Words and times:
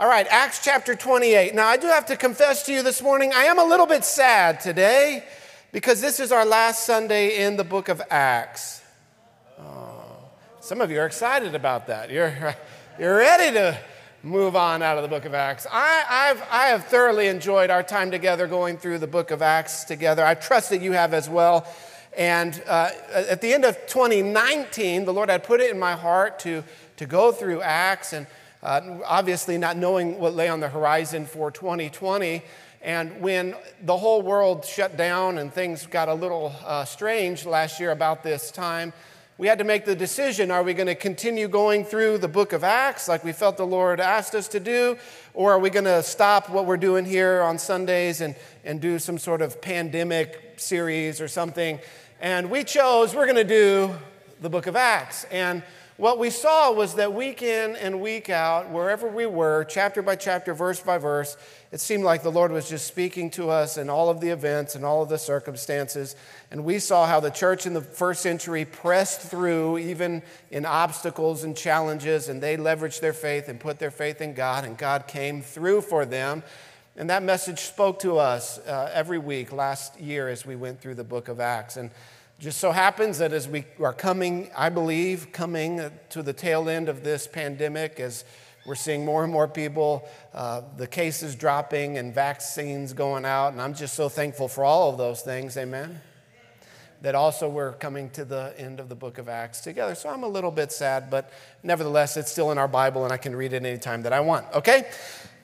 All 0.00 0.08
right, 0.08 0.26
Acts 0.30 0.64
chapter 0.64 0.94
28. 0.94 1.54
Now, 1.54 1.66
I 1.66 1.76
do 1.76 1.86
have 1.86 2.06
to 2.06 2.16
confess 2.16 2.64
to 2.64 2.72
you 2.72 2.82
this 2.82 3.02
morning, 3.02 3.34
I 3.34 3.42
am 3.42 3.58
a 3.58 3.64
little 3.64 3.84
bit 3.84 4.02
sad 4.02 4.58
today 4.58 5.22
because 5.72 6.00
this 6.00 6.20
is 6.20 6.32
our 6.32 6.46
last 6.46 6.86
Sunday 6.86 7.44
in 7.44 7.58
the 7.58 7.64
book 7.64 7.90
of 7.90 8.00
Acts. 8.08 8.82
Oh, 9.58 10.02
some 10.60 10.80
of 10.80 10.90
you 10.90 11.00
are 11.00 11.04
excited 11.04 11.54
about 11.54 11.88
that. 11.88 12.08
You're, 12.08 12.56
you're 12.98 13.14
ready 13.14 13.52
to 13.52 13.78
move 14.22 14.56
on 14.56 14.80
out 14.80 14.96
of 14.96 15.02
the 15.02 15.08
book 15.10 15.26
of 15.26 15.34
Acts. 15.34 15.66
I, 15.70 16.04
I've, 16.08 16.42
I 16.50 16.68
have 16.68 16.86
thoroughly 16.86 17.26
enjoyed 17.26 17.68
our 17.68 17.82
time 17.82 18.10
together 18.10 18.46
going 18.46 18.78
through 18.78 19.00
the 19.00 19.06
book 19.06 19.30
of 19.30 19.42
Acts 19.42 19.84
together. 19.84 20.24
I 20.24 20.32
trust 20.32 20.70
that 20.70 20.80
you 20.80 20.92
have 20.92 21.12
as 21.12 21.28
well. 21.28 21.70
And 22.16 22.62
uh, 22.66 22.88
at 23.12 23.42
the 23.42 23.52
end 23.52 23.66
of 23.66 23.76
2019, 23.86 25.04
the 25.04 25.12
Lord 25.12 25.28
had 25.28 25.44
put 25.44 25.60
it 25.60 25.70
in 25.70 25.78
my 25.78 25.92
heart 25.92 26.38
to, 26.38 26.64
to 26.96 27.04
go 27.04 27.32
through 27.32 27.60
Acts 27.60 28.14
and 28.14 28.26
uh, 28.62 28.98
obviously, 29.06 29.56
not 29.56 29.76
knowing 29.76 30.18
what 30.18 30.34
lay 30.34 30.48
on 30.48 30.60
the 30.60 30.68
horizon 30.68 31.26
for 31.26 31.50
2020. 31.50 32.42
And 32.82 33.20
when 33.20 33.54
the 33.82 33.96
whole 33.96 34.22
world 34.22 34.64
shut 34.64 34.96
down 34.96 35.38
and 35.38 35.52
things 35.52 35.86
got 35.86 36.08
a 36.08 36.14
little 36.14 36.54
uh, 36.64 36.84
strange 36.84 37.44
last 37.44 37.80
year 37.80 37.90
about 37.90 38.22
this 38.22 38.50
time, 38.50 38.92
we 39.40 39.46
had 39.46 39.58
to 39.58 39.64
make 39.64 39.86
the 39.86 39.96
decision 39.96 40.50
are 40.50 40.62
we 40.62 40.74
going 40.74 40.86
to 40.86 40.94
continue 40.94 41.48
going 41.48 41.84
through 41.86 42.18
the 42.18 42.28
book 42.28 42.52
of 42.52 42.62
Acts 42.62 43.08
like 43.08 43.24
we 43.24 43.32
felt 43.32 43.56
the 43.56 43.66
Lord 43.66 43.98
asked 43.98 44.34
us 44.34 44.48
to 44.48 44.60
do, 44.60 44.98
or 45.32 45.52
are 45.52 45.58
we 45.58 45.70
going 45.70 45.86
to 45.86 46.02
stop 46.02 46.50
what 46.50 46.66
we're 46.66 46.76
doing 46.76 47.06
here 47.06 47.40
on 47.40 47.58
Sundays 47.58 48.20
and, 48.20 48.34
and 48.64 48.82
do 48.82 48.98
some 48.98 49.16
sort 49.16 49.40
of 49.40 49.62
pandemic 49.62 50.54
series 50.58 51.22
or 51.22 51.28
something? 51.28 51.78
And 52.20 52.50
we 52.50 52.64
chose 52.64 53.14
we're 53.14 53.24
going 53.24 53.36
to 53.36 53.44
do 53.44 53.94
the 54.42 54.50
book 54.50 54.66
of 54.66 54.76
Acts. 54.76 55.24
And 55.30 55.62
what 56.00 56.18
we 56.18 56.30
saw 56.30 56.72
was 56.72 56.94
that 56.94 57.12
week 57.12 57.42
in 57.42 57.76
and 57.76 58.00
week 58.00 58.30
out, 58.30 58.70
wherever 58.70 59.06
we 59.06 59.26
were, 59.26 59.64
chapter 59.64 60.00
by 60.00 60.16
chapter, 60.16 60.54
verse 60.54 60.80
by 60.80 60.96
verse, 60.96 61.36
it 61.72 61.78
seemed 61.78 62.04
like 62.04 62.22
the 62.22 62.32
Lord 62.32 62.52
was 62.52 62.70
just 62.70 62.86
speaking 62.86 63.28
to 63.32 63.50
us 63.50 63.76
in 63.76 63.90
all 63.90 64.08
of 64.08 64.18
the 64.18 64.30
events 64.30 64.74
and 64.74 64.82
all 64.82 65.02
of 65.02 65.10
the 65.10 65.18
circumstances. 65.18 66.16
And 66.50 66.64
we 66.64 66.78
saw 66.78 67.06
how 67.06 67.20
the 67.20 67.28
church 67.28 67.66
in 67.66 67.74
the 67.74 67.82
first 67.82 68.22
century 68.22 68.64
pressed 68.64 69.20
through, 69.20 69.76
even 69.76 70.22
in 70.50 70.64
obstacles 70.64 71.44
and 71.44 71.54
challenges, 71.54 72.30
and 72.30 72.42
they 72.42 72.56
leveraged 72.56 73.00
their 73.00 73.12
faith 73.12 73.50
and 73.50 73.60
put 73.60 73.78
their 73.78 73.90
faith 73.90 74.22
in 74.22 74.32
God, 74.32 74.64
and 74.64 74.78
God 74.78 75.06
came 75.06 75.42
through 75.42 75.82
for 75.82 76.06
them. 76.06 76.42
And 76.96 77.10
that 77.10 77.22
message 77.22 77.58
spoke 77.58 77.98
to 77.98 78.16
us 78.16 78.58
uh, 78.60 78.90
every 78.94 79.18
week 79.18 79.52
last 79.52 80.00
year 80.00 80.30
as 80.30 80.46
we 80.46 80.56
went 80.56 80.80
through 80.80 80.94
the 80.94 81.04
book 81.04 81.28
of 81.28 81.40
Acts. 81.40 81.76
And 81.76 81.90
just 82.40 82.58
so 82.58 82.72
happens 82.72 83.18
that 83.18 83.34
as 83.34 83.46
we 83.46 83.66
are 83.80 83.92
coming, 83.92 84.50
I 84.56 84.70
believe, 84.70 85.30
coming 85.30 85.90
to 86.08 86.22
the 86.22 86.32
tail 86.32 86.70
end 86.70 86.88
of 86.88 87.04
this 87.04 87.26
pandemic, 87.26 88.00
as 88.00 88.24
we're 88.64 88.76
seeing 88.76 89.04
more 89.04 89.22
and 89.22 89.32
more 89.32 89.46
people, 89.46 90.08
uh, 90.32 90.62
the 90.78 90.86
cases 90.86 91.36
dropping 91.36 91.98
and 91.98 92.14
vaccines 92.14 92.94
going 92.94 93.26
out, 93.26 93.52
and 93.52 93.60
I'm 93.60 93.74
just 93.74 93.92
so 93.94 94.08
thankful 94.08 94.48
for 94.48 94.64
all 94.64 94.90
of 94.90 94.96
those 94.96 95.20
things, 95.20 95.58
amen? 95.58 96.00
That 97.02 97.14
also 97.14 97.46
we're 97.46 97.74
coming 97.74 98.08
to 98.10 98.24
the 98.24 98.54
end 98.56 98.80
of 98.80 98.88
the 98.88 98.94
book 98.94 99.18
of 99.18 99.28
Acts 99.28 99.60
together. 99.60 99.94
So 99.94 100.08
I'm 100.08 100.22
a 100.22 100.28
little 100.28 100.50
bit 100.50 100.72
sad, 100.72 101.10
but 101.10 101.30
nevertheless, 101.62 102.16
it's 102.16 102.32
still 102.32 102.52
in 102.52 102.58
our 102.58 102.68
Bible 102.68 103.04
and 103.04 103.12
I 103.12 103.18
can 103.18 103.36
read 103.36 103.52
it 103.52 103.66
anytime 103.66 104.02
that 104.02 104.14
I 104.14 104.20
want, 104.20 104.46
okay? 104.54 104.88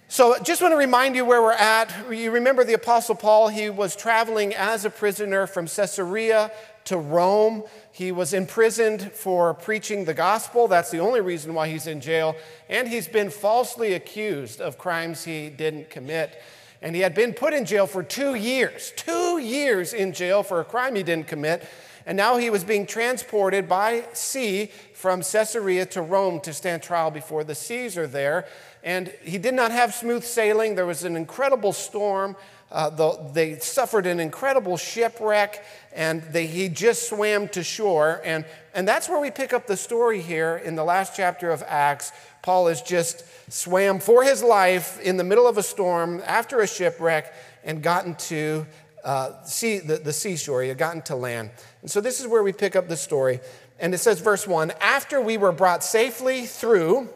So, 0.08 0.38
just 0.40 0.62
want 0.62 0.70
to 0.70 0.76
remind 0.76 1.16
you 1.16 1.24
where 1.24 1.42
we're 1.42 1.50
at. 1.50 1.92
You 2.08 2.30
remember 2.30 2.62
the 2.62 2.74
Apostle 2.74 3.16
Paul, 3.16 3.48
he 3.48 3.70
was 3.70 3.96
traveling 3.96 4.54
as 4.54 4.84
a 4.84 4.90
prisoner 4.90 5.48
from 5.48 5.66
Caesarea 5.66 6.52
to 6.86 6.96
Rome. 6.96 7.62
He 7.92 8.10
was 8.12 8.32
imprisoned 8.32 9.12
for 9.12 9.54
preaching 9.54 10.04
the 10.04 10.14
gospel. 10.14 10.68
That's 10.68 10.90
the 10.90 10.98
only 10.98 11.20
reason 11.20 11.54
why 11.54 11.68
he's 11.68 11.86
in 11.86 12.00
jail. 12.00 12.34
And 12.68 12.88
he's 12.88 13.08
been 13.08 13.30
falsely 13.30 13.94
accused 13.94 14.60
of 14.60 14.78
crimes 14.78 15.24
he 15.24 15.48
didn't 15.48 15.90
commit. 15.90 16.40
And 16.82 16.94
he 16.94 17.02
had 17.02 17.14
been 17.14 17.32
put 17.32 17.54
in 17.54 17.64
jail 17.64 17.86
for 17.86 18.02
two 18.02 18.34
years, 18.34 18.92
two 18.96 19.38
years 19.38 19.92
in 19.92 20.12
jail 20.12 20.42
for 20.42 20.60
a 20.60 20.64
crime 20.64 20.94
he 20.94 21.02
didn't 21.02 21.26
commit. 21.26 21.66
And 22.06 22.16
now 22.16 22.36
he 22.36 22.50
was 22.50 22.62
being 22.62 22.86
transported 22.86 23.68
by 23.68 24.04
sea 24.12 24.70
from 24.94 25.22
Caesarea 25.22 25.86
to 25.86 26.02
Rome 26.02 26.38
to 26.40 26.52
stand 26.52 26.82
trial 26.82 27.10
before 27.10 27.42
the 27.42 27.54
Caesar 27.54 28.06
there. 28.06 28.46
And 28.84 29.12
he 29.24 29.38
did 29.38 29.54
not 29.54 29.72
have 29.72 29.92
smooth 29.92 30.22
sailing. 30.22 30.76
There 30.76 30.86
was 30.86 31.02
an 31.02 31.16
incredible 31.16 31.72
storm. 31.72 32.36
Uh, 32.70 32.90
the, 32.90 33.30
they 33.32 33.58
suffered 33.58 34.06
an 34.06 34.20
incredible 34.20 34.76
shipwreck 34.76 35.64
and 35.96 36.22
they, 36.24 36.46
he 36.46 36.68
just 36.68 37.08
swam 37.08 37.48
to 37.48 37.64
shore. 37.64 38.20
And, 38.22 38.44
and 38.74 38.86
that's 38.86 39.08
where 39.08 39.18
we 39.18 39.30
pick 39.30 39.52
up 39.52 39.66
the 39.66 39.76
story 39.76 40.20
here 40.20 40.58
in 40.58 40.76
the 40.76 40.84
last 40.84 41.16
chapter 41.16 41.50
of 41.50 41.64
Acts. 41.66 42.12
Paul 42.42 42.68
has 42.68 42.82
just 42.82 43.24
swam 43.50 43.98
for 43.98 44.22
his 44.22 44.42
life 44.42 45.00
in 45.00 45.16
the 45.16 45.24
middle 45.24 45.48
of 45.48 45.56
a 45.58 45.62
storm 45.62 46.22
after 46.26 46.60
a 46.60 46.66
shipwreck 46.66 47.32
and 47.64 47.82
gotten 47.82 48.14
to 48.14 48.66
uh, 49.02 49.30
the, 49.60 50.00
the 50.04 50.12
seashore. 50.12 50.62
He 50.62 50.68
had 50.68 50.78
gotten 50.78 51.00
to 51.02 51.16
land. 51.16 51.50
And 51.80 51.90
so 51.90 52.00
this 52.00 52.20
is 52.20 52.26
where 52.26 52.42
we 52.42 52.52
pick 52.52 52.76
up 52.76 52.88
the 52.88 52.96
story. 52.96 53.40
And 53.78 53.94
it 53.94 53.98
says, 53.98 54.20
verse 54.20 54.46
1 54.46 54.72
After 54.80 55.20
we 55.20 55.38
were 55.38 55.52
brought 55.52 55.82
safely 55.82 56.44
through, 56.44 57.08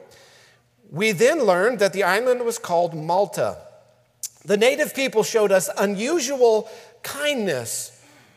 we 0.91 1.12
then 1.12 1.44
learned 1.44 1.80
that 1.80 1.92
the 1.92 2.02
island 2.02 2.44
was 2.44 2.58
called 2.58 2.94
Malta. 2.94 3.58
The 4.44 4.56
native 4.56 4.94
people 4.94 5.22
showed 5.22 5.52
us 5.52 5.68
unusual 5.76 6.68
kindness, 7.02 7.90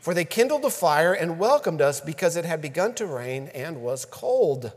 for 0.04 0.14
they 0.14 0.26
kindled 0.26 0.66
a 0.66 0.70
fire 0.70 1.14
and 1.14 1.40
welcomed 1.40 1.80
us 1.80 2.02
because 2.02 2.36
it 2.36 2.44
had 2.44 2.62
begun 2.62 2.94
to 2.94 3.06
rain 3.06 3.50
and 3.56 3.82
was 3.82 4.04
cold. 4.04 4.74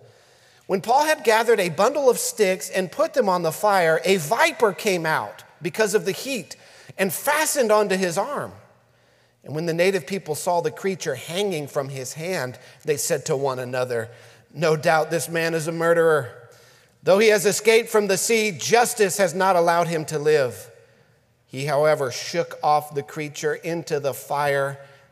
When 0.69 0.81
Paul 0.81 1.05
had 1.05 1.25
gathered 1.25 1.59
a 1.59 1.69
bundle 1.69 2.09
of 2.09 2.17
sticks 2.17 2.71
and 2.71 2.93
put 2.93 3.13
them 3.13 3.29
on 3.29 3.43
the 3.43 3.51
fire, 3.51 4.01
a 4.05 4.19
viper 4.19 4.73
came 4.73 5.05
out 5.05 5.43
because 5.61 5.97
of 5.97 6.05
the 6.05 6.13
heat 6.13 6.55
and 6.97 7.13
fastened 7.13 7.73
onto 7.73 7.97
his 7.97 8.17
arm. 8.17 8.53
And 9.43 9.53
when 9.53 9.67
the 9.67 9.75
native 9.75 10.07
people 10.07 10.37
saw 10.37 10.61
the 10.61 10.71
creature 10.71 11.17
hanging 11.17 11.67
from 11.67 11.89
his 11.89 12.13
hand, 12.13 12.57
they 12.85 12.97
said 12.97 13.27
to 13.27 13.37
one 13.37 13.59
another, 13.59 14.11
No 14.55 14.77
doubt 14.77 15.11
this 15.11 15.29
man 15.29 15.55
is 15.55 15.67
a 15.67 15.73
murderer. 15.73 16.49
Though 17.03 17.19
he 17.19 17.31
has 17.31 17.47
escaped 17.47 17.89
from 17.89 18.07
the 18.07 18.17
sea, 18.17 18.53
justice 18.53 19.19
has 19.19 19.35
not 19.35 19.57
allowed 19.57 19.89
him 19.89 20.05
to 20.05 20.21
live. 20.21 20.71
He, 21.47 21.65
however, 21.65 22.13
shook 22.13 22.61
off 22.63 22.95
the 22.95 23.03
creature 23.03 23.55
into 23.57 23.99
the 23.99 24.15
fire 24.15 24.79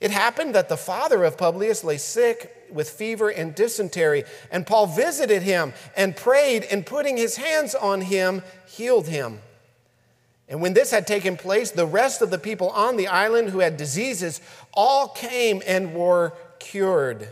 It 0.00 0.10
happened 0.10 0.54
that 0.54 0.68
the 0.68 0.76
father 0.76 1.24
of 1.24 1.38
Publius 1.38 1.82
lay 1.82 1.96
sick 1.96 2.68
with 2.70 2.90
fever 2.90 3.30
and 3.30 3.54
dysentery, 3.54 4.24
and 4.50 4.66
Paul 4.66 4.86
visited 4.86 5.42
him 5.42 5.72
and 5.96 6.14
prayed, 6.14 6.64
and 6.64 6.84
putting 6.84 7.16
his 7.16 7.36
hands 7.36 7.74
on 7.74 8.02
him, 8.02 8.42
healed 8.66 9.08
him. 9.08 9.40
And 10.48 10.60
when 10.60 10.74
this 10.74 10.90
had 10.90 11.06
taken 11.06 11.36
place, 11.36 11.70
the 11.70 11.86
rest 11.86 12.22
of 12.22 12.30
the 12.30 12.38
people 12.38 12.70
on 12.70 12.96
the 12.96 13.08
island 13.08 13.50
who 13.50 13.60
had 13.60 13.76
diseases 13.76 14.40
all 14.72 15.08
came 15.08 15.62
and 15.66 15.94
were 15.94 16.34
cured. 16.58 17.28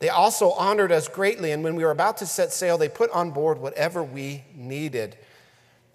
They 0.00 0.08
also 0.08 0.50
honored 0.50 0.92
us 0.92 1.08
greatly, 1.08 1.52
and 1.52 1.64
when 1.64 1.74
we 1.74 1.84
were 1.84 1.90
about 1.90 2.18
to 2.18 2.26
set 2.26 2.52
sail, 2.52 2.76
they 2.76 2.88
put 2.88 3.10
on 3.10 3.30
board 3.30 3.58
whatever 3.58 4.02
we 4.02 4.44
needed. 4.54 5.16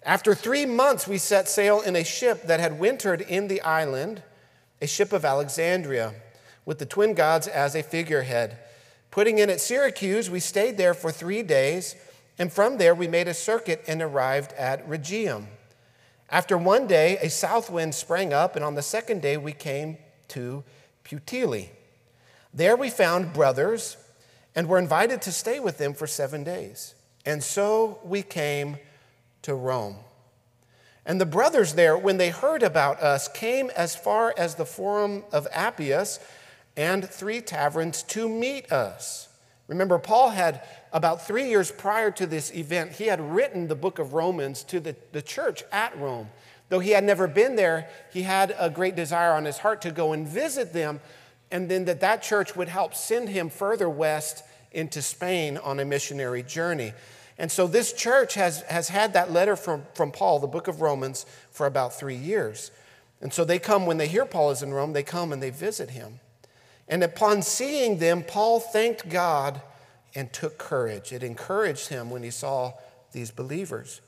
After 0.02 0.34
three 0.34 0.66
months, 0.66 1.08
we 1.08 1.18
set 1.18 1.48
sail 1.48 1.80
in 1.80 1.96
a 1.96 2.04
ship 2.04 2.42
that 2.46 2.60
had 2.60 2.78
wintered 2.78 3.22
in 3.22 3.48
the 3.48 3.62
island, 3.62 4.22
a 4.84 4.86
ship 4.86 5.14
of 5.14 5.24
Alexandria, 5.24 6.12
with 6.66 6.78
the 6.78 6.84
twin 6.84 7.14
gods 7.14 7.48
as 7.48 7.74
a 7.74 7.82
figurehead. 7.82 8.58
Putting 9.10 9.38
in 9.38 9.48
at 9.48 9.58
Syracuse, 9.58 10.28
we 10.28 10.40
stayed 10.40 10.76
there 10.76 10.92
for 10.92 11.10
three 11.10 11.42
days, 11.42 11.96
and 12.38 12.52
from 12.52 12.76
there 12.76 12.94
we 12.94 13.08
made 13.08 13.26
a 13.26 13.32
circuit 13.32 13.82
and 13.88 14.02
arrived 14.02 14.52
at 14.52 14.86
Rhegium. 14.86 15.46
After 16.28 16.58
one 16.58 16.86
day, 16.86 17.16
a 17.22 17.30
south 17.30 17.70
wind 17.70 17.94
sprang 17.94 18.34
up, 18.34 18.56
and 18.56 18.64
on 18.64 18.74
the 18.74 18.82
second 18.82 19.22
day 19.22 19.38
we 19.38 19.52
came 19.52 19.96
to 20.28 20.62
Puteoli. 21.02 21.70
There 22.52 22.76
we 22.76 22.90
found 22.90 23.32
brothers 23.32 23.96
and 24.54 24.68
were 24.68 24.78
invited 24.78 25.22
to 25.22 25.32
stay 25.32 25.60
with 25.60 25.78
them 25.78 25.94
for 25.94 26.06
seven 26.06 26.44
days. 26.44 26.94
And 27.24 27.42
so 27.42 28.00
we 28.04 28.22
came 28.22 28.76
to 29.42 29.54
Rome. 29.54 29.96
And 31.06 31.20
the 31.20 31.26
brothers 31.26 31.74
there, 31.74 31.98
when 31.98 32.16
they 32.16 32.30
heard 32.30 32.62
about 32.62 33.00
us, 33.00 33.28
came 33.28 33.70
as 33.76 33.94
far 33.94 34.34
as 34.36 34.54
the 34.54 34.64
Forum 34.64 35.24
of 35.32 35.46
Appius 35.52 36.18
and 36.76 37.08
three 37.08 37.40
taverns 37.40 38.02
to 38.04 38.28
meet 38.28 38.72
us. 38.72 39.28
Remember, 39.68 39.98
Paul 39.98 40.30
had, 40.30 40.62
about 40.92 41.26
three 41.26 41.48
years 41.48 41.70
prior 41.70 42.10
to 42.12 42.26
this 42.26 42.54
event, 42.54 42.92
he 42.92 43.06
had 43.06 43.20
written 43.20 43.68
the 43.68 43.74
book 43.74 43.98
of 43.98 44.12
Romans 44.12 44.62
to 44.64 44.80
the, 44.80 44.96
the 45.12 45.22
church 45.22 45.62
at 45.72 45.96
Rome. 45.98 46.28
Though 46.68 46.80
he 46.80 46.90
had 46.90 47.04
never 47.04 47.26
been 47.26 47.56
there, 47.56 47.88
he 48.12 48.22
had 48.22 48.54
a 48.58 48.70
great 48.70 48.96
desire 48.96 49.32
on 49.32 49.44
his 49.44 49.58
heart 49.58 49.82
to 49.82 49.90
go 49.90 50.12
and 50.12 50.26
visit 50.26 50.72
them, 50.72 51.00
and 51.50 51.70
then 51.70 51.84
that 51.84 52.00
that 52.00 52.22
church 52.22 52.56
would 52.56 52.68
help 52.68 52.94
send 52.94 53.28
him 53.28 53.48
further 53.50 53.88
west 53.88 54.42
into 54.72 55.00
Spain 55.00 55.56
on 55.58 55.80
a 55.80 55.84
missionary 55.84 56.42
journey. 56.42 56.92
And 57.38 57.50
so 57.50 57.66
this 57.66 57.92
church 57.92 58.34
has, 58.34 58.62
has 58.62 58.88
had 58.88 59.12
that 59.14 59.32
letter 59.32 59.56
from, 59.56 59.84
from 59.94 60.12
Paul, 60.12 60.38
the 60.38 60.46
book 60.46 60.68
of 60.68 60.80
Romans, 60.80 61.26
for 61.50 61.66
about 61.66 61.98
three 61.98 62.16
years. 62.16 62.70
And 63.20 63.32
so 63.32 63.44
they 63.44 63.58
come, 63.58 63.86
when 63.86 63.96
they 63.96 64.06
hear 64.06 64.24
Paul 64.24 64.50
is 64.50 64.62
in 64.62 64.72
Rome, 64.72 64.92
they 64.92 65.02
come 65.02 65.32
and 65.32 65.42
they 65.42 65.50
visit 65.50 65.90
him. 65.90 66.20
And 66.88 67.02
upon 67.02 67.42
seeing 67.42 67.98
them, 67.98 68.22
Paul 68.22 68.60
thanked 68.60 69.08
God 69.08 69.62
and 70.14 70.32
took 70.32 70.58
courage. 70.58 71.12
It 71.12 71.22
encouraged 71.22 71.88
him 71.88 72.10
when 72.10 72.22
he 72.22 72.30
saw 72.30 72.74
these 73.12 73.30
believers. 73.30 74.00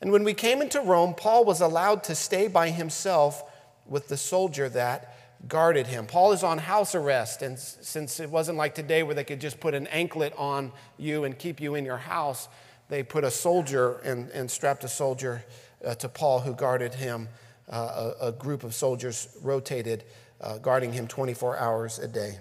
And 0.00 0.12
when 0.12 0.24
we 0.24 0.34
came 0.34 0.60
into 0.60 0.80
Rome, 0.80 1.14
Paul 1.14 1.44
was 1.44 1.60
allowed 1.60 2.04
to 2.04 2.14
stay 2.14 2.48
by 2.48 2.70
himself 2.70 3.42
with 3.86 4.08
the 4.08 4.16
soldier 4.16 4.68
that 4.70 5.14
guarded 5.48 5.86
him. 5.86 6.06
Paul 6.06 6.32
is 6.32 6.42
on 6.42 6.58
house 6.58 6.94
arrest, 6.94 7.42
and 7.42 7.58
since 7.58 8.20
it 8.20 8.30
wasn't 8.30 8.58
like 8.58 8.74
today 8.74 9.02
where 9.02 9.14
they 9.14 9.24
could 9.24 9.40
just 9.40 9.60
put 9.60 9.74
an 9.74 9.86
anklet 9.88 10.34
on 10.36 10.72
you 10.98 11.24
and 11.24 11.38
keep 11.38 11.60
you 11.60 11.74
in 11.74 11.84
your 11.84 11.96
house, 11.96 12.48
they 12.88 13.02
put 13.02 13.24
a 13.24 13.30
soldier 13.30 13.98
and, 14.04 14.28
and 14.30 14.50
strapped 14.50 14.84
a 14.84 14.88
soldier 14.88 15.44
uh, 15.84 15.94
to 15.96 16.08
Paul 16.08 16.40
who 16.40 16.54
guarded 16.54 16.94
him. 16.94 17.28
Uh, 17.68 18.14
a, 18.20 18.26
a, 18.26 18.32
group 18.32 18.64
of 18.64 18.74
soldiers 18.74 19.28
rotated, 19.44 20.02
uh, 20.40 20.58
guarding 20.58 20.92
him 20.92 21.06
24 21.06 21.56
hours 21.56 22.00
a 22.00 22.08
day. 22.08 22.38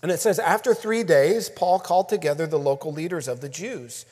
And 0.00 0.12
it 0.12 0.20
says, 0.20 0.38
after 0.38 0.74
three 0.74 1.02
days, 1.02 1.48
Paul 1.48 1.80
called 1.80 2.08
together 2.08 2.46
the 2.46 2.58
local 2.58 2.92
leaders 2.92 3.26
of 3.26 3.40
the 3.40 3.48
Jews 3.48 4.06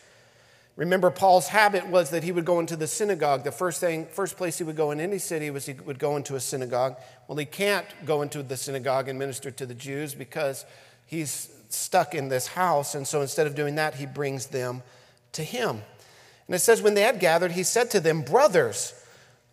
Remember, 0.76 1.10
Paul's 1.10 1.48
habit 1.48 1.86
was 1.86 2.10
that 2.10 2.22
he 2.22 2.32
would 2.32 2.44
go 2.44 2.60
into 2.60 2.76
the 2.76 2.86
synagogue. 2.86 3.44
The 3.44 3.52
first 3.52 3.80
thing, 3.80 4.06
first 4.06 4.36
place 4.36 4.58
he 4.58 4.64
would 4.64 4.76
go 4.76 4.90
in 4.90 5.00
any 5.00 5.18
city 5.18 5.50
was 5.50 5.64
he 5.64 5.72
would 5.72 5.98
go 5.98 6.16
into 6.16 6.36
a 6.36 6.40
synagogue. 6.40 6.96
Well, 7.26 7.38
he 7.38 7.46
can't 7.46 7.86
go 8.04 8.20
into 8.20 8.42
the 8.42 8.58
synagogue 8.58 9.08
and 9.08 9.18
minister 9.18 9.50
to 9.50 9.64
the 9.64 9.74
Jews 9.74 10.14
because 10.14 10.66
he's 11.06 11.50
stuck 11.70 12.14
in 12.14 12.28
this 12.28 12.48
house. 12.48 12.94
And 12.94 13.06
so 13.06 13.22
instead 13.22 13.46
of 13.46 13.54
doing 13.54 13.76
that, 13.76 13.94
he 13.94 14.04
brings 14.04 14.48
them 14.48 14.82
to 15.32 15.42
him. 15.42 15.82
And 16.46 16.54
it 16.54 16.60
says, 16.60 16.82
when 16.82 16.94
they 16.94 17.02
had 17.02 17.20
gathered, 17.20 17.52
he 17.52 17.62
said 17.62 17.90
to 17.92 18.00
them, 18.00 18.20
Brothers, 18.20 18.92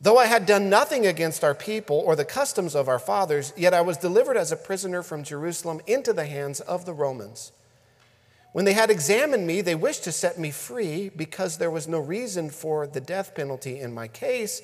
though 0.02 0.18
I 0.18 0.26
had 0.26 0.46
done 0.46 0.70
nothing 0.70 1.08
against 1.08 1.42
our 1.42 1.56
people 1.56 2.04
or 2.06 2.18
the 2.18 2.26
customs 2.26 2.76
of 2.76 2.90
our 2.90 3.00
fathers, 3.00 3.54
yet 3.56 3.74
I 3.74 3.82
was 3.82 3.96
delivered 3.96 4.36
as 4.36 4.52
a 4.52 4.58
prisoner 4.58 5.02
from 5.02 5.24
Jerusalem 5.24 5.80
into 5.88 6.12
the 6.12 6.26
hands 6.26 6.60
of 6.60 6.86
the 6.86 6.94
Romans. 6.94 7.54
When 8.54 8.66
they 8.66 8.74
had 8.74 8.92
examined 8.92 9.46
me, 9.48 9.62
they 9.62 9.76
wished 9.76 10.04
to 10.06 10.12
set 10.12 10.40
me 10.40 10.52
free 10.52 11.10
because 11.10 11.58
there 11.58 11.72
was 11.72 11.88
no 11.88 12.00
reason 12.00 12.52
for 12.52 12.86
the 12.86 13.02
death 13.02 13.36
penalty 13.36 13.80
in 13.80 13.94
my 13.94 14.08
case. 14.08 14.62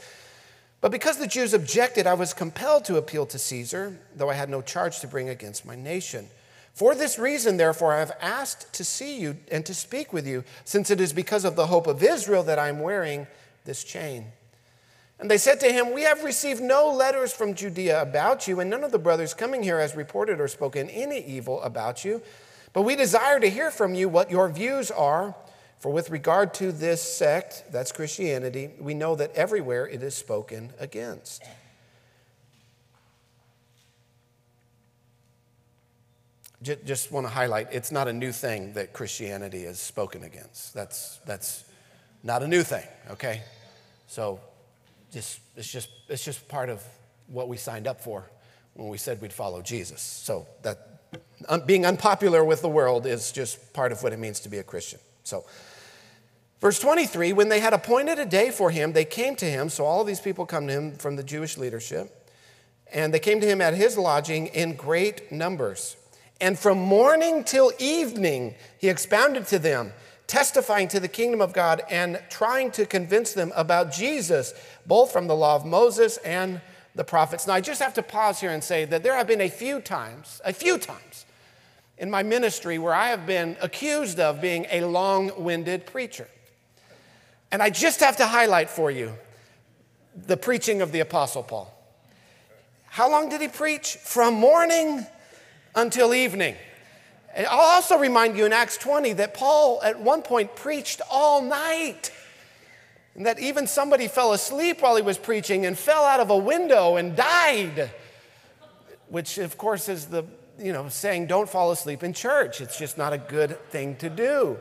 But 0.79 0.91
because 0.91 1.17
the 1.17 1.27
Jews 1.27 1.53
objected, 1.53 2.07
I 2.07 2.13
was 2.13 2.33
compelled 2.33 2.85
to 2.85 2.97
appeal 2.97 3.25
to 3.25 3.39
Caesar, 3.39 3.99
though 4.15 4.29
I 4.29 4.35
had 4.35 4.49
no 4.49 4.61
charge 4.61 4.99
to 4.99 5.07
bring 5.07 5.27
against 5.27 5.65
my 5.65 5.75
nation. 5.75 6.29
For 6.73 6.93
this 6.95 7.19
reason, 7.19 7.57
therefore, 7.57 7.93
I 7.93 7.99
have 7.99 8.15
asked 8.21 8.71
to 8.73 8.85
see 8.85 9.19
you 9.19 9.37
and 9.51 9.65
to 9.65 9.73
speak 9.73 10.13
with 10.13 10.25
you, 10.25 10.43
since 10.63 10.91
it 10.91 11.01
is 11.01 11.11
because 11.11 11.43
of 11.43 11.55
the 11.55 11.67
hope 11.67 11.87
of 11.87 12.03
Israel 12.03 12.43
that 12.43 12.59
I 12.59 12.69
am 12.69 12.79
wearing 12.79 13.27
this 13.65 13.83
chain. 13.83 14.27
And 15.19 15.29
they 15.29 15.37
said 15.37 15.59
to 15.61 15.71
him, 15.71 15.93
We 15.93 16.03
have 16.03 16.23
received 16.23 16.61
no 16.61 16.89
letters 16.89 17.33
from 17.33 17.55
Judea 17.55 18.01
about 18.01 18.47
you, 18.47 18.59
and 18.59 18.69
none 18.69 18.83
of 18.83 18.91
the 18.91 18.99
brothers 18.99 19.33
coming 19.33 19.63
here 19.63 19.79
has 19.79 19.95
reported 19.95 20.39
or 20.39 20.47
spoken 20.47 20.89
any 20.91 21.19
evil 21.19 21.61
about 21.63 22.05
you. 22.05 22.21
But 22.73 22.83
we 22.83 22.95
desire 22.95 23.39
to 23.39 23.49
hear 23.49 23.71
from 23.71 23.95
you 23.95 24.09
what 24.09 24.31
your 24.31 24.49
views 24.49 24.91
are. 24.91 25.35
For 25.79 25.91
with 25.91 26.09
regard 26.09 26.53
to 26.55 26.73
this 26.73 27.01
sect, 27.01 27.63
that's 27.71 27.93
Christianity, 27.93 28.71
we 28.79 28.93
know 28.93 29.15
that 29.15 29.33
everywhere 29.33 29.87
it 29.87 30.03
is 30.03 30.13
spoken 30.13 30.73
against. 30.77 31.41
Just 36.61 37.13
want 37.13 37.25
to 37.25 37.31
highlight 37.31 37.69
it's 37.71 37.91
not 37.91 38.09
a 38.09 38.13
new 38.13 38.33
thing 38.33 38.73
that 38.73 38.91
Christianity 38.91 39.63
is 39.63 39.79
spoken 39.79 40.23
against. 40.23 40.73
That's, 40.73 41.19
that's 41.25 41.63
not 42.23 42.43
a 42.43 42.47
new 42.47 42.63
thing, 42.63 42.85
okay? 43.11 43.43
So 44.07 44.41
just, 45.13 45.39
it's, 45.55 45.71
just, 45.71 45.89
it's 46.09 46.25
just 46.25 46.45
part 46.49 46.69
of 46.69 46.83
what 47.27 47.47
we 47.47 47.55
signed 47.55 47.87
up 47.87 48.01
for 48.01 48.29
when 48.73 48.89
we 48.89 48.97
said 48.97 49.21
we'd 49.21 49.31
follow 49.31 49.61
Jesus. 49.61 50.01
So 50.01 50.47
that, 50.63 50.88
being 51.65 51.85
unpopular 51.85 52.43
with 52.43 52.61
the 52.61 52.69
world 52.69 53.05
is 53.05 53.31
just 53.31 53.73
part 53.73 53.91
of 53.91 54.03
what 54.03 54.13
it 54.13 54.19
means 54.19 54.39
to 54.41 54.49
be 54.49 54.57
a 54.57 54.63
Christian. 54.63 54.99
So, 55.23 55.45
verse 56.59 56.79
23 56.79 57.33
when 57.33 57.49
they 57.49 57.59
had 57.59 57.73
appointed 57.73 58.19
a 58.19 58.25
day 58.25 58.51
for 58.51 58.71
him, 58.71 58.93
they 58.93 59.05
came 59.05 59.35
to 59.37 59.45
him. 59.45 59.69
So, 59.69 59.85
all 59.85 60.03
these 60.03 60.19
people 60.19 60.45
come 60.45 60.67
to 60.67 60.73
him 60.73 60.95
from 60.95 61.15
the 61.15 61.23
Jewish 61.23 61.57
leadership. 61.57 62.15
And 62.91 63.13
they 63.13 63.19
came 63.19 63.39
to 63.41 63.47
him 63.47 63.61
at 63.61 63.75
his 63.75 63.97
lodging 63.97 64.47
in 64.47 64.75
great 64.75 65.31
numbers. 65.31 65.95
And 66.41 66.57
from 66.57 66.79
morning 66.79 67.43
till 67.43 67.71
evening, 67.77 68.55
he 68.77 68.89
expounded 68.89 69.45
to 69.47 69.59
them, 69.59 69.93
testifying 70.25 70.87
to 70.87 70.99
the 70.99 71.07
kingdom 71.07 71.41
of 71.41 71.53
God 71.53 71.83
and 71.89 72.21
trying 72.29 72.71
to 72.71 72.85
convince 72.85 73.33
them 73.33 73.51
about 73.55 73.91
Jesus, 73.91 74.53
both 74.85 75.11
from 75.11 75.27
the 75.27 75.35
law 75.35 75.55
of 75.55 75.65
Moses 75.65 76.17
and 76.17 76.61
the 76.95 77.03
prophets. 77.03 77.47
Now, 77.47 77.53
I 77.53 77.61
just 77.61 77.81
have 77.81 77.93
to 77.95 78.03
pause 78.03 78.39
here 78.39 78.51
and 78.51 78.63
say 78.63 78.85
that 78.85 79.03
there 79.03 79.15
have 79.15 79.27
been 79.27 79.41
a 79.41 79.49
few 79.49 79.79
times, 79.79 80.41
a 80.43 80.53
few 80.53 80.77
times 80.77 81.25
in 81.97 82.09
my 82.09 82.23
ministry 82.23 82.79
where 82.79 82.93
I 82.93 83.09
have 83.09 83.25
been 83.25 83.57
accused 83.61 84.19
of 84.19 84.41
being 84.41 84.65
a 84.71 84.81
long 84.81 85.31
winded 85.37 85.85
preacher. 85.85 86.27
And 87.51 87.61
I 87.61 87.69
just 87.69 87.99
have 87.99 88.17
to 88.17 88.25
highlight 88.25 88.69
for 88.69 88.89
you 88.89 89.13
the 90.15 90.37
preaching 90.37 90.81
of 90.81 90.91
the 90.91 90.99
Apostle 90.99 91.43
Paul. 91.43 91.73
How 92.85 93.09
long 93.09 93.29
did 93.29 93.41
he 93.41 93.47
preach? 93.47 93.95
From 93.95 94.33
morning 94.33 95.05
until 95.75 96.13
evening. 96.13 96.55
And 97.35 97.45
I'll 97.47 97.59
also 97.59 97.97
remind 97.97 98.37
you 98.37 98.45
in 98.45 98.53
Acts 98.53 98.77
20 98.77 99.13
that 99.13 99.33
Paul 99.33 99.81
at 99.83 99.99
one 99.99 100.21
point 100.21 100.55
preached 100.55 101.01
all 101.11 101.41
night. 101.41 102.11
And 103.15 103.25
that 103.25 103.39
even 103.39 103.67
somebody 103.67 104.07
fell 104.07 104.33
asleep 104.33 104.81
while 104.81 104.95
he 104.95 105.01
was 105.01 105.17
preaching 105.17 105.65
and 105.65 105.77
fell 105.77 106.03
out 106.03 106.19
of 106.19 106.29
a 106.29 106.37
window 106.37 106.95
and 106.95 107.15
died, 107.15 107.91
which, 109.07 109.37
of 109.37 109.57
course, 109.57 109.89
is 109.89 110.05
the 110.05 110.25
you 110.61 110.73
know, 110.73 110.89
saying 110.89 111.27
don't 111.27 111.49
fall 111.49 111.71
asleep 111.71 112.03
in 112.03 112.13
church. 112.13 112.61
It's 112.61 112.77
just 112.77 112.97
not 112.97 113.13
a 113.13 113.17
good 113.17 113.59
thing 113.69 113.95
to 113.97 114.09
do. 114.09 114.57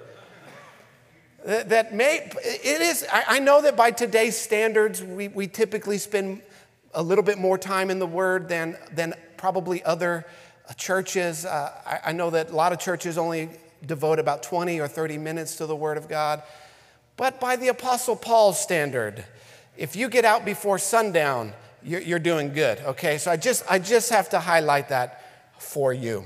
That, 1.45 1.95
may, 1.95 2.31
it 2.45 2.81
is, 2.81 3.07
I, 3.11 3.39
know 3.39 3.63
that 3.63 3.77
by 3.77 3.93
today's 3.93 4.37
standards, 4.37 5.03
we, 5.03 5.29
we 5.29 5.47
typically 5.47 5.99
spend 5.99 6.43
a 6.93 7.03
little 7.03 7.23
bit 7.25 7.39
more 7.39 7.57
time 7.57 7.91
in 7.91 8.01
the 8.01 8.07
Word 8.07 8.49
than, 8.49 8.77
than 8.93 9.15
probably 9.37 9.83
other 9.85 10.27
churches. 10.77 11.47
Uh, 11.47 11.73
I, 11.87 12.11
I 12.11 12.13
know 12.13 12.31
that 12.31 12.51
a 12.51 12.57
lot 12.57 12.73
of 12.73 12.81
churches 12.81 13.17
only 13.17 13.51
devote 13.87 14.19
about 14.19 14.43
20 14.43 14.81
or 14.81 14.89
30 14.89 15.17
minutes 15.19 15.57
to 15.57 15.67
the 15.67 15.77
Word 15.77 15.97
of 15.97 16.09
God. 16.09 16.43
But 17.19 17.41
by 17.41 17.57
the 17.57 17.69
Apostle 17.69 18.15
Paul's 18.15 18.61
standard, 18.61 19.25
if 19.77 19.97
you 19.97 20.09
get 20.09 20.25
out 20.25 20.45
before 20.45 20.79
sundown, 20.79 21.53
you're, 21.83 22.19
doing 22.19 22.53
good, 22.53 22.79
okay? 22.81 23.19
So 23.19 23.31
I 23.31 23.37
just, 23.37 23.65
I 23.69 23.81
just 23.81 24.11
have 24.11 24.31
to 24.31 24.39
highlight 24.39 24.89
that 24.91 25.25
for 25.59 25.93
you. 25.93 26.25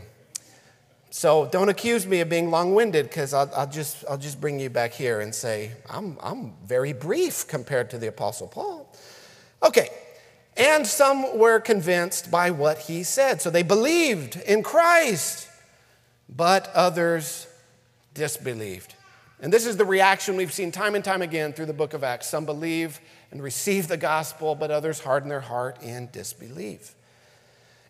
So 1.11 1.49
don't 1.50 1.70
accuse 1.70 2.06
me 2.06 2.20
of 2.20 2.28
being 2.28 2.50
long 2.50 2.75
winded 2.75 3.08
because 3.08 3.32
I'll, 3.32 3.50
I'll, 3.56 3.66
just, 3.66 4.04
I'll 4.08 4.18
just 4.18 4.38
bring 4.40 4.61
you 4.61 4.68
back 4.68 4.92
here 4.92 5.20
and 5.20 5.34
say, 5.34 5.72
I'm, 5.88 6.18
I'm 6.22 6.54
very 6.64 6.92
brief 6.92 7.49
compared 7.49 7.88
to 7.90 7.99
the 7.99 8.08
Apostle 8.08 8.49
Paul. 8.49 8.94
Okay, 9.62 9.88
and 10.58 10.87
some 10.87 11.38
were 11.38 11.58
convinced 11.58 12.30
by 12.30 12.50
what 12.50 12.78
he 12.78 13.02
said. 13.02 13.40
So 13.40 13.49
they 13.49 13.62
believed 13.62 14.37
in 14.37 14.62
Christ, 14.62 15.49
but 16.28 16.70
others 16.75 17.46
disbelieved. 18.12 18.91
And 19.42 19.52
this 19.52 19.66
is 19.66 19.76
the 19.76 19.84
reaction 19.84 20.37
we've 20.37 20.52
seen 20.52 20.70
time 20.70 20.94
and 20.94 21.04
time 21.04 21.20
again 21.20 21.52
through 21.52 21.66
the 21.66 21.72
book 21.72 21.94
of 21.94 22.04
Acts. 22.04 22.28
Some 22.28 22.46
believe 22.46 23.00
and 23.32 23.42
receive 23.42 23.88
the 23.88 23.96
gospel, 23.96 24.54
but 24.54 24.70
others 24.70 25.00
harden 25.00 25.28
their 25.28 25.40
heart 25.40 25.82
in 25.82 26.08
disbelief. 26.12 26.94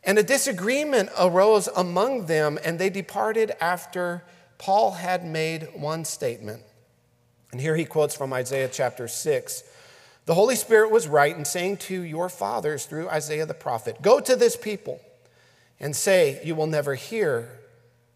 And 0.02 0.18
a 0.18 0.22
disagreement 0.22 1.10
arose 1.18 1.68
among 1.68 2.24
them, 2.24 2.58
and 2.64 2.78
they 2.78 2.88
departed 2.88 3.52
after 3.60 4.24
Paul 4.56 4.92
had 4.92 5.26
made 5.26 5.68
one 5.74 6.06
statement. 6.06 6.62
And 7.52 7.60
here 7.60 7.76
he 7.76 7.84
quotes 7.84 8.16
from 8.16 8.32
Isaiah 8.32 8.70
chapter 8.72 9.06
6. 9.06 9.62
The 10.24 10.34
Holy 10.34 10.56
Spirit 10.56 10.90
was 10.90 11.06
right 11.06 11.36
in 11.36 11.44
saying 11.44 11.76
to 11.78 12.00
your 12.00 12.30
fathers 12.30 12.86
through 12.86 13.10
Isaiah 13.10 13.44
the 13.44 13.52
prophet, 13.52 14.00
Go 14.00 14.20
to 14.20 14.36
this 14.36 14.56
people 14.56 15.02
and 15.78 15.94
say, 15.94 16.40
You 16.44 16.54
will 16.54 16.66
never 16.66 16.94
hear. 16.94 17.58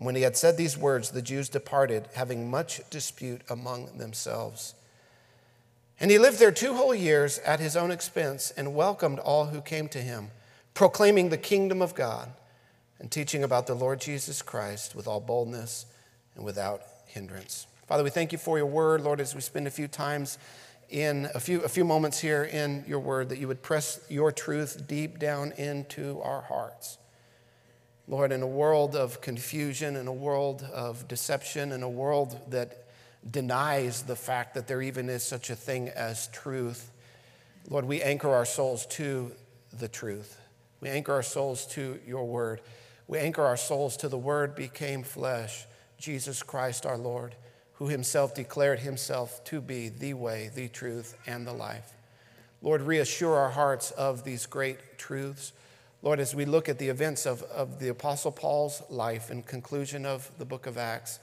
When 0.00 0.14
he 0.14 0.22
had 0.22 0.36
said 0.36 0.56
these 0.56 0.78
words, 0.78 1.10
the 1.10 1.22
Jews 1.22 1.48
departed, 1.48 2.08
having 2.14 2.48
much 2.48 2.80
dispute 2.88 3.42
among 3.50 3.98
themselves. 3.98 4.74
And 5.98 6.08
he 6.08 6.18
lived 6.18 6.38
there 6.38 6.52
two 6.52 6.74
whole 6.74 6.94
years 6.94 7.40
at 7.40 7.58
his 7.58 7.76
own 7.76 7.90
expense 7.90 8.52
and 8.56 8.76
welcomed 8.76 9.18
all 9.18 9.46
who 9.46 9.60
came 9.60 9.88
to 9.88 9.98
him, 10.00 10.30
proclaiming 10.72 11.30
the 11.30 11.36
kingdom 11.36 11.82
of 11.82 11.96
God 11.96 12.30
and 13.00 13.10
teaching 13.10 13.42
about 13.42 13.66
the 13.66 13.74
Lord 13.74 14.00
Jesus 14.00 14.40
Christ 14.40 14.94
with 14.94 15.08
all 15.08 15.20
boldness 15.20 15.86
and 16.36 16.44
without 16.44 16.82
hindrance. 17.06 17.66
Father, 17.88 18.04
we 18.04 18.10
thank 18.10 18.30
you 18.30 18.38
for 18.38 18.56
your 18.56 18.66
word, 18.66 19.00
Lord, 19.00 19.20
as 19.20 19.34
we 19.34 19.40
spend 19.40 19.66
a 19.66 19.70
few 19.70 19.88
times 19.88 20.38
in 20.90 21.28
a 21.34 21.40
few, 21.40 21.60
a 21.62 21.68
few 21.68 21.84
moments 21.84 22.20
here 22.20 22.44
in 22.44 22.84
your 22.86 23.00
word, 23.00 23.30
that 23.30 23.38
you 23.38 23.48
would 23.48 23.62
press 23.62 24.00
your 24.08 24.30
truth 24.30 24.86
deep 24.86 25.18
down 25.18 25.52
into 25.56 26.20
our 26.22 26.42
hearts. 26.42 26.98
Lord, 28.08 28.32
in 28.32 28.42
a 28.42 28.46
world 28.46 28.96
of 28.96 29.20
confusion, 29.20 29.96
in 29.96 30.08
a 30.08 30.12
world 30.12 30.62
of 30.62 31.06
deception, 31.06 31.72
in 31.72 31.82
a 31.82 31.88
world 31.88 32.40
that 32.50 32.86
denies 33.30 34.02
the 34.02 34.16
fact 34.16 34.54
that 34.54 34.66
there 34.66 34.80
even 34.80 35.08
is 35.08 35.22
such 35.22 35.50
a 35.50 35.54
thing 35.54 35.88
as 35.90 36.28
truth, 36.28 36.90
Lord, 37.68 37.84
we 37.84 38.00
anchor 38.00 38.30
our 38.30 38.46
souls 38.46 38.86
to 38.86 39.32
the 39.78 39.88
truth. 39.88 40.40
We 40.80 40.88
anchor 40.88 41.12
our 41.12 41.22
souls 41.22 41.66
to 41.68 42.00
your 42.06 42.24
word. 42.24 42.62
We 43.06 43.18
anchor 43.18 43.44
our 43.44 43.58
souls 43.58 43.96
to 43.98 44.08
the 44.08 44.16
word 44.16 44.54
became 44.54 45.02
flesh, 45.02 45.66
Jesus 45.98 46.42
Christ 46.42 46.86
our 46.86 46.96
Lord 46.96 47.34
who 47.78 47.86
himself 47.86 48.34
declared 48.34 48.80
himself 48.80 49.42
to 49.44 49.60
be 49.60 49.88
the 49.88 50.12
way, 50.12 50.50
the 50.52 50.66
truth, 50.66 51.16
and 51.28 51.46
the 51.46 51.52
life. 51.52 51.94
Lord, 52.60 52.82
reassure 52.82 53.36
our 53.36 53.50
hearts 53.50 53.92
of 53.92 54.24
these 54.24 54.46
great 54.46 54.98
truths. 54.98 55.52
Lord, 56.00 56.20
as 56.20 56.34
we 56.34 56.44
look 56.44 56.68
at 56.68 56.78
the 56.78 56.88
events 56.88 57.26
of, 57.26 57.42
of 57.42 57.80
the 57.80 57.88
Apostle 57.88 58.30
Paul's 58.30 58.82
life 58.88 59.30
and 59.30 59.44
conclusion 59.44 60.06
of 60.06 60.30
the 60.38 60.44
book 60.44 60.66
of 60.66 60.78
Acts, 60.78 61.18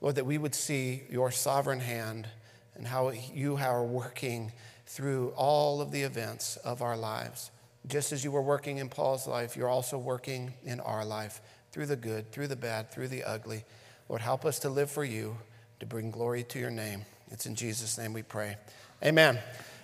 Lord, 0.00 0.14
that 0.14 0.26
we 0.26 0.38
would 0.38 0.54
see 0.54 1.02
your 1.10 1.32
sovereign 1.32 1.80
hand 1.80 2.28
and 2.76 2.86
how 2.86 3.10
you 3.10 3.56
are 3.56 3.84
working 3.84 4.52
through 4.86 5.32
all 5.36 5.80
of 5.80 5.90
the 5.90 6.02
events 6.02 6.56
of 6.58 6.80
our 6.80 6.96
lives. 6.96 7.50
Just 7.88 8.12
as 8.12 8.22
you 8.22 8.30
were 8.30 8.42
working 8.42 8.78
in 8.78 8.88
Paul's 8.88 9.26
life, 9.26 9.56
you're 9.56 9.68
also 9.68 9.98
working 9.98 10.54
in 10.64 10.78
our 10.80 11.04
life 11.04 11.40
through 11.72 11.86
the 11.86 11.96
good, 11.96 12.30
through 12.30 12.46
the 12.46 12.56
bad, 12.56 12.92
through 12.92 13.08
the 13.08 13.24
ugly. 13.24 13.64
Lord, 14.08 14.22
help 14.22 14.44
us 14.44 14.60
to 14.60 14.70
live 14.70 14.90
for 14.90 15.04
you 15.04 15.36
to 15.80 15.86
bring 15.86 16.10
glory 16.12 16.44
to 16.44 16.58
your 16.58 16.70
name. 16.70 17.04
It's 17.30 17.46
in 17.46 17.56
Jesus' 17.56 17.98
name 17.98 18.12
we 18.12 18.22
pray. 18.22 18.56
Amen. 19.04 19.38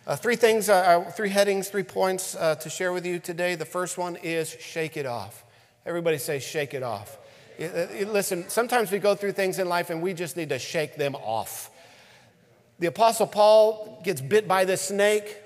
Uh, 0.07 0.15
three 0.15 0.37
things, 0.37 0.69
uh, 0.69 0.75
uh, 0.75 1.11
three 1.13 1.31
headings, 1.31 1.69
three 1.69 1.83
points 1.83 2.35
uh, 2.35 2.55
to 2.57 2.69
share 2.69 2.93
with 2.93 3.07
you 3.07 3.19
today. 3.19 3.55
The 3.55 3.65
first 3.65 3.97
one 3.97 4.17
is 4.17 4.51
shake 4.61 4.99
it 4.99 5.07
off. 5.07 5.45
Everybody 5.87 6.19
say, 6.19 6.41
shake 6.41 6.75
it 6.75 6.83
off. 6.83 7.17
Uh, 7.59 7.87
listen, 8.07 8.47
sometimes 8.51 8.91
we 8.91 8.99
go 8.99 9.15
through 9.15 9.33
things 9.33 9.59
in 9.59 9.67
life 9.67 9.89
and 9.89 10.03
we 10.03 10.13
just 10.13 10.37
need 10.37 10.51
to 10.51 10.59
shake 10.59 10.97
them 10.97 11.15
off. 11.15 11.71
The 12.81 12.89
Apostle 12.89 13.27
Paul 13.27 14.03
gets 14.05 14.21
bit 14.21 14.47
by 14.47 14.67
this 14.67 14.83
snake. 14.83 15.39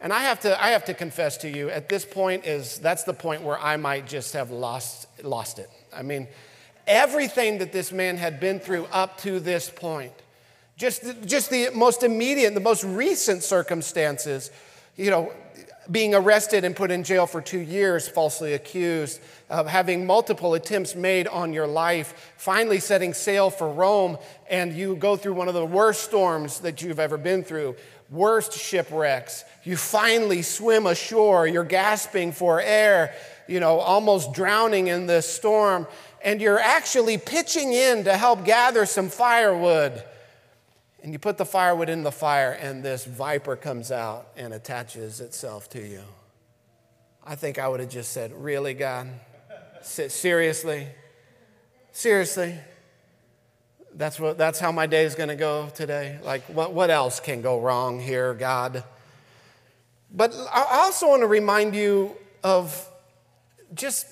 And 0.00 0.12
I 0.12 0.20
have 0.20 0.38
to, 0.40 0.62
I 0.62 0.68
have 0.68 0.84
to 0.84 0.94
confess 0.94 1.38
to 1.38 1.50
you, 1.50 1.68
at 1.70 1.88
this 1.88 2.04
point 2.04 2.46
is 2.46 2.78
that's 2.78 3.02
the 3.02 3.14
point 3.14 3.42
where 3.42 3.58
I 3.58 3.76
might 3.78 4.06
just 4.06 4.32
have 4.34 4.52
lost, 4.52 5.08
lost 5.24 5.58
it. 5.58 5.68
I 5.92 6.02
mean, 6.02 6.28
everything 6.86 7.58
that 7.58 7.72
this 7.72 7.90
man 7.90 8.16
had 8.16 8.38
been 8.38 8.60
through 8.60 8.84
up 8.92 9.18
to 9.22 9.40
this 9.40 9.68
point. 9.68 10.12
Just, 10.78 11.02
just 11.26 11.50
the 11.50 11.70
most 11.74 12.04
immediate, 12.04 12.54
the 12.54 12.60
most 12.60 12.84
recent 12.84 13.42
circumstances, 13.42 14.52
you 14.96 15.10
know, 15.10 15.32
being 15.90 16.14
arrested 16.14 16.64
and 16.64 16.76
put 16.76 16.92
in 16.92 17.02
jail 17.02 17.26
for 17.26 17.40
two 17.40 17.58
years, 17.58 18.06
falsely 18.08 18.52
accused, 18.52 19.20
of 19.50 19.66
having 19.66 20.06
multiple 20.06 20.54
attempts 20.54 20.94
made 20.94 21.26
on 21.26 21.52
your 21.52 21.66
life, 21.66 22.32
finally 22.36 22.78
setting 22.78 23.12
sail 23.12 23.50
for 23.50 23.68
Rome, 23.68 24.18
and 24.48 24.72
you 24.72 24.94
go 24.94 25.16
through 25.16 25.34
one 25.34 25.48
of 25.48 25.54
the 25.54 25.64
worst 25.64 26.04
storms 26.04 26.60
that 26.60 26.80
you've 26.80 27.00
ever 27.00 27.16
been 27.16 27.42
through, 27.42 27.74
worst 28.08 28.52
shipwrecks. 28.52 29.44
You 29.64 29.76
finally 29.76 30.42
swim 30.42 30.86
ashore, 30.86 31.46
you're 31.48 31.64
gasping 31.64 32.30
for 32.30 32.60
air, 32.60 33.14
you 33.48 33.58
know, 33.58 33.80
almost 33.80 34.32
drowning 34.32 34.86
in 34.86 35.06
this 35.06 35.28
storm 35.28 35.88
and 36.22 36.40
you're 36.40 36.58
actually 36.58 37.18
pitching 37.18 37.72
in 37.72 38.04
to 38.04 38.16
help 38.16 38.44
gather 38.44 38.86
some 38.86 39.08
firewood. 39.08 40.02
And 41.02 41.12
you 41.12 41.18
put 41.18 41.38
the 41.38 41.44
firewood 41.44 41.88
in 41.88 42.02
the 42.02 42.12
fire, 42.12 42.52
and 42.52 42.82
this 42.82 43.04
viper 43.04 43.56
comes 43.56 43.92
out 43.92 44.28
and 44.36 44.52
attaches 44.52 45.20
itself 45.20 45.68
to 45.70 45.80
you. 45.80 46.02
I 47.24 47.36
think 47.36 47.58
I 47.58 47.68
would 47.68 47.80
have 47.80 47.90
just 47.90 48.12
said, 48.12 48.32
Really, 48.32 48.74
God? 48.74 49.08
Seriously? 49.82 50.88
Seriously? 51.92 52.54
That's, 53.94 54.20
what, 54.20 54.38
that's 54.38 54.58
how 54.58 54.70
my 54.70 54.86
day 54.86 55.04
is 55.04 55.14
going 55.14 55.28
to 55.28 55.36
go 55.36 55.70
today? 55.74 56.18
Like, 56.22 56.42
what, 56.44 56.72
what 56.72 56.90
else 56.90 57.20
can 57.20 57.42
go 57.42 57.60
wrong 57.60 58.00
here, 58.00 58.34
God? 58.34 58.84
But 60.10 60.34
I 60.52 60.84
also 60.84 61.08
want 61.08 61.22
to 61.22 61.26
remind 61.26 61.74
you 61.74 62.16
of 62.42 62.88
just 63.74 64.06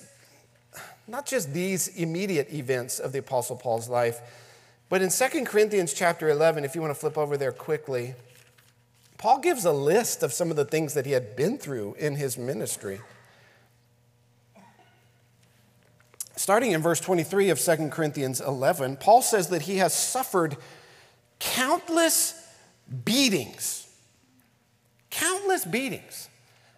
not 1.07 1.25
just 1.25 1.53
these 1.53 1.87
immediate 1.89 2.51
events 2.53 2.99
of 2.99 3.13
the 3.13 3.19
Apostle 3.19 3.55
Paul's 3.55 3.87
life, 3.87 4.19
but 4.89 5.01
in 5.01 5.09
2 5.09 5.45
Corinthians 5.45 5.93
chapter 5.93 6.29
11, 6.29 6.63
if 6.63 6.75
you 6.75 6.81
want 6.81 6.93
to 6.93 6.99
flip 6.99 7.17
over 7.17 7.37
there 7.37 7.51
quickly, 7.51 8.15
Paul 9.17 9.39
gives 9.39 9.65
a 9.65 9.71
list 9.71 10.23
of 10.23 10.31
some 10.31 10.49
of 10.49 10.55
the 10.55 10.65
things 10.65 10.93
that 10.93 11.05
he 11.05 11.11
had 11.11 11.35
been 11.35 11.57
through 11.57 11.95
in 11.95 12.15
his 12.15 12.37
ministry. 12.37 12.99
Starting 16.35 16.71
in 16.71 16.81
verse 16.81 16.99
23 16.99 17.49
of 17.49 17.59
2 17.59 17.89
Corinthians 17.89 18.39
11, 18.39 18.97
Paul 18.97 19.21
says 19.21 19.49
that 19.49 19.63
he 19.63 19.77
has 19.77 19.93
suffered 19.93 20.55
countless 21.39 22.47
beatings. 23.03 23.87
Countless 25.09 25.65
beatings. 25.65 26.29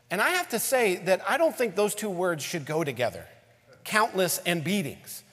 And 0.10 0.22
I 0.22 0.30
have 0.30 0.50
to 0.50 0.60
say 0.60 0.96
that 0.96 1.22
I 1.28 1.38
don't 1.38 1.56
think 1.56 1.76
those 1.76 1.94
two 1.94 2.10
words 2.10 2.44
should 2.44 2.66
go 2.66 2.84
together 2.84 3.26
countless 3.84 4.38
and 4.46 4.64
beatings. 4.64 5.24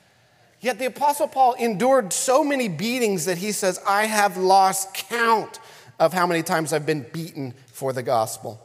Yet 0.61 0.79
the 0.79 0.87
Apostle 0.87 1.29
Paul 1.29 1.55
endured 1.55 2.13
so 2.13 2.43
many 2.43 2.69
beatings 2.69 3.27
that 3.27 3.39
he 3.39 3.53
says, 3.53 3.81
I 3.87 4.07
have 4.07 4.37
lost 4.37 4.95
count 4.95 5.59
of 5.99 6.13
how 6.13 6.27
many 6.27 6.43
times 6.43 6.73
I've 6.73 6.87
been 6.87 7.07
beaten 7.13 7.55
for 7.67 7.93
the 7.93 8.03
gospel. 8.03 8.63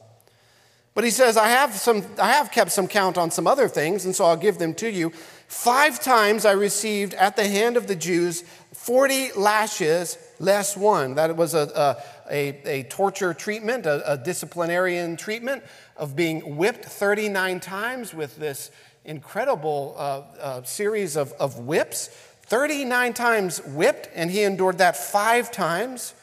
But 0.93 1.05
he 1.05 1.09
says, 1.09 1.37
I 1.37 1.47
have, 1.47 1.73
some, 1.73 2.03
I 2.19 2.33
have 2.33 2.51
kept 2.51 2.71
some 2.71 2.87
count 2.87 3.17
on 3.17 3.31
some 3.31 3.47
other 3.47 3.69
things, 3.69 4.05
and 4.05 4.13
so 4.13 4.25
I'll 4.25 4.35
give 4.35 4.57
them 4.57 4.73
to 4.75 4.89
you. 4.89 5.11
Five 5.47 6.01
times 6.01 6.45
I 6.45 6.51
received 6.51 7.13
at 7.13 7.35
the 7.35 7.47
hand 7.47 7.77
of 7.77 7.87
the 7.87 7.95
Jews 7.95 8.43
40 8.73 9.33
lashes 9.33 10.17
less 10.39 10.75
one. 10.75 11.15
That 11.15 11.35
was 11.37 11.53
a, 11.53 11.97
a, 12.29 12.61
a 12.65 12.83
torture 12.83 13.33
treatment, 13.33 13.85
a, 13.85 14.13
a 14.13 14.17
disciplinarian 14.17 15.15
treatment 15.15 15.63
of 15.95 16.15
being 16.15 16.57
whipped 16.57 16.85
39 16.85 17.59
times 17.59 18.13
with 18.13 18.37
this 18.37 18.71
incredible 19.05 19.95
uh, 19.97 20.21
uh, 20.39 20.63
series 20.63 21.15
of, 21.15 21.31
of 21.33 21.59
whips 21.59 22.09
39 22.51 23.13
times 23.13 23.59
whipped, 23.59 24.09
and 24.13 24.29
he 24.29 24.43
endured 24.43 24.79
that 24.79 24.97
five 24.97 25.51
times. 25.51 26.13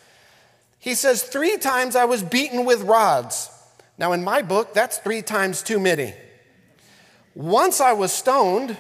He 0.79 0.95
says, 0.95 1.23
Three 1.23 1.57
times 1.57 1.97
I 1.97 2.05
was 2.05 2.23
beaten 2.23 2.67
with 2.67 2.83
rods. 2.83 3.51
Now, 3.97 4.13
in 4.13 4.23
my 4.23 4.43
book, 4.43 4.75
that's 4.75 4.99
three 4.99 5.23
times 5.23 5.63
too 5.63 5.81
many. 5.81 6.13
Once 7.35 7.81
I 7.81 7.95
was 7.95 8.13
stoned, 8.13 8.77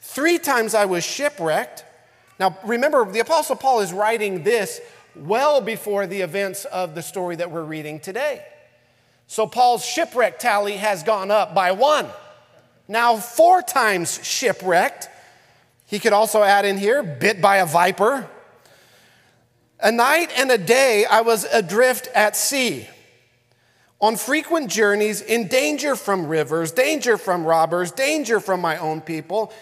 three 0.00 0.36
times 0.36 0.74
I 0.74 0.86
was 0.86 1.04
shipwrecked. 1.04 1.84
Now, 2.40 2.58
remember, 2.64 3.08
the 3.08 3.20
Apostle 3.20 3.54
Paul 3.54 3.78
is 3.78 3.92
writing 3.92 4.42
this 4.42 4.80
well 5.14 5.60
before 5.60 6.08
the 6.08 6.22
events 6.22 6.64
of 6.64 6.96
the 6.96 7.02
story 7.02 7.36
that 7.36 7.52
we're 7.52 7.62
reading 7.62 8.00
today. 8.00 8.44
So, 9.28 9.46
Paul's 9.46 9.86
shipwreck 9.86 10.40
tally 10.40 10.78
has 10.78 11.04
gone 11.04 11.30
up 11.30 11.54
by 11.54 11.70
one 11.70 12.08
now 12.88 13.16
four 13.16 13.62
times 13.62 14.20
shipwrecked. 14.22 15.08
He 15.86 15.98
could 15.98 16.12
also 16.12 16.42
add 16.42 16.64
in 16.64 16.76
here, 16.78 17.02
bit 17.02 17.40
by 17.40 17.58
a 17.58 17.66
viper. 17.66 18.28
A 19.80 19.92
night 19.92 20.30
and 20.36 20.50
a 20.50 20.58
day 20.58 21.04
I 21.04 21.20
was 21.20 21.44
adrift 21.44 22.08
at 22.14 22.36
sea, 22.36 22.88
on 24.00 24.16
frequent 24.16 24.70
journeys, 24.70 25.20
in 25.20 25.48
danger 25.48 25.96
from 25.96 26.26
rivers, 26.26 26.72
danger 26.72 27.16
from 27.16 27.44
robbers, 27.44 27.92
danger 27.92 28.40
from 28.40 28.60
my 28.60 28.76
own 28.78 29.00
people, 29.00 29.52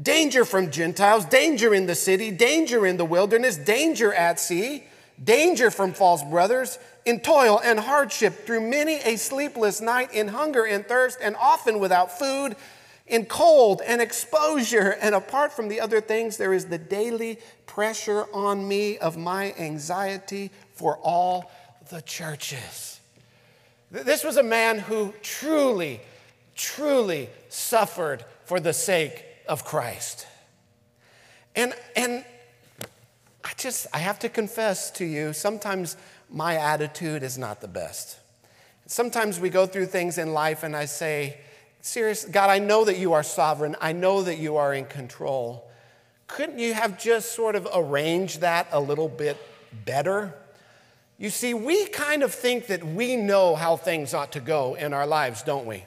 danger 0.00 0.44
from 0.44 0.70
Gentiles, 0.70 1.24
danger 1.24 1.74
in 1.74 1.86
the 1.86 1.94
city, 1.94 2.30
danger 2.30 2.86
in 2.86 2.96
the 2.96 3.04
wilderness, 3.04 3.56
danger 3.56 4.12
at 4.12 4.38
sea, 4.38 4.84
danger 5.22 5.70
from 5.70 5.92
false 5.92 6.22
brothers, 6.22 6.78
in 7.04 7.20
toil 7.20 7.60
and 7.62 7.80
hardship, 7.80 8.46
through 8.46 8.68
many 8.68 8.96
a 8.96 9.16
sleepless 9.16 9.80
night, 9.80 10.12
in 10.12 10.28
hunger 10.28 10.64
and 10.64 10.86
thirst, 10.86 11.18
and 11.20 11.36
often 11.36 11.78
without 11.78 12.18
food, 12.18 12.56
in 13.06 13.24
cold 13.24 13.80
and 13.86 14.00
exposure. 14.00 14.96
And 15.00 15.14
apart 15.14 15.52
from 15.52 15.68
the 15.68 15.80
other 15.80 16.00
things, 16.00 16.36
there 16.36 16.52
is 16.52 16.66
the 16.66 16.78
daily 16.78 17.38
pressure 17.66 18.26
on 18.32 18.66
me 18.66 18.98
of 18.98 19.16
my 19.16 19.54
anxiety 19.58 20.50
for 20.74 20.98
all 20.98 21.50
the 21.90 22.02
churches. 22.02 23.00
This 23.90 24.22
was 24.22 24.36
a 24.36 24.42
man 24.42 24.78
who 24.78 25.14
truly, 25.22 26.00
truly 26.54 27.30
suffered 27.48 28.24
for 28.44 28.60
the 28.60 28.74
sake 28.74 29.24
of 29.48 29.64
Christ. 29.64 30.26
And, 31.56 31.74
and 31.96 32.24
I 33.48 33.52
just, 33.56 33.86
I 33.94 33.98
have 33.98 34.18
to 34.18 34.28
confess 34.28 34.90
to 34.92 35.06
you, 35.06 35.32
sometimes 35.32 35.96
my 36.28 36.56
attitude 36.56 37.22
is 37.22 37.38
not 37.38 37.62
the 37.62 37.68
best. 37.68 38.18
Sometimes 38.84 39.40
we 39.40 39.48
go 39.48 39.64
through 39.64 39.86
things 39.86 40.18
in 40.18 40.34
life 40.34 40.64
and 40.64 40.76
I 40.76 40.84
say, 40.84 41.38
Serious, 41.80 42.26
God, 42.26 42.50
I 42.50 42.58
know 42.58 42.84
that 42.84 42.98
you 42.98 43.14
are 43.14 43.22
sovereign. 43.22 43.74
I 43.80 43.92
know 43.92 44.22
that 44.22 44.36
you 44.36 44.56
are 44.56 44.74
in 44.74 44.84
control. 44.84 45.66
Couldn't 46.26 46.58
you 46.58 46.74
have 46.74 46.98
just 46.98 47.32
sort 47.32 47.54
of 47.54 47.66
arranged 47.72 48.42
that 48.42 48.66
a 48.70 48.80
little 48.80 49.08
bit 49.08 49.38
better? 49.86 50.34
You 51.16 51.30
see, 51.30 51.54
we 51.54 51.86
kind 51.86 52.22
of 52.22 52.34
think 52.34 52.66
that 52.66 52.84
we 52.84 53.16
know 53.16 53.54
how 53.54 53.76
things 53.76 54.12
ought 54.12 54.32
to 54.32 54.40
go 54.40 54.74
in 54.74 54.92
our 54.92 55.06
lives, 55.06 55.42
don't 55.42 55.64
we? 55.64 55.86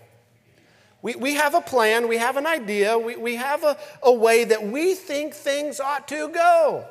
We, 1.04 1.16
we 1.16 1.34
have 1.36 1.54
a 1.54 1.62
plan, 1.62 2.08
we 2.08 2.18
have 2.18 2.38
an 2.38 2.48
idea, 2.48 2.98
we, 2.98 3.18
we 3.18 3.36
have 3.36 3.64
a, 3.64 3.78
a 4.02 4.12
way 4.12 4.46
that 4.46 4.66
we 4.66 4.96
think 4.96 5.36
things 5.36 5.80
ought 5.80 6.08
to 6.08 6.30
go. 6.30 6.86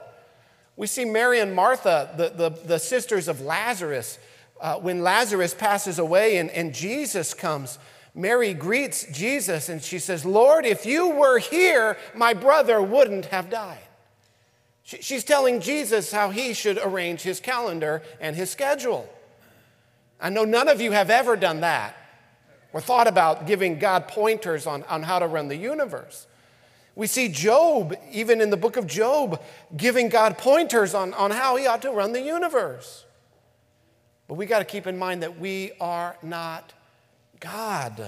We 0.81 0.87
see 0.87 1.05
Mary 1.05 1.41
and 1.41 1.55
Martha, 1.55 2.09
the, 2.17 2.31
the, 2.31 2.49
the 2.49 2.79
sisters 2.79 3.29
of 3.29 3.43
Lazarus, 3.43 4.19
uh, 4.63 4.77
when 4.77 5.03
Lazarus 5.03 5.53
passes 5.53 5.99
away 5.99 6.39
and, 6.39 6.49
and 6.53 6.73
Jesus 6.73 7.35
comes. 7.35 7.79
Mary 8.15 8.55
greets 8.55 9.05
Jesus 9.13 9.69
and 9.69 9.83
she 9.83 9.99
says, 9.99 10.25
Lord, 10.25 10.65
if 10.65 10.87
you 10.87 11.11
were 11.11 11.39
here, 11.39 11.99
my 12.15 12.33
brother 12.33 12.81
wouldn't 12.81 13.27
have 13.27 13.51
died. 13.51 13.87
She's 14.83 15.23
telling 15.23 15.61
Jesus 15.61 16.13
how 16.13 16.31
he 16.31 16.55
should 16.55 16.79
arrange 16.79 17.21
his 17.21 17.41
calendar 17.41 18.03
and 18.19 18.35
his 18.35 18.49
schedule. 18.49 19.07
I 20.19 20.31
know 20.31 20.47
none 20.47 20.69
of 20.69 20.81
you 20.81 20.93
have 20.93 21.11
ever 21.11 21.37
done 21.37 21.61
that 21.61 21.95
or 22.73 22.81
thought 22.81 23.07
about 23.07 23.47
giving 23.47 23.79
God 23.79 24.09
pointers 24.09 24.67
on, 24.67 24.85
on 24.85 25.03
how 25.03 25.19
to 25.19 25.27
run 25.27 25.49
the 25.49 25.57
universe. 25.57 26.27
We 26.95 27.07
see 27.07 27.29
Job, 27.29 27.95
even 28.11 28.41
in 28.41 28.51
the 28.51 28.57
book 28.57 28.77
of 28.77 28.87
Job, 28.87 29.41
giving 29.77 30.09
God 30.09 30.39
pointers 30.39 30.95
on, 30.95 31.15
on 31.15 31.31
how 31.31 31.57
he 31.57 31.67
ought 31.67 31.83
to 31.83 31.91
run 31.91 32.13
the 32.13 32.21
universe. 32.21 33.05
But 34.29 34.35
we 34.35 34.47
got 34.47 34.61
to 34.61 34.65
keep 34.65 34.87
in 34.87 34.99
mind 34.99 35.23
that 35.23 35.39
we 35.39 35.73
are 35.81 36.17
not 36.23 36.73
God. 37.41 38.07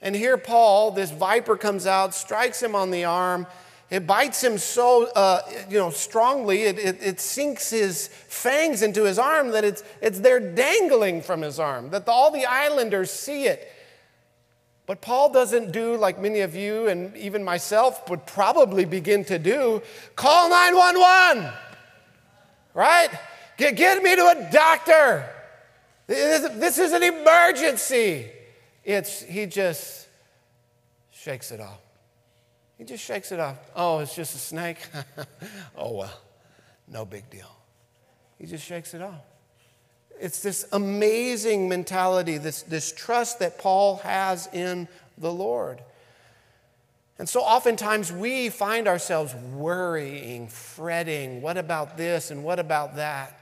And 0.00 0.14
here, 0.14 0.36
Paul, 0.38 0.92
this 0.92 1.10
viper 1.10 1.56
comes 1.56 1.86
out, 1.86 2.14
strikes 2.14 2.62
him 2.62 2.74
on 2.74 2.90
the 2.90 3.04
arm, 3.04 3.46
it 3.90 4.06
bites 4.06 4.44
him 4.44 4.58
so 4.58 5.06
uh, 5.06 5.40
you 5.68 5.78
know, 5.78 5.90
strongly, 5.90 6.64
it, 6.64 6.78
it, 6.78 7.02
it, 7.02 7.20
sinks 7.20 7.70
his 7.70 8.08
fangs 8.08 8.82
into 8.82 9.04
his 9.04 9.18
arm 9.18 9.50
that 9.52 9.64
it's, 9.64 9.82
it's 10.02 10.20
there 10.20 10.40
dangling 10.40 11.22
from 11.22 11.40
his 11.40 11.58
arm, 11.58 11.90
that 11.90 12.04
the, 12.04 12.12
all 12.12 12.30
the 12.30 12.44
islanders 12.44 13.10
see 13.10 13.46
it. 13.46 13.72
But 14.88 15.02
Paul 15.02 15.30
doesn't 15.30 15.70
do 15.70 15.98
like 15.98 16.18
many 16.18 16.40
of 16.40 16.56
you 16.56 16.88
and 16.88 17.14
even 17.14 17.44
myself 17.44 18.08
would 18.08 18.24
probably 18.24 18.86
begin 18.86 19.22
to 19.26 19.38
do 19.38 19.82
call 20.16 20.48
911, 20.48 21.52
right? 22.72 23.10
Get, 23.58 23.76
get 23.76 24.02
me 24.02 24.16
to 24.16 24.22
a 24.22 24.48
doctor. 24.50 25.28
This, 26.06 26.48
this 26.54 26.78
is 26.78 26.92
an 26.92 27.02
emergency. 27.02 28.30
It's, 28.82 29.22
he 29.22 29.44
just 29.44 30.08
shakes 31.10 31.52
it 31.52 31.60
off. 31.60 31.80
He 32.78 32.84
just 32.84 33.04
shakes 33.04 33.30
it 33.30 33.40
off. 33.40 33.58
Oh, 33.76 33.98
it's 33.98 34.16
just 34.16 34.34
a 34.36 34.38
snake? 34.38 34.78
oh, 35.76 35.98
well, 35.98 36.20
no 36.90 37.04
big 37.04 37.28
deal. 37.28 37.54
He 38.38 38.46
just 38.46 38.64
shakes 38.64 38.94
it 38.94 39.02
off. 39.02 39.20
It's 40.20 40.40
this 40.42 40.66
amazing 40.72 41.68
mentality, 41.68 42.38
this, 42.38 42.62
this 42.62 42.92
trust 42.92 43.38
that 43.38 43.58
Paul 43.58 43.96
has 43.98 44.48
in 44.52 44.88
the 45.16 45.32
Lord. 45.32 45.82
And 47.18 47.28
so 47.28 47.40
oftentimes 47.40 48.12
we 48.12 48.48
find 48.48 48.86
ourselves 48.86 49.34
worrying, 49.34 50.48
fretting, 50.48 51.42
what 51.42 51.56
about 51.56 51.96
this 51.96 52.30
and 52.30 52.44
what 52.44 52.60
about 52.60 52.96
that? 52.96 53.34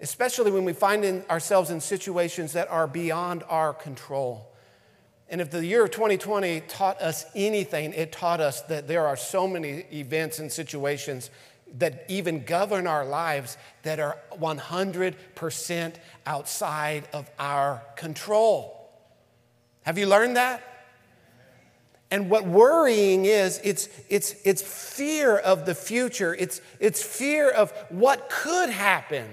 Especially 0.00 0.50
when 0.50 0.64
we 0.64 0.72
find 0.72 1.04
in 1.04 1.24
ourselves 1.30 1.70
in 1.70 1.80
situations 1.80 2.52
that 2.52 2.68
are 2.70 2.86
beyond 2.88 3.44
our 3.48 3.72
control. 3.72 4.48
And 5.28 5.40
if 5.40 5.50
the 5.50 5.64
year 5.64 5.84
of 5.84 5.90
2020 5.90 6.60
taught 6.62 7.00
us 7.00 7.26
anything, 7.34 7.92
it 7.92 8.12
taught 8.12 8.40
us 8.40 8.62
that 8.62 8.88
there 8.88 9.06
are 9.06 9.16
so 9.16 9.46
many 9.46 9.84
events 9.92 10.38
and 10.38 10.50
situations 10.50 11.30
that 11.76 12.04
even 12.08 12.44
govern 12.44 12.86
our 12.86 13.04
lives 13.04 13.56
that 13.82 14.00
are 14.00 14.16
100% 14.32 15.94
outside 16.26 17.08
of 17.12 17.30
our 17.38 17.82
control. 17.96 18.90
Have 19.82 19.98
you 19.98 20.06
learned 20.06 20.36
that? 20.36 20.62
And 22.10 22.30
what 22.30 22.46
worrying 22.46 23.26
is, 23.26 23.60
it's, 23.62 23.88
it's, 24.08 24.34
it's 24.44 24.62
fear 24.62 25.36
of 25.36 25.66
the 25.66 25.74
future. 25.74 26.34
It's, 26.34 26.60
it's 26.80 27.02
fear 27.02 27.50
of 27.50 27.70
what 27.90 28.30
could 28.30 28.70
happen, 28.70 29.28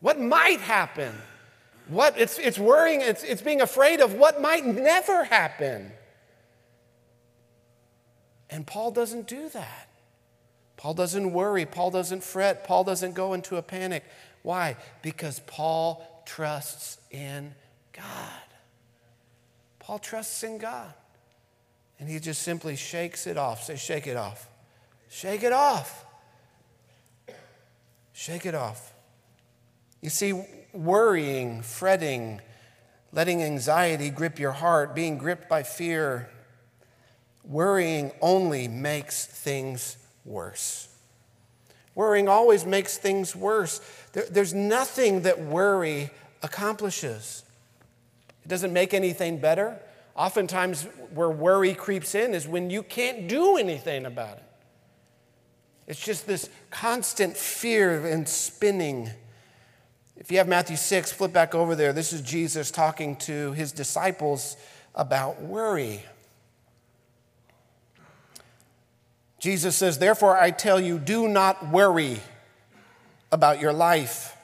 what 0.00 0.20
might 0.20 0.60
happen. 0.60 1.14
What? 1.88 2.18
It's, 2.18 2.38
it's 2.38 2.58
worrying, 2.58 3.00
it's, 3.00 3.22
it's 3.22 3.42
being 3.42 3.60
afraid 3.60 4.00
of 4.00 4.14
what 4.14 4.42
might 4.42 4.66
never 4.66 5.24
happen. 5.24 5.92
And 8.50 8.66
Paul 8.66 8.90
doesn't 8.90 9.28
do 9.28 9.48
that. 9.50 9.88
Paul 10.76 10.94
doesn't 10.94 11.32
worry. 11.32 11.64
Paul 11.64 11.90
doesn't 11.90 12.22
fret. 12.22 12.64
Paul 12.64 12.84
doesn't 12.84 13.14
go 13.14 13.32
into 13.32 13.56
a 13.56 13.62
panic. 13.62 14.04
Why? 14.42 14.76
Because 15.02 15.40
Paul 15.46 16.22
trusts 16.26 16.98
in 17.10 17.54
God. 17.92 18.04
Paul 19.78 19.98
trusts 19.98 20.42
in 20.42 20.58
God. 20.58 20.92
And 21.98 22.08
he 22.08 22.18
just 22.18 22.42
simply 22.42 22.76
shakes 22.76 23.26
it 23.26 23.38
off. 23.38 23.64
Say, 23.64 23.76
shake 23.76 24.06
it 24.06 24.16
off. 24.16 24.48
Shake 25.08 25.42
it 25.42 25.52
off. 25.52 26.04
Shake 28.12 28.44
it 28.44 28.54
off. 28.54 28.92
You 30.02 30.10
see, 30.10 30.44
worrying, 30.72 31.62
fretting, 31.62 32.40
letting 33.12 33.42
anxiety 33.42 34.10
grip 34.10 34.38
your 34.38 34.52
heart, 34.52 34.94
being 34.94 35.16
gripped 35.16 35.48
by 35.48 35.62
fear, 35.62 36.28
worrying 37.44 38.12
only 38.20 38.68
makes 38.68 39.24
things 39.24 39.96
worse. 40.26 40.88
Worrying 41.94 42.28
always 42.28 42.66
makes 42.66 42.98
things 42.98 43.34
worse. 43.34 43.80
There, 44.12 44.26
there's 44.30 44.52
nothing 44.52 45.22
that 45.22 45.40
worry 45.40 46.10
accomplishes. 46.42 47.44
It 48.44 48.48
doesn't 48.48 48.72
make 48.72 48.92
anything 48.92 49.38
better. 49.38 49.78
Oftentimes, 50.14 50.84
where 51.14 51.30
worry 51.30 51.74
creeps 51.74 52.14
in 52.14 52.34
is 52.34 52.46
when 52.46 52.68
you 52.68 52.82
can't 52.82 53.28
do 53.28 53.56
anything 53.56 54.04
about 54.04 54.38
it. 54.38 54.44
It's 55.86 56.04
just 56.04 56.26
this 56.26 56.50
constant 56.70 57.36
fear 57.36 58.06
and 58.06 58.28
spinning 58.28 59.10
if 60.16 60.32
you 60.32 60.38
have 60.38 60.48
Matthew 60.48 60.76
6, 60.76 61.12
flip 61.12 61.32
back 61.32 61.54
over 61.54 61.74
there. 61.74 61.92
This 61.92 62.14
is 62.14 62.22
Jesus 62.22 62.70
talking 62.70 63.16
to 63.16 63.52
his 63.52 63.70
disciples 63.70 64.56
about 64.94 65.42
worry. 65.42 66.02
Jesus 69.38 69.76
says, 69.76 69.98
Therefore, 69.98 70.36
I 70.36 70.50
tell 70.50 70.80
you, 70.80 70.98
do 70.98 71.28
not 71.28 71.68
worry 71.68 72.20
about 73.30 73.60
your 73.60 73.72
life, 73.72 74.36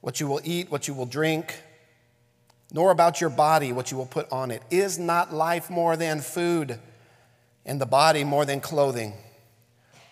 what 0.00 0.20
you 0.20 0.26
will 0.28 0.40
eat, 0.44 0.70
what 0.70 0.86
you 0.86 0.94
will 0.94 1.06
drink, 1.06 1.60
nor 2.72 2.90
about 2.90 3.20
your 3.20 3.30
body, 3.30 3.72
what 3.72 3.90
you 3.90 3.96
will 3.96 4.06
put 4.06 4.30
on 4.30 4.50
it. 4.50 4.62
Is 4.70 4.98
not 4.98 5.32
life 5.32 5.68
more 5.70 5.96
than 5.96 6.20
food, 6.20 6.78
and 7.64 7.80
the 7.80 7.86
body 7.86 8.24
more 8.24 8.44
than 8.44 8.60
clothing? 8.60 9.14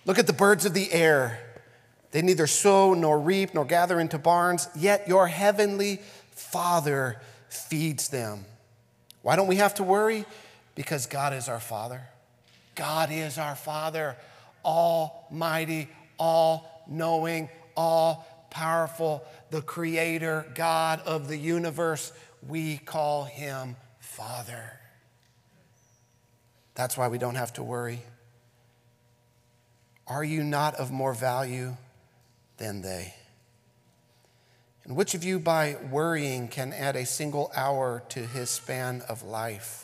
Look 0.05 0.19
at 0.19 0.27
the 0.27 0.33
birds 0.33 0.67
of 0.67 0.75
the 0.75 0.93
air. 0.93 1.39
They 2.11 2.23
neither 2.23 2.47
sow 2.47 2.95
nor 2.95 3.19
reap 3.19 3.55
nor 3.55 3.65
gather 3.65 3.99
into 3.99 4.19
barns, 4.19 4.69
yet 4.77 5.09
your 5.09 5.27
heavenly 5.27 6.01
Father 6.31 7.21
feeds 7.49 8.09
them. 8.09 8.45
Why 9.23 9.37
don't 9.37 9.47
we 9.47 9.57
have 9.57 9.75
to 9.77 9.83
worry? 9.83 10.25
Because 10.75 11.07
God 11.07 11.33
is 11.33 11.49
our 11.49 11.61
Father. 11.61 12.03
God 12.75 13.11
is 13.11 13.39
our 13.39 13.55
Father, 13.55 14.17
almighty, 14.65 15.89
all 16.19 16.85
knowing, 16.89 17.49
all 17.77 18.27
powerful, 18.51 19.25
the 19.51 19.63
creator, 19.63 20.47
God 20.55 21.01
of 21.07 21.29
the 21.29 21.37
universe. 21.37 22.13
We 22.47 22.79
call 22.79 23.25
him 23.25 23.77
Father. 23.99 24.79
That's 26.75 26.97
why 26.97 27.09
we 27.09 27.19
don't 27.19 27.37
have 27.37 27.53
to 27.55 27.63
worry. 27.63 28.03
Are 30.07 30.25
you 30.25 30.43
not 30.43 30.75
of 30.75 30.91
more 30.91 31.15
value 31.15 31.77
than 32.57 32.83
they. 32.83 33.15
And 34.85 34.97
which 34.97 35.15
of 35.15 35.25
you, 35.25 35.39
by 35.39 35.77
worrying, 35.91 36.49
can 36.49 36.73
add 36.73 36.95
a 36.95 37.07
single 37.07 37.51
hour 37.57 38.03
to 38.11 38.27
his 38.27 38.51
span 38.51 39.03
of 39.09 39.23
life? 39.23 39.84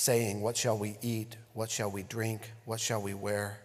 saying, 0.00 0.40
What 0.40 0.56
shall 0.56 0.78
we 0.78 0.96
eat? 1.02 1.36
What 1.54 1.70
shall 1.70 1.90
we 1.90 2.02
drink? 2.02 2.52
What 2.64 2.80
shall 2.80 3.02
we 3.02 3.14
wear? 3.14 3.60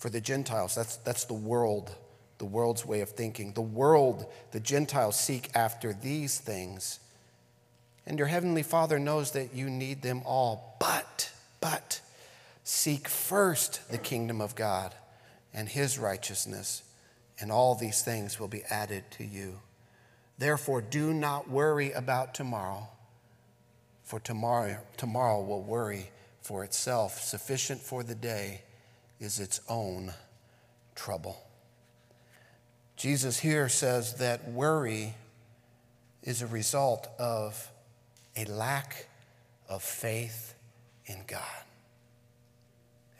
for 0.00 0.08
the 0.08 0.20
Gentiles. 0.20 0.74
That's, 0.74 0.96
that's 0.96 1.24
the 1.24 1.34
world, 1.34 1.94
the 2.38 2.46
world's 2.46 2.84
way 2.84 3.02
of 3.02 3.10
thinking. 3.10 3.52
The 3.52 3.60
world, 3.60 4.26
the 4.50 4.58
Gentiles 4.58 5.20
seek 5.20 5.50
after 5.54 5.92
these 5.92 6.38
things. 6.38 6.98
And 8.06 8.18
your 8.18 8.26
heavenly 8.26 8.62
Father 8.62 8.98
knows 8.98 9.32
that 9.32 9.54
you 9.54 9.68
need 9.68 10.00
them 10.00 10.22
all. 10.24 10.76
But, 10.80 11.30
but, 11.60 12.00
seek 12.64 13.08
first 13.08 13.90
the 13.90 13.98
kingdom 13.98 14.40
of 14.40 14.54
God 14.54 14.94
and 15.52 15.68
his 15.68 15.98
righteousness, 15.98 16.82
and 17.38 17.52
all 17.52 17.74
these 17.74 18.02
things 18.02 18.40
will 18.40 18.48
be 18.48 18.62
added 18.70 19.04
to 19.12 19.24
you. 19.24 19.60
Therefore, 20.38 20.80
do 20.80 21.12
not 21.12 21.50
worry 21.50 21.92
about 21.92 22.32
tomorrow, 22.32 22.88
for 24.10 24.18
tomorrow, 24.18 24.76
tomorrow 24.96 25.40
will 25.40 25.62
worry 25.62 26.10
for 26.42 26.64
itself. 26.64 27.22
Sufficient 27.22 27.80
for 27.80 28.02
the 28.02 28.16
day 28.16 28.62
is 29.20 29.38
its 29.38 29.60
own 29.68 30.12
trouble. 30.96 31.40
Jesus 32.96 33.38
here 33.38 33.68
says 33.68 34.14
that 34.14 34.50
worry 34.50 35.14
is 36.24 36.42
a 36.42 36.48
result 36.48 37.06
of 37.20 37.70
a 38.36 38.46
lack 38.46 39.06
of 39.68 39.80
faith 39.80 40.56
in 41.06 41.18
God. 41.28 41.62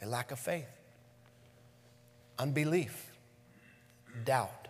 A 0.01 0.07
lack 0.07 0.31
of 0.31 0.39
faith, 0.39 0.67
unbelief, 2.37 3.13
doubt. 4.25 4.67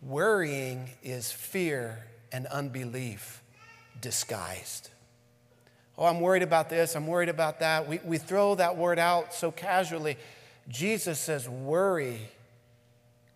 Worrying 0.00 0.88
is 1.02 1.30
fear 1.30 2.06
and 2.32 2.46
unbelief 2.46 3.42
disguised. 4.00 4.88
Oh, 6.00 6.06
I'm 6.06 6.20
worried 6.20 6.42
about 6.42 6.70
this, 6.70 6.96
I'm 6.96 7.06
worried 7.06 7.28
about 7.28 7.60
that. 7.60 7.86
We, 7.86 8.00
we 8.02 8.16
throw 8.16 8.54
that 8.54 8.78
word 8.78 8.98
out 8.98 9.34
so 9.34 9.52
casually. 9.52 10.16
Jesus 10.66 11.20
says 11.20 11.46
worry 11.46 12.30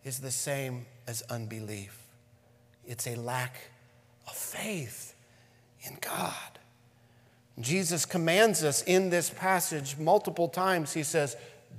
is 0.03 0.20
the 0.20 0.31
same 0.31 0.87
as 1.07 1.20
unbelief, 1.29 1.98
it's 2.87 3.07
a 3.07 3.16
lack 3.16 3.57
of 4.27 4.35
faith 4.35 5.14
in 5.83 5.98
God. 6.00 6.33
Jesus 7.61 8.07
commands 8.07 8.64
us 8.64 8.83
in 8.83 9.11
this 9.11 9.29
passage 9.29 9.96
multiple 9.98 10.48
times. 10.48 10.92
He 10.92 11.03
says, 11.03 11.37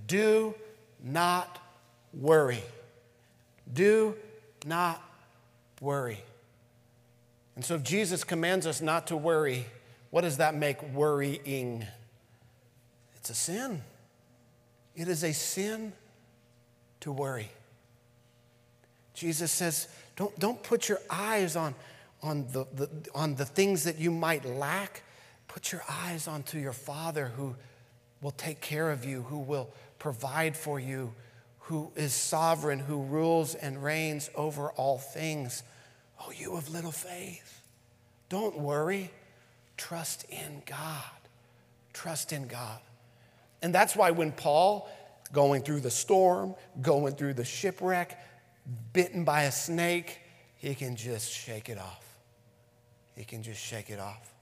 Do 0.08 0.54
not 1.04 1.60
worry. 2.13 2.63
Do 3.74 4.15
not 4.65 5.02
worry. 5.82 6.24
And 7.56 7.65
so, 7.65 7.76
if 7.76 7.84
Jesus 7.84 8.24
commands 8.24 8.67
us 8.67 8.82
not 8.82 9.08
to 9.08 9.17
worry, 9.17 9.65
what 10.15 10.21
does 10.21 10.38
that 10.38 10.56
make 10.56 10.82
worrying? 10.93 11.86
It's 13.17 13.30
a 13.30 13.36
sin. 13.36 13.82
It 14.95 15.10
is 15.10 15.25
a 15.25 15.34
sin 15.34 15.91
to 17.01 17.12
worry. 17.12 17.49
Jesus 19.13 19.51
says, 19.51 19.89
don't, 20.15 20.39
don't 20.39 20.63
put 20.63 20.88
your 20.88 20.99
eyes 21.10 21.58
on, 21.58 21.75
on, 22.23 22.47
the, 22.54 22.65
the, 22.73 22.89
on 23.13 23.36
the 23.36 23.43
things 23.43 23.84
that 23.84 23.99
you 23.99 24.10
might 24.10 24.45
lack. 24.45 25.04
Put 25.49 25.73
your 25.73 25.84
eyes 25.89 26.30
onto 26.30 26.60
your 26.60 26.71
Father 26.71 27.34
who 27.36 27.54
will 28.21 28.32
take 28.32 28.62
care 28.62 28.91
of 28.91 29.04
you, 29.04 29.23
who 29.23 29.39
will 29.39 29.69
provide 29.99 30.56
for 30.56 30.80
you, 30.80 31.13
who 31.60 31.91
is 31.97 32.13
sovereign, 32.13 32.80
who 32.80 33.01
rules 33.01 33.54
and 33.54 33.84
reigns 33.84 34.30
over 34.34 34.69
all 34.78 34.97
things. 34.97 35.62
Oh, 36.21 36.32
you 36.32 36.56
of 36.56 36.69
little 36.69 36.93
faith. 36.93 37.62
Don't 38.30 38.58
worry. 38.58 39.12
Trust 39.78 40.26
in 40.30 40.62
God. 40.66 41.04
Trust 41.94 42.34
in 42.34 42.48
God. 42.48 42.80
And 43.62 43.74
that's 43.74 43.96
why 43.96 44.12
when 44.12 44.32
Paul, 44.32 44.90
going 45.34 45.62
through 45.62 45.82
the 45.82 45.92
storm, 45.92 46.56
going 46.82 47.16
through 47.16 47.34
the 47.34 47.46
shipwreck, 47.46 48.20
bitten 48.94 49.24
by 49.24 49.44
a 49.44 49.52
snake, 49.52 50.20
he 50.58 50.76
can 50.76 50.96
just 50.96 51.32
shake 51.32 51.70
it 51.70 51.78
off. 51.78 52.04
He 53.16 53.24
can 53.24 53.44
just 53.44 53.62
shake 53.62 53.90
it 53.90 54.00
off. 54.00 54.34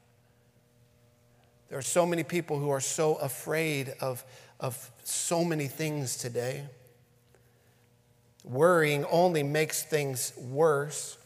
There 1.69 1.77
are 1.77 1.81
so 1.81 2.05
many 2.05 2.23
people 2.23 2.59
who 2.59 2.69
are 2.69 2.79
so 2.79 3.15
afraid 3.15 3.93
of, 3.99 4.23
of 4.59 4.91
so 5.03 5.43
many 5.43 5.67
things 5.67 6.17
today. 6.17 6.65
Worrying 8.43 9.05
only 9.05 9.43
makes 9.43 9.83
things 9.83 10.33
worse. 10.37 11.17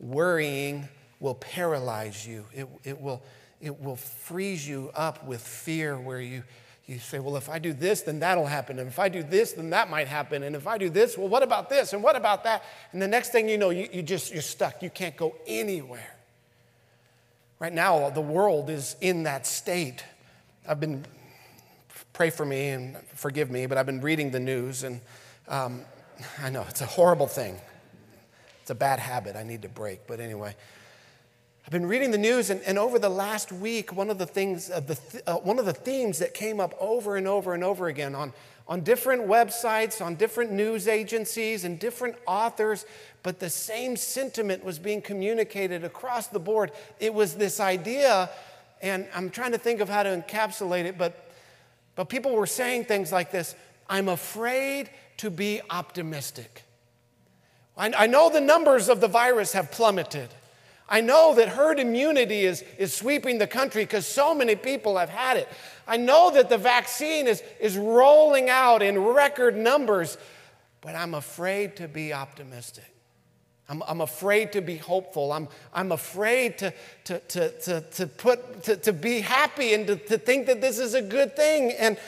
Worrying 0.00 0.88
will 1.20 1.34
paralyze 1.34 2.26
you. 2.26 2.44
It, 2.52 2.68
it, 2.84 3.00
will, 3.00 3.22
it 3.60 3.80
will 3.80 3.96
freeze 3.96 4.66
you 4.66 4.90
up 4.94 5.24
with 5.24 5.40
fear 5.40 5.98
where 5.98 6.20
you, 6.20 6.42
you 6.86 6.98
say, 6.98 7.18
well, 7.18 7.36
if 7.36 7.48
I 7.48 7.58
do 7.58 7.72
this, 7.72 8.02
then 8.02 8.20
that'll 8.20 8.46
happen. 8.46 8.78
And 8.78 8.88
if 8.88 8.98
I 8.98 9.08
do 9.08 9.22
this, 9.22 9.52
then 9.52 9.70
that 9.70 9.90
might 9.90 10.08
happen. 10.08 10.42
And 10.42 10.56
if 10.56 10.66
I 10.66 10.78
do 10.78 10.88
this, 10.88 11.18
well, 11.18 11.28
what 11.28 11.42
about 11.42 11.68
this? 11.68 11.92
And 11.92 12.02
what 12.02 12.16
about 12.16 12.44
that? 12.44 12.64
And 12.92 13.02
the 13.02 13.08
next 13.08 13.30
thing 13.30 13.48
you 13.48 13.58
know, 13.58 13.70
you, 13.70 13.88
you 13.92 14.02
just, 14.02 14.32
you're 14.32 14.42
stuck. 14.42 14.82
You 14.82 14.90
can't 14.90 15.16
go 15.16 15.34
anywhere. 15.46 16.14
Right 17.58 17.72
now, 17.72 18.08
the 18.10 18.20
world 18.20 18.70
is 18.70 18.94
in 19.00 19.24
that 19.24 19.46
state. 19.46 20.04
I've 20.66 20.78
been, 20.78 21.04
pray 22.12 22.30
for 22.30 22.46
me 22.46 22.68
and 22.68 22.96
forgive 23.14 23.50
me, 23.50 23.66
but 23.66 23.76
I've 23.76 23.86
been 23.86 24.00
reading 24.00 24.30
the 24.30 24.40
news 24.40 24.84
and 24.84 25.00
um, 25.48 25.82
I 26.40 26.50
know 26.50 26.64
it's 26.68 26.80
a 26.80 26.86
horrible 26.86 27.26
thing. 27.26 27.58
It's 28.62 28.70
a 28.70 28.74
bad 28.74 29.00
habit 29.00 29.34
I 29.34 29.42
need 29.42 29.62
to 29.62 29.68
break. 29.68 30.06
But 30.06 30.20
anyway, 30.20 30.54
I've 31.68 31.72
been 31.72 31.84
reading 31.84 32.12
the 32.12 32.16
news, 32.16 32.48
and, 32.48 32.62
and 32.62 32.78
over 32.78 32.98
the 32.98 33.10
last 33.10 33.52
week, 33.52 33.94
one 33.94 34.08
of 34.08 34.16
the 34.16 34.24
things, 34.24 34.70
uh, 34.70 34.80
the 34.80 34.94
th- 34.94 35.22
uh, 35.26 35.36
one 35.36 35.58
of 35.58 35.66
the 35.66 35.74
themes 35.74 36.18
that 36.20 36.32
came 36.32 36.60
up 36.60 36.74
over 36.80 37.18
and 37.18 37.28
over 37.28 37.52
and 37.52 37.62
over 37.62 37.88
again 37.88 38.14
on, 38.14 38.32
on 38.66 38.80
different 38.80 39.26
websites, 39.26 40.02
on 40.02 40.14
different 40.14 40.50
news 40.50 40.88
agencies, 40.88 41.64
and 41.64 41.78
different 41.78 42.16
authors, 42.26 42.86
but 43.22 43.38
the 43.38 43.50
same 43.50 43.96
sentiment 43.96 44.64
was 44.64 44.78
being 44.78 45.02
communicated 45.02 45.84
across 45.84 46.28
the 46.28 46.38
board. 46.38 46.72
It 47.00 47.12
was 47.12 47.34
this 47.34 47.60
idea, 47.60 48.30
and 48.80 49.06
I'm 49.14 49.28
trying 49.28 49.52
to 49.52 49.58
think 49.58 49.80
of 49.80 49.90
how 49.90 50.04
to 50.04 50.08
encapsulate 50.08 50.86
it, 50.86 50.96
but, 50.96 51.30
but 51.96 52.08
people 52.08 52.34
were 52.34 52.46
saying 52.46 52.86
things 52.86 53.12
like 53.12 53.30
this 53.30 53.54
I'm 53.90 54.08
afraid 54.08 54.88
to 55.18 55.28
be 55.28 55.60
optimistic. 55.68 56.62
I, 57.76 57.92
I 57.94 58.06
know 58.06 58.30
the 58.30 58.40
numbers 58.40 58.88
of 58.88 59.02
the 59.02 59.08
virus 59.08 59.52
have 59.52 59.70
plummeted. 59.70 60.30
I 60.88 61.00
know 61.02 61.34
that 61.34 61.48
herd 61.48 61.78
immunity 61.78 62.44
is, 62.44 62.64
is 62.78 62.94
sweeping 62.94 63.38
the 63.38 63.46
country 63.46 63.82
because 63.82 64.06
so 64.06 64.34
many 64.34 64.56
people 64.56 64.96
have 64.96 65.10
had 65.10 65.36
it. 65.36 65.48
I 65.86 65.98
know 65.98 66.30
that 66.32 66.48
the 66.48 66.58
vaccine 66.58 67.26
is, 67.26 67.42
is 67.60 67.76
rolling 67.76 68.48
out 68.48 68.82
in 68.82 68.98
record 68.98 69.56
numbers, 69.56 70.16
but 70.80 70.94
I'm 70.94 71.14
afraid 71.14 71.76
to 71.76 71.88
be 71.88 72.12
optimistic. 72.12 72.84
I'm, 73.68 73.82
I'm 73.86 74.00
afraid 74.00 74.52
to 74.52 74.62
be 74.62 74.76
hopeful. 74.76 75.30
I'm, 75.30 75.48
I'm 75.74 75.92
afraid 75.92 76.56
to, 76.58 76.72
to, 77.04 77.18
to, 77.18 77.50
to, 77.50 77.80
to, 77.82 78.06
put, 78.06 78.62
to, 78.62 78.76
to 78.76 78.92
be 78.94 79.20
happy 79.20 79.74
and 79.74 79.86
to, 79.86 79.96
to 79.96 80.16
think 80.16 80.46
that 80.46 80.62
this 80.62 80.78
is 80.78 80.94
a 80.94 81.02
good 81.02 81.36
thing. 81.36 81.72
And 81.72 81.98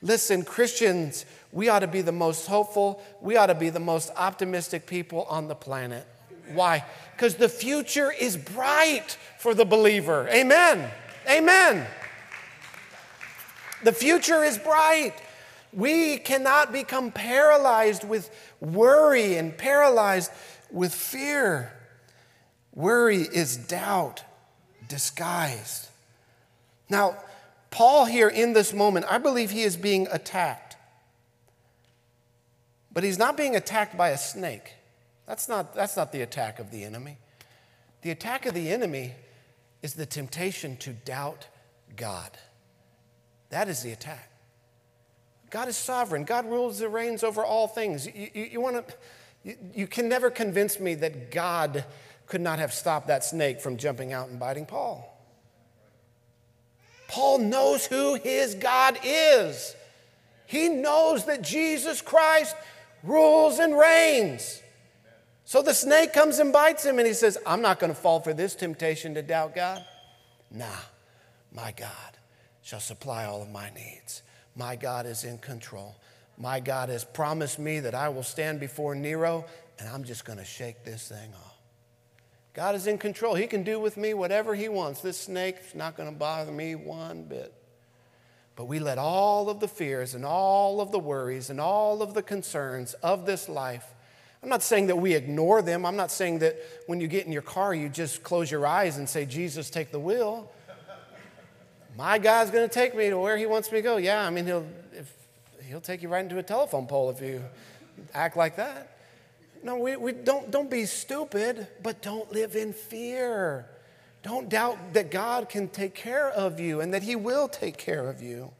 listen, 0.00 0.44
Christians, 0.44 1.26
we 1.52 1.68
ought 1.68 1.80
to 1.80 1.88
be 1.88 2.00
the 2.00 2.12
most 2.12 2.46
hopeful, 2.46 3.02
we 3.20 3.36
ought 3.36 3.46
to 3.46 3.54
be 3.54 3.68
the 3.68 3.80
most 3.80 4.10
optimistic 4.16 4.86
people 4.86 5.24
on 5.24 5.48
the 5.48 5.54
planet. 5.54 6.06
Why? 6.52 6.84
Because 7.16 7.36
the 7.36 7.48
future 7.48 8.12
is 8.12 8.36
bright 8.36 9.16
for 9.38 9.54
the 9.54 9.64
believer. 9.64 10.28
Amen. 10.28 10.90
Amen. 11.28 11.86
The 13.84 13.92
future 13.92 14.42
is 14.42 14.58
bright. 14.58 15.14
We 15.72 16.18
cannot 16.18 16.72
become 16.72 17.12
paralyzed 17.12 18.04
with 18.04 18.30
worry 18.60 19.36
and 19.36 19.56
paralyzed 19.56 20.32
with 20.70 20.94
fear. 20.94 21.72
Worry 22.74 23.22
is 23.22 23.56
doubt 23.56 24.24
disguised. 24.88 25.88
Now, 26.88 27.16
Paul, 27.70 28.04
here 28.04 28.28
in 28.28 28.52
this 28.52 28.74
moment, 28.74 29.06
I 29.08 29.18
believe 29.18 29.50
he 29.50 29.62
is 29.62 29.76
being 29.76 30.08
attacked. 30.10 30.76
But 32.92 33.04
he's 33.04 33.18
not 33.18 33.36
being 33.36 33.54
attacked 33.54 33.96
by 33.96 34.10
a 34.10 34.18
snake. 34.18 34.74
That's 35.30 35.48
not, 35.48 35.76
that's 35.76 35.96
not 35.96 36.10
the 36.10 36.22
attack 36.22 36.58
of 36.58 36.72
the 36.72 36.82
enemy. 36.82 37.16
The 38.02 38.10
attack 38.10 38.46
of 38.46 38.54
the 38.54 38.68
enemy 38.68 39.14
is 39.80 39.94
the 39.94 40.04
temptation 40.04 40.76
to 40.78 40.90
doubt 40.92 41.46
God. 41.94 42.32
That 43.50 43.68
is 43.68 43.80
the 43.84 43.92
attack. 43.92 44.28
God 45.50 45.68
is 45.68 45.76
sovereign. 45.76 46.24
God 46.24 46.46
rules 46.46 46.80
and 46.80 46.92
reigns 46.92 47.22
over 47.22 47.44
all 47.44 47.68
things. 47.68 48.08
You, 48.08 48.28
you, 48.34 48.44
you 48.54 48.60
want 48.60 48.88
to, 48.88 48.94
you, 49.44 49.56
you 49.72 49.86
can 49.86 50.08
never 50.08 50.30
convince 50.30 50.80
me 50.80 50.96
that 50.96 51.30
God 51.30 51.84
could 52.26 52.40
not 52.40 52.58
have 52.58 52.74
stopped 52.74 53.06
that 53.06 53.22
snake 53.22 53.60
from 53.60 53.76
jumping 53.76 54.12
out 54.12 54.30
and 54.30 54.40
biting 54.40 54.66
Paul. 54.66 55.16
Paul 57.06 57.38
knows 57.38 57.86
who 57.86 58.14
his 58.16 58.56
God 58.56 58.98
is. 59.04 59.76
He 60.46 60.68
knows 60.68 61.26
that 61.26 61.42
Jesus 61.42 62.02
Christ 62.02 62.56
rules 63.04 63.60
and 63.60 63.78
reigns. 63.78 64.60
So 65.50 65.62
the 65.62 65.74
snake 65.74 66.12
comes 66.12 66.38
and 66.38 66.52
bites 66.52 66.86
him, 66.86 67.00
and 67.00 67.08
he 67.08 67.12
says, 67.12 67.36
I'm 67.44 67.60
not 67.60 67.80
going 67.80 67.92
to 67.92 68.00
fall 68.00 68.20
for 68.20 68.32
this 68.32 68.54
temptation 68.54 69.14
to 69.14 69.22
doubt 69.22 69.52
God. 69.52 69.84
Nah, 70.48 70.66
my 71.52 71.72
God 71.76 71.90
shall 72.62 72.78
supply 72.78 73.24
all 73.24 73.42
of 73.42 73.50
my 73.50 73.68
needs. 73.70 74.22
My 74.54 74.76
God 74.76 75.06
is 75.06 75.24
in 75.24 75.38
control. 75.38 75.96
My 76.38 76.60
God 76.60 76.88
has 76.88 77.04
promised 77.04 77.58
me 77.58 77.80
that 77.80 77.96
I 77.96 78.10
will 78.10 78.22
stand 78.22 78.60
before 78.60 78.94
Nero, 78.94 79.44
and 79.80 79.88
I'm 79.88 80.04
just 80.04 80.24
going 80.24 80.38
to 80.38 80.44
shake 80.44 80.84
this 80.84 81.08
thing 81.08 81.32
off. 81.34 81.58
God 82.54 82.76
is 82.76 82.86
in 82.86 82.96
control. 82.96 83.34
He 83.34 83.48
can 83.48 83.64
do 83.64 83.80
with 83.80 83.96
me 83.96 84.14
whatever 84.14 84.54
He 84.54 84.68
wants. 84.68 85.00
This 85.00 85.18
snake's 85.18 85.74
not 85.74 85.96
going 85.96 86.12
to 86.12 86.16
bother 86.16 86.52
me 86.52 86.76
one 86.76 87.24
bit. 87.24 87.52
But 88.54 88.66
we 88.66 88.78
let 88.78 88.98
all 88.98 89.50
of 89.50 89.58
the 89.58 89.66
fears 89.66 90.14
and 90.14 90.24
all 90.24 90.80
of 90.80 90.92
the 90.92 91.00
worries 91.00 91.50
and 91.50 91.60
all 91.60 92.02
of 92.02 92.14
the 92.14 92.22
concerns 92.22 92.94
of 93.02 93.26
this 93.26 93.48
life. 93.48 93.96
I'm 94.42 94.48
not 94.48 94.62
saying 94.62 94.86
that 94.86 94.96
we 94.96 95.14
ignore 95.14 95.60
them. 95.60 95.84
I'm 95.84 95.96
not 95.96 96.10
saying 96.10 96.38
that 96.38 96.56
when 96.86 97.00
you 97.00 97.08
get 97.08 97.26
in 97.26 97.32
your 97.32 97.42
car, 97.42 97.74
you 97.74 97.88
just 97.88 98.22
close 98.22 98.50
your 98.50 98.66
eyes 98.66 98.96
and 98.96 99.08
say, 99.08 99.26
Jesus, 99.26 99.68
take 99.68 99.90
the 99.90 100.00
wheel. 100.00 100.50
My 101.96 102.18
God's 102.18 102.50
going 102.50 102.66
to 102.66 102.72
take 102.72 102.96
me 102.96 103.10
to 103.10 103.18
where 103.18 103.36
He 103.36 103.44
wants 103.44 103.70
me 103.70 103.78
to 103.78 103.82
go. 103.82 103.98
Yeah, 103.98 104.26
I 104.26 104.30
mean, 104.30 104.46
He'll, 104.46 104.66
if, 104.94 105.12
he'll 105.68 105.82
take 105.82 106.02
you 106.02 106.08
right 106.08 106.22
into 106.24 106.38
a 106.38 106.42
telephone 106.42 106.86
pole 106.86 107.10
if 107.10 107.20
you 107.20 107.44
act 108.14 108.36
like 108.36 108.56
that. 108.56 108.96
No, 109.62 109.76
we, 109.76 109.96
we 109.96 110.12
don't, 110.12 110.50
don't 110.50 110.70
be 110.70 110.86
stupid, 110.86 111.66
but 111.82 112.00
don't 112.00 112.32
live 112.32 112.56
in 112.56 112.72
fear. 112.72 113.66
Don't 114.22 114.48
doubt 114.48 114.94
that 114.94 115.10
God 115.10 115.50
can 115.50 115.68
take 115.68 115.94
care 115.94 116.30
of 116.30 116.58
you 116.58 116.80
and 116.80 116.94
that 116.94 117.02
He 117.02 117.14
will 117.16 117.48
take 117.48 117.76
care 117.76 118.08
of 118.08 118.22
you. 118.22 118.52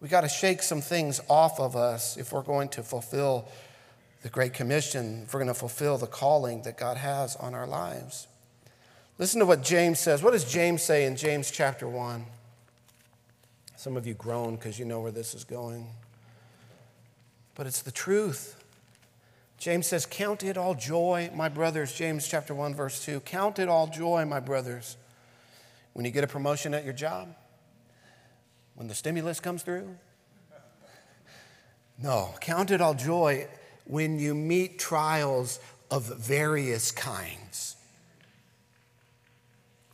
We 0.00 0.08
got 0.08 0.22
to 0.22 0.28
shake 0.28 0.62
some 0.62 0.80
things 0.80 1.20
off 1.28 1.60
of 1.60 1.76
us 1.76 2.16
if 2.16 2.32
we're 2.32 2.42
going 2.42 2.68
to 2.70 2.82
fulfill 2.82 3.48
the 4.22 4.28
Great 4.28 4.54
Commission, 4.54 5.22
if 5.24 5.34
we're 5.34 5.40
going 5.40 5.48
to 5.48 5.54
fulfill 5.54 5.98
the 5.98 6.06
calling 6.06 6.62
that 6.62 6.76
God 6.76 6.96
has 6.96 7.34
on 7.36 7.54
our 7.54 7.66
lives. 7.66 8.28
Listen 9.18 9.40
to 9.40 9.46
what 9.46 9.62
James 9.62 9.98
says. 9.98 10.22
What 10.22 10.30
does 10.30 10.50
James 10.50 10.82
say 10.82 11.04
in 11.06 11.16
James 11.16 11.50
chapter 11.50 11.88
1? 11.88 12.24
Some 13.76 13.96
of 13.96 14.06
you 14.06 14.14
groan 14.14 14.54
because 14.54 14.78
you 14.78 14.84
know 14.84 15.00
where 15.00 15.10
this 15.10 15.34
is 15.34 15.42
going. 15.44 15.88
But 17.56 17.66
it's 17.66 17.82
the 17.82 17.90
truth. 17.90 18.62
James 19.58 19.88
says, 19.88 20.06
Count 20.06 20.44
it 20.44 20.56
all 20.56 20.74
joy, 20.74 21.30
my 21.34 21.48
brothers. 21.48 21.92
James 21.92 22.26
chapter 22.26 22.54
1, 22.54 22.74
verse 22.74 23.04
2. 23.04 23.20
Count 23.20 23.58
it 23.58 23.68
all 23.68 23.88
joy, 23.88 24.24
my 24.24 24.40
brothers, 24.40 24.96
when 25.94 26.04
you 26.04 26.12
get 26.12 26.24
a 26.24 26.28
promotion 26.28 26.74
at 26.74 26.84
your 26.84 26.94
job, 26.94 27.34
when 28.76 28.86
the 28.86 28.94
stimulus 28.94 29.40
comes 29.40 29.62
through. 29.62 29.96
No, 31.98 32.34
count 32.40 32.70
it 32.70 32.80
all 32.80 32.94
joy 32.94 33.46
when 33.84 34.18
you 34.18 34.34
meet 34.34 34.78
trials 34.78 35.60
of 35.90 36.04
various 36.18 36.90
kinds. 36.90 37.76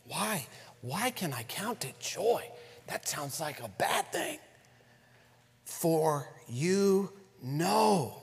Why? 0.04 0.46
Why 0.80 1.10
can 1.10 1.32
I 1.32 1.42
count 1.42 1.84
it 1.84 1.98
joy? 2.00 2.44
That 2.86 3.08
sounds 3.08 3.40
like 3.40 3.60
a 3.60 3.68
bad 3.68 4.10
thing. 4.12 4.38
For 5.64 6.28
you 6.48 7.12
know 7.42 8.22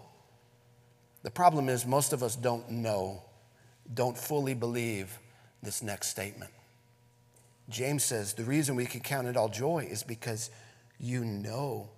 the 1.25 1.31
problem 1.31 1.69
is, 1.69 1.87
most 1.87 2.13
of 2.13 2.21
us 2.21 2.35
don't 2.35 2.69
know, 2.69 3.23
don't 3.91 4.15
fully 4.15 4.53
believe 4.53 5.17
this 5.63 5.81
next 5.81 6.09
statement. 6.09 6.51
James 7.67 8.03
says 8.03 8.33
the 8.33 8.43
reason 8.43 8.75
we 8.75 8.85
can 8.85 8.99
count 8.99 9.25
it 9.25 9.35
all 9.35 9.49
joy 9.49 9.87
is 9.89 10.03
because 10.03 10.51
you 10.99 11.25
know 11.25 11.89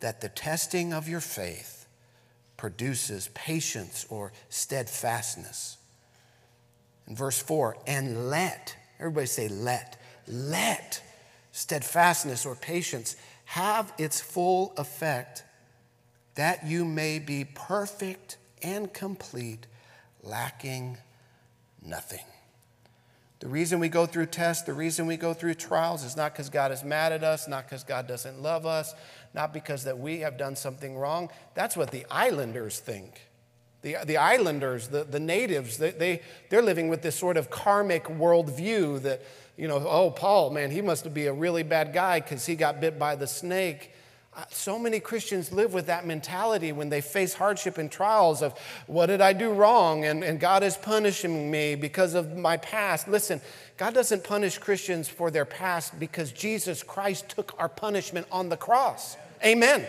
that 0.00 0.20
the 0.20 0.28
testing 0.28 0.92
of 0.92 1.08
your 1.08 1.20
faith 1.20 1.77
produces 2.58 3.30
patience 3.32 4.04
or 4.10 4.32
steadfastness. 4.50 5.78
In 7.06 7.16
verse 7.16 7.40
4, 7.40 7.78
and 7.86 8.28
let, 8.28 8.76
everybody 8.98 9.26
say 9.26 9.48
let, 9.48 9.98
let 10.26 11.02
steadfastness 11.52 12.44
or 12.44 12.54
patience 12.54 13.16
have 13.46 13.90
its 13.96 14.20
full 14.20 14.74
effect 14.76 15.44
that 16.34 16.66
you 16.66 16.84
may 16.84 17.18
be 17.18 17.44
perfect 17.44 18.36
and 18.62 18.92
complete, 18.92 19.66
lacking 20.22 20.98
nothing. 21.82 22.24
The 23.40 23.48
reason 23.48 23.78
we 23.78 23.88
go 23.88 24.04
through 24.04 24.26
tests, 24.26 24.64
the 24.64 24.72
reason 24.72 25.06
we 25.06 25.16
go 25.16 25.32
through 25.32 25.54
trials 25.54 26.02
is 26.02 26.16
not 26.16 26.32
because 26.32 26.50
God 26.50 26.72
is 26.72 26.82
mad 26.82 27.12
at 27.12 27.22
us, 27.22 27.46
not 27.46 27.66
because 27.66 27.84
God 27.84 28.08
doesn't 28.08 28.42
love 28.42 28.66
us, 28.66 28.94
not 29.32 29.52
because 29.52 29.84
that 29.84 29.98
we 29.98 30.20
have 30.20 30.36
done 30.36 30.56
something 30.56 30.96
wrong. 30.96 31.30
That's 31.54 31.76
what 31.76 31.92
the 31.92 32.04
islanders 32.10 32.80
think. 32.80 33.28
The, 33.82 33.98
the 34.04 34.16
islanders, 34.16 34.88
the, 34.88 35.04
the 35.04 35.20
natives, 35.20 35.78
they, 35.78 35.92
they, 35.92 36.22
they're 36.50 36.62
living 36.62 36.88
with 36.88 37.02
this 37.02 37.14
sort 37.14 37.36
of 37.36 37.48
karmic 37.48 38.04
worldview 38.04 39.02
that, 39.02 39.22
you 39.56 39.68
know, 39.68 39.86
oh, 39.86 40.10
Paul, 40.10 40.50
man, 40.50 40.72
he 40.72 40.82
must 40.82 41.14
be 41.14 41.26
a 41.26 41.32
really 41.32 41.62
bad 41.62 41.92
guy 41.92 42.18
because 42.18 42.44
he 42.44 42.56
got 42.56 42.80
bit 42.80 42.98
by 42.98 43.14
the 43.14 43.28
snake. 43.28 43.92
So 44.50 44.78
many 44.78 45.00
Christians 45.00 45.52
live 45.52 45.72
with 45.74 45.86
that 45.86 46.06
mentality 46.06 46.72
when 46.72 46.88
they 46.88 47.00
face 47.00 47.34
hardship 47.34 47.78
and 47.78 47.90
trials 47.90 48.42
of 48.42 48.56
what 48.86 49.06
did 49.06 49.20
I 49.20 49.32
do 49.32 49.52
wrong 49.52 50.04
and, 50.04 50.22
and 50.22 50.38
God 50.38 50.62
is 50.62 50.76
punishing 50.76 51.50
me 51.50 51.74
because 51.74 52.14
of 52.14 52.36
my 52.36 52.56
past. 52.58 53.08
Listen, 53.08 53.40
God 53.76 53.94
doesn't 53.94 54.24
punish 54.24 54.58
Christians 54.58 55.08
for 55.08 55.30
their 55.30 55.44
past 55.44 55.98
because 55.98 56.32
Jesus 56.32 56.82
Christ 56.82 57.28
took 57.30 57.54
our 57.58 57.68
punishment 57.68 58.26
on 58.30 58.48
the 58.48 58.56
cross. 58.56 59.16
Amen. 59.44 59.86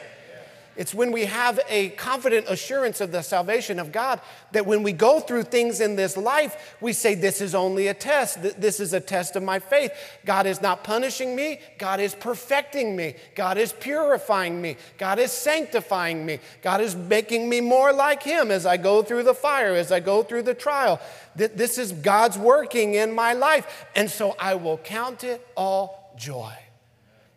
It's 0.76 0.94
when 0.94 1.12
we 1.12 1.26
have 1.26 1.60
a 1.68 1.90
confident 1.90 2.46
assurance 2.48 3.02
of 3.02 3.12
the 3.12 3.22
salvation 3.22 3.80
of 3.80 3.92
God 3.92 4.22
that 4.54 4.66
when 4.66 4.82
we 4.82 4.94
go 4.94 5.20
through 5.20 5.44
things 5.44 5.82
in 5.82 5.96
this 5.96 6.16
life, 6.16 6.78
we 6.80 6.94
say, 6.94 7.16
This 7.16 7.42
is 7.42 7.54
only 7.54 7.88
a 7.88 7.94
test. 7.94 8.42
This 8.60 8.80
is 8.80 8.94
a 8.94 9.00
test 9.00 9.36
of 9.36 9.44
my 9.44 9.60
faith. 9.60 9.92
God 10.26 10.46
is 10.46 10.62
not 10.62 10.84
punishing 10.84 11.36
me, 11.36 11.60
God 11.78 12.00
is 12.00 12.16
perfecting 12.16 12.96
me, 12.96 13.16
God 13.36 13.58
is 13.58 13.74
purifying 13.74 14.62
me, 14.62 14.78
God 14.98 15.20
is 15.20 15.32
sanctifying 15.32 16.26
me, 16.26 16.40
God 16.62 16.82
is 16.82 16.96
making 16.96 17.50
me 17.50 17.62
more 17.62 17.92
like 17.92 18.24
Him 18.24 18.50
as 18.52 18.66
I 18.66 18.78
go 18.78 19.04
through 19.04 19.24
the 19.24 19.34
fire, 19.34 19.76
as 19.76 19.92
I 19.92 20.00
go 20.00 20.24
through 20.24 20.44
the 20.44 20.54
trial. 20.54 21.02
This 21.36 21.78
is 21.78 21.92
God's 21.92 22.38
working 22.38 22.94
in 22.94 23.14
my 23.14 23.34
life. 23.34 23.86
And 23.96 24.10
so 24.10 24.36
I 24.40 24.56
will 24.56 24.78
count 24.78 25.24
it 25.24 25.46
all 25.56 26.14
joy. 26.18 26.54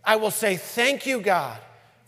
I 0.05 0.17
will 0.17 0.31
say, 0.31 0.57
Thank 0.57 1.07
you, 1.07 1.21
God, 1.21 1.59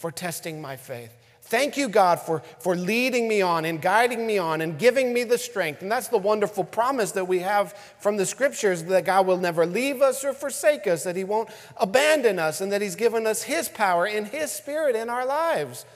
for 0.05 0.12
testing 0.12 0.61
my 0.61 0.77
faith. 0.77 1.17
Thank 1.40 1.79
you, 1.79 1.88
God, 1.88 2.21
for, 2.21 2.43
for 2.59 2.77
leading 2.77 3.27
me 3.27 3.40
on 3.40 3.64
and 3.64 3.81
guiding 3.81 4.27
me 4.27 4.37
on 4.37 4.61
and 4.61 4.79
giving 4.79 5.14
me 5.14 5.25
the 5.25 5.38
strength. 5.38 5.81
And 5.81 5.90
that's 5.90 6.09
the 6.09 6.19
wonderful 6.19 6.62
promise 6.62 7.12
that 7.12 7.27
we 7.27 7.38
have 7.38 7.73
from 8.01 8.19
the 8.19 8.27
scriptures 8.27 8.83
that 8.83 9.07
God 9.07 9.27
will 9.27 9.38
never 9.38 9.64
leave 9.64 10.03
us 10.03 10.23
or 10.23 10.35
forsake 10.35 10.87
us, 10.87 11.05
that 11.05 11.17
He 11.17 11.25
won't 11.25 11.49
abandon 11.79 12.38
us, 12.38 12.61
and 12.61 12.71
that 12.71 12.83
He's 12.83 12.97
given 12.97 13.27
us 13.27 13.45
His 13.45 13.71
power 13.71 14.07
and 14.07 14.27
His 14.27 14.53
Spirit 14.53 14.95
in 14.95 15.09
our 15.09 15.25
lives 15.25 15.87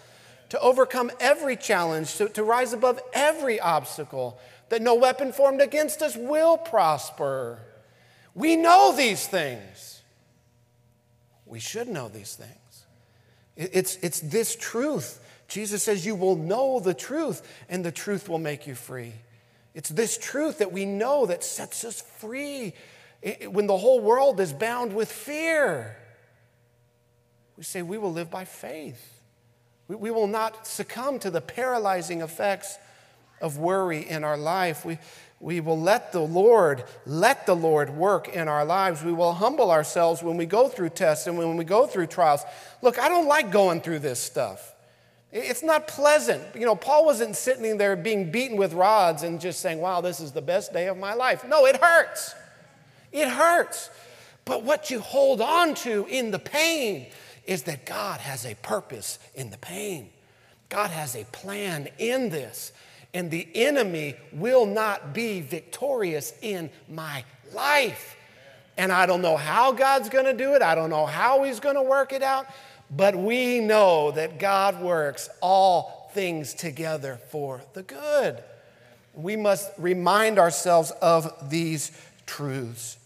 to 0.49 0.59
overcome 0.61 1.11
every 1.21 1.55
challenge, 1.55 2.16
to, 2.16 2.31
to 2.31 2.42
rise 2.42 2.73
above 2.73 2.99
every 3.12 3.61
obstacle, 3.61 4.38
that 4.71 4.81
no 4.81 4.94
weapon 4.94 5.33
formed 5.33 5.61
against 5.61 6.01
us 6.01 6.16
will 6.16 6.57
prosper. 6.57 7.59
We 8.35 8.57
know 8.57 8.94
these 8.97 9.27
things. 9.27 10.01
We 11.44 11.61
should 11.61 11.88
know 11.88 12.09
these 12.09 12.37
things. 12.37 12.55
It's, 13.59 13.97
it's 13.97 14.21
this 14.21 14.57
truth 14.57 15.21
Jesus 15.49 15.83
says, 15.83 16.05
You 16.05 16.14
will 16.14 16.37
know 16.37 16.79
the 16.79 16.94
truth, 16.94 17.42
and 17.68 17.85
the 17.85 17.90
truth 17.90 18.29
will 18.29 18.38
make 18.38 18.66
you 18.66 18.75
free. 18.75 19.14
It's 19.75 19.88
this 19.88 20.18
truth 20.18 20.59
that 20.59 20.73
we 20.73 20.85
know 20.85 21.27
that 21.27 21.42
sets 21.42 21.85
us 21.85 22.03
free 22.18 22.75
when 23.49 23.66
the 23.66 23.77
whole 23.77 24.01
world 24.01 24.40
is 24.40 24.53
bound 24.53 24.94
with 24.94 25.11
fear. 25.11 25.97
We 27.57 27.64
say 27.64 27.83
we 27.83 27.99
will 27.99 28.12
live 28.12 28.31
by 28.31 28.44
faith. 28.44 29.23
We, 29.88 30.11
will 30.11 30.27
not 30.27 30.66
succumb 30.66 31.18
to 31.21 31.31
the 31.31 31.40
paralyzing 31.40 32.21
effects 32.21 32.77
of 33.40 33.57
worry 33.57 34.07
in 34.07 34.23
our 34.23 34.37
life. 34.37 34.85
We, 34.85 34.99
we 35.40 35.61
will 35.61 35.79
let 35.79 36.12
the 36.12 36.20
Lord, 36.20 36.85
let 37.07 37.46
the 37.46 37.55
Lord 37.55 37.90
work 37.90 38.29
in 38.29 38.48
our 38.48 38.64
lives. 38.64 39.05
We 39.05 39.12
will 39.12 39.35
humble 39.35 39.70
ourselves 39.70 40.22
when 40.22 40.37
we 40.37 40.46
go 40.46 40.68
through 40.68 40.90
tests 40.90 41.27
and 41.27 41.38
when 41.38 41.57
we 41.57 41.64
go 41.64 41.87
through 41.87 42.09
trials. 42.09 42.42
Look, 42.83 42.98
I 42.98 43.09
don't 43.09 43.29
like 43.29 43.53
going 43.53 43.81
through 43.81 44.01
this 44.01 44.20
stuff. 44.20 44.74
It's 45.31 45.62
not 45.62 45.87
pleasant. 45.87 46.42
You 46.55 46.64
know, 46.64 46.74
Paul 46.74 47.05
wasn't 47.05 47.37
sitting 47.37 47.77
there 47.77 47.94
being 47.94 48.31
beaten 48.31 48.57
with 48.57 48.72
rods 48.72 49.22
and 49.22 49.40
just 49.40 49.61
saying, 49.61 49.79
wow, 49.79 50.01
this 50.01 50.20
is 50.20 50.33
the 50.33 50.42
best 50.42 50.72
day 50.72 50.88
of 50.88 50.96
my 50.96 51.14
life. 51.14 51.46
No, 51.46 51.66
it 51.66 51.77
hurts. 51.77 52.35
It 53.12 53.29
hurts. 53.29 53.90
But 54.44 54.64
what 54.64 54.90
you 54.90 55.01
hold 55.01 55.40
on 55.40 55.74
to 55.77 56.07
in 56.07 56.31
the 56.31 56.38
pain 56.38 57.07
is 57.46 57.64
that 57.64 57.85
God 57.85 58.20
has 58.20 58.46
a 58.46 58.55
purpose 58.57 59.18
in 59.35 59.51
the 59.51 59.59
pain. 59.59 60.11
God 60.68 60.90
has 60.90 61.14
a 61.14 61.24
plan 61.24 61.88
in 61.98 62.31
this, 62.31 62.72
and 63.18 63.33
the 63.33 63.48
enemy 63.52 64.14
will 64.31 64.64
not 64.64 65.12
be 65.12 65.40
victorious 65.40 66.33
in 66.40 66.70
my 66.88 67.24
life. 67.52 68.16
And 68.76 68.92
I 68.92 69.07
don't 69.07 69.22
know 69.22 69.37
how 69.37 69.72
God's 69.72 70.09
gonna 70.09 70.33
do 70.33 70.54
it, 70.54 70.62
I 70.62 70.76
don't 70.76 70.88
know 70.88 71.04
how 71.04 71.42
He's 71.42 71.59
gonna 71.59 71.83
work 71.83 72.12
it 72.12 72.22
out, 72.22 72.46
but 72.88 73.16
we 73.16 73.59
know 73.59 74.12
that 74.12 74.38
God 74.38 74.81
works 74.81 75.28
all 75.40 76.12
things 76.14 76.54
together 76.54 77.18
for 77.31 77.61
the 77.72 77.83
good. 77.83 78.40
We 79.14 79.35
must 79.35 79.68
remind 79.78 80.38
ourselves 80.38 80.92
of 81.02 81.50
these 81.50 81.90
truths. 82.24 82.98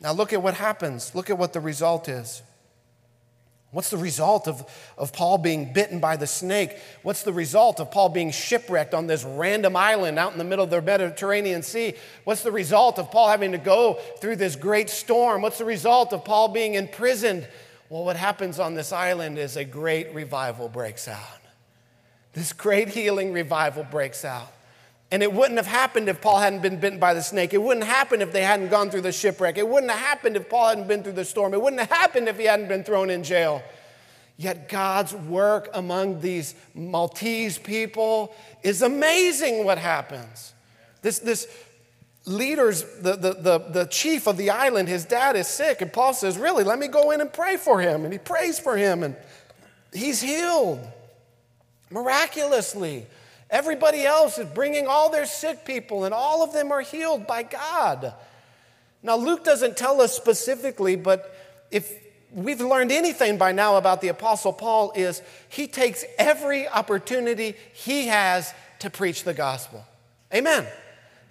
Now, 0.00 0.10
look 0.14 0.32
at 0.32 0.42
what 0.42 0.54
happens. 0.54 1.14
Look 1.14 1.30
at 1.30 1.38
what 1.38 1.52
the 1.52 1.60
result 1.60 2.08
is. 2.08 2.42
What's 3.74 3.90
the 3.90 3.98
result 3.98 4.46
of, 4.46 4.64
of 4.96 5.12
Paul 5.12 5.36
being 5.36 5.72
bitten 5.72 5.98
by 5.98 6.16
the 6.16 6.28
snake? 6.28 6.78
What's 7.02 7.24
the 7.24 7.32
result 7.32 7.80
of 7.80 7.90
Paul 7.90 8.08
being 8.08 8.30
shipwrecked 8.30 8.94
on 8.94 9.08
this 9.08 9.24
random 9.24 9.74
island 9.74 10.16
out 10.16 10.30
in 10.30 10.38
the 10.38 10.44
middle 10.44 10.62
of 10.64 10.70
the 10.70 10.80
Mediterranean 10.80 11.64
Sea? 11.64 11.94
What's 12.22 12.44
the 12.44 12.52
result 12.52 13.00
of 13.00 13.10
Paul 13.10 13.30
having 13.30 13.50
to 13.50 13.58
go 13.58 13.94
through 14.20 14.36
this 14.36 14.54
great 14.54 14.90
storm? 14.90 15.42
What's 15.42 15.58
the 15.58 15.64
result 15.64 16.12
of 16.12 16.24
Paul 16.24 16.48
being 16.48 16.74
imprisoned? 16.74 17.48
Well, 17.88 18.04
what 18.04 18.14
happens 18.14 18.60
on 18.60 18.74
this 18.74 18.92
island 18.92 19.38
is 19.38 19.56
a 19.56 19.64
great 19.64 20.14
revival 20.14 20.68
breaks 20.68 21.08
out. 21.08 21.40
This 22.32 22.52
great 22.52 22.90
healing 22.90 23.32
revival 23.32 23.82
breaks 23.82 24.24
out. 24.24 24.52
And 25.14 25.22
it 25.22 25.32
wouldn't 25.32 25.58
have 25.58 25.68
happened 25.68 26.08
if 26.08 26.20
Paul 26.20 26.40
hadn't 26.40 26.60
been 26.60 26.80
bitten 26.80 26.98
by 26.98 27.14
the 27.14 27.22
snake. 27.22 27.54
It 27.54 27.62
wouldn't 27.62 27.86
happen 27.86 28.20
if 28.20 28.32
they 28.32 28.42
hadn't 28.42 28.70
gone 28.70 28.90
through 28.90 29.02
the 29.02 29.12
shipwreck. 29.12 29.56
It 29.56 29.68
wouldn't 29.68 29.92
have 29.92 30.00
happened 30.00 30.34
if 30.34 30.48
Paul 30.48 30.70
hadn't 30.70 30.88
been 30.88 31.04
through 31.04 31.12
the 31.12 31.24
storm. 31.24 31.54
It 31.54 31.62
wouldn't 31.62 31.78
have 31.78 31.88
happened 31.88 32.26
if 32.26 32.36
he 32.36 32.46
hadn't 32.46 32.66
been 32.66 32.82
thrown 32.82 33.10
in 33.10 33.22
jail. 33.22 33.62
Yet 34.36 34.68
God's 34.68 35.14
work 35.14 35.70
among 35.72 36.20
these 36.20 36.56
Maltese 36.74 37.58
people 37.58 38.34
is 38.64 38.82
amazing 38.82 39.64
what 39.64 39.78
happens. 39.78 40.52
This, 41.00 41.20
this 41.20 41.46
leader's, 42.26 42.82
the, 42.98 43.14
the, 43.14 43.34
the, 43.34 43.58
the 43.70 43.84
chief 43.84 44.26
of 44.26 44.36
the 44.36 44.50
island, 44.50 44.88
his 44.88 45.04
dad 45.04 45.36
is 45.36 45.46
sick. 45.46 45.80
And 45.80 45.92
Paul 45.92 46.14
says, 46.14 46.36
Really, 46.36 46.64
let 46.64 46.80
me 46.80 46.88
go 46.88 47.12
in 47.12 47.20
and 47.20 47.32
pray 47.32 47.56
for 47.56 47.80
him. 47.80 48.02
And 48.02 48.12
he 48.12 48.18
prays 48.18 48.58
for 48.58 48.76
him, 48.76 49.04
and 49.04 49.14
he's 49.92 50.20
healed 50.20 50.84
miraculously. 51.88 53.06
Everybody 53.54 54.04
else 54.04 54.36
is 54.36 54.46
bringing 54.46 54.88
all 54.88 55.10
their 55.10 55.26
sick 55.26 55.64
people, 55.64 56.04
and 56.04 56.12
all 56.12 56.42
of 56.42 56.52
them 56.52 56.72
are 56.72 56.80
healed 56.80 57.24
by 57.24 57.44
God. 57.44 58.12
Now, 59.00 59.14
Luke 59.14 59.44
doesn't 59.44 59.76
tell 59.76 60.00
us 60.00 60.12
specifically, 60.12 60.96
but 60.96 61.32
if 61.70 61.88
we've 62.32 62.60
learned 62.60 62.90
anything 62.90 63.38
by 63.38 63.52
now 63.52 63.76
about 63.76 64.00
the 64.00 64.08
Apostle 64.08 64.52
Paul, 64.52 64.92
is 64.96 65.22
he 65.48 65.68
takes 65.68 66.04
every 66.18 66.66
opportunity 66.66 67.54
he 67.72 68.08
has 68.08 68.52
to 68.80 68.90
preach 68.90 69.22
the 69.22 69.34
gospel. 69.34 69.84
Amen. 70.34 70.66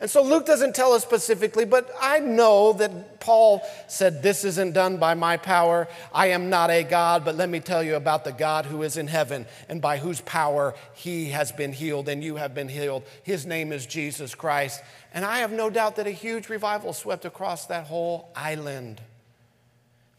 And 0.04 0.12
so 0.12 0.22
Luke 0.22 0.46
doesn't 0.46 0.76
tell 0.76 0.92
us 0.92 1.02
specifically, 1.02 1.64
but 1.64 1.90
I 2.02 2.20
know 2.20 2.74
that 2.74 3.22
Paul 3.22 3.62
said, 3.88 4.22
This 4.22 4.44
isn't 4.44 4.74
done 4.74 4.98
by 4.98 5.14
my 5.14 5.38
power. 5.38 5.88
I 6.14 6.28
am 6.28 6.50
not 6.50 6.70
a 6.70 6.84
God, 6.84 7.24
but 7.24 7.38
let 7.38 7.48
me 7.48 7.62
tell 7.62 7.82
you 7.82 7.96
about 7.96 8.26
the 8.26 8.34
God 8.34 8.66
who 8.66 8.84
is 8.84 8.98
in 8.98 9.08
heaven 9.08 9.46
and 9.70 9.82
by 9.82 10.00
whose 10.00 10.20
power 10.20 10.76
he 10.94 11.30
has 11.30 11.54
been 11.54 11.72
healed 11.72 12.10
and 12.10 12.22
you 12.22 12.36
have 12.36 12.54
been 12.54 12.68
healed. 12.68 13.04
His 13.24 13.46
name 13.46 13.72
is 13.72 13.86
Jesus 13.86 14.36
Christ. 14.36 14.82
And 15.14 15.24
I 15.24 15.38
have 15.38 15.54
no 15.54 15.70
doubt 15.70 15.96
that 15.96 16.06
a 16.06 16.12
huge 16.12 16.50
revival 16.50 16.92
swept 16.92 17.24
across 17.24 17.68
that 17.68 17.86
whole 17.86 18.30
island. 18.36 19.00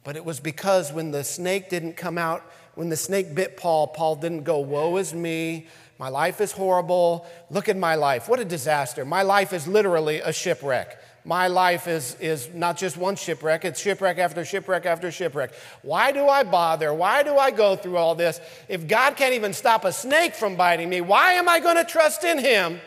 But 0.03 0.17
it 0.17 0.25
was 0.25 0.41
because 0.41 0.95
when 0.95 1.11
the 1.11 1.25
snake 1.25 1.69
didn't 1.69 1.99
come 1.99 2.17
out, 2.17 2.43
when 2.75 2.89
the 2.89 2.97
snake 2.97 3.35
bit 3.35 3.59
Paul, 3.59 3.89
Paul 3.89 4.17
didn't 4.17 4.45
go, 4.45 4.61
Woe 4.61 4.97
is 4.97 5.13
me. 5.13 5.67
My 5.99 6.09
life 6.09 6.41
is 6.41 6.53
horrible. 6.53 7.27
Look 7.51 7.69
at 7.69 7.77
my 7.77 7.95
life. 7.95 8.29
What 8.29 8.41
a 8.41 8.45
disaster. 8.45 9.05
My 9.05 9.23
life 9.23 9.53
is 9.53 9.69
literally 9.69 10.21
a 10.21 10.33
shipwreck. 10.33 10.99
My 11.27 11.47
life 11.47 11.89
is, 11.89 12.17
is 12.21 12.51
not 12.53 12.77
just 12.77 12.99
one 12.99 13.17
shipwreck, 13.17 13.65
it's 13.65 13.81
shipwreck 13.81 14.19
after 14.19 14.45
shipwreck 14.45 14.85
after 14.85 15.11
shipwreck. 15.11 15.55
Why 15.81 16.13
do 16.13 16.29
I 16.29 16.43
bother? 16.43 16.93
Why 16.93 17.23
do 17.23 17.39
I 17.39 17.51
go 17.51 17.77
through 17.77 17.97
all 17.97 18.15
this? 18.15 18.41
If 18.69 18.87
God 18.87 19.17
can't 19.17 19.33
even 19.33 19.55
stop 19.55 19.87
a 19.87 19.93
snake 19.93 20.35
from 20.35 20.57
biting 20.57 20.91
me, 20.91 21.01
why 21.01 21.33
am 21.33 21.49
I 21.49 21.61
going 21.61 21.77
to 21.77 21.85
trust 21.85 22.25
in 22.25 22.39
Him? 22.39 22.79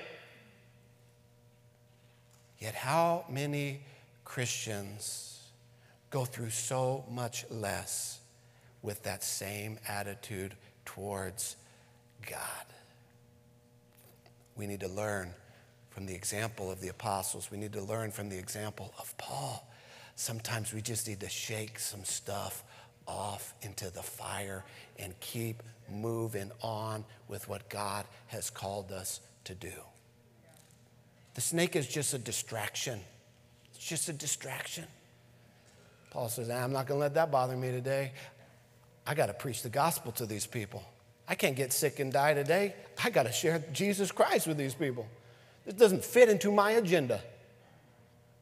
Yet, 2.60 2.76
how 2.76 3.26
many 3.28 3.82
Christians 4.24 5.42
go 6.12 6.24
through 6.24 6.52
so 6.52 7.06
much 7.10 7.46
less 7.50 8.20
with 8.84 9.02
that 9.04 9.24
same 9.24 9.80
attitude 9.88 10.54
towards 10.86 11.56
God? 12.30 12.66
We 14.58 14.68
need 14.68 14.80
to 14.82 14.88
learn 14.88 15.34
from 15.92 16.06
the 16.06 16.16
example 16.16 16.72
of 16.72 16.82
the 16.82 16.90
apostles. 16.90 17.50
We 17.52 17.58
need 17.58 17.74
to 17.74 17.82
learn 17.82 18.12
from 18.12 18.30
the 18.30 18.38
example 18.38 18.94
of 19.00 19.18
Paul. 19.18 19.68
Sometimes 20.16 20.74
we 20.74 20.82
just 20.82 21.08
need 21.08 21.20
to 21.20 21.30
shake 21.30 21.80
some 21.80 22.04
stuff 22.04 22.64
off 23.08 23.54
into 23.62 23.92
the 23.92 24.02
fire 24.02 24.66
and 24.98 25.18
keep 25.20 25.64
moving 25.90 26.52
on 26.62 27.06
with 27.28 27.48
what 27.48 27.70
God 27.70 28.06
has 28.28 28.50
called 28.50 28.92
us 28.92 29.22
to 29.46 29.56
do. 29.56 29.72
The 31.36 31.42
snake 31.42 31.76
is 31.76 31.88
just 31.88 32.14
a 32.14 32.18
distraction. 32.18 33.00
It's 33.74 33.86
just 33.86 34.10
a 34.10 34.14
distraction. 34.14 34.86
Paul 36.10 36.30
says, 36.30 36.50
I'm 36.50 36.74
not 36.74 36.88
going 36.88 36.98
to 36.98 37.02
let 37.02 37.14
that 37.14 37.32
bother 37.32 37.56
me 37.56 37.72
today. 37.72 38.12
I 39.06 39.14
got 39.14 39.28
to 39.28 39.34
preach 39.34 39.62
the 39.62 39.70
gospel 39.70 40.12
to 40.14 40.26
these 40.26 40.48
people. 40.48 40.84
I 41.28 41.36
can't 41.36 41.56
get 41.56 41.74
sick 41.74 42.00
and 42.00 42.12
die 42.12 42.34
today. 42.34 42.74
I 43.04 43.10
got 43.10 43.24
to 43.24 43.32
share 43.32 43.64
Jesus 43.74 44.12
Christ 44.12 44.48
with 44.48 44.58
these 44.58 44.74
people. 44.74 45.06
This 45.66 45.76
doesn't 45.76 46.06
fit 46.06 46.30
into 46.30 46.52
my 46.52 46.72
agenda. 46.72 47.22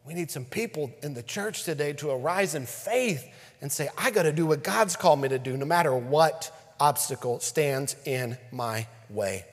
We 0.06 0.14
need 0.14 0.30
some 0.30 0.46
people 0.46 0.92
in 1.02 1.16
the 1.16 1.24
church 1.24 1.64
today 1.64 1.94
to 1.94 2.12
arise 2.12 2.54
in 2.54 2.68
faith 2.68 3.28
and 3.62 3.72
say, 3.72 3.90
I 3.98 4.12
got 4.12 4.24
to 4.24 4.32
do 4.32 4.46
what 4.46 4.64
God's 4.64 4.96
called 4.96 5.20
me 5.20 5.30
to 5.30 5.40
do, 5.40 5.58
no 5.58 5.66
matter 5.66 5.96
what 5.96 6.52
obstacle 6.80 7.40
stands 7.40 7.96
in 8.06 8.38
my 8.52 8.88
way. 9.10 9.46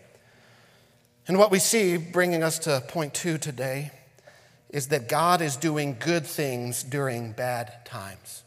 And 1.27 1.39
what 1.39 1.51
we 1.51 1.59
see, 1.59 1.97
bringing 1.97 2.43
us 2.43 2.59
to 2.61 2.83
point 2.89 3.15
two 3.15 3.39
today, 3.39 3.93
is 4.69 4.89
that 4.89 5.09
God 5.09 5.41
is 5.41 5.57
doing 5.57 5.97
good 5.99 6.27
things 6.27 6.83
during 6.83 7.33
bad 7.33 7.87
times. 7.87 8.43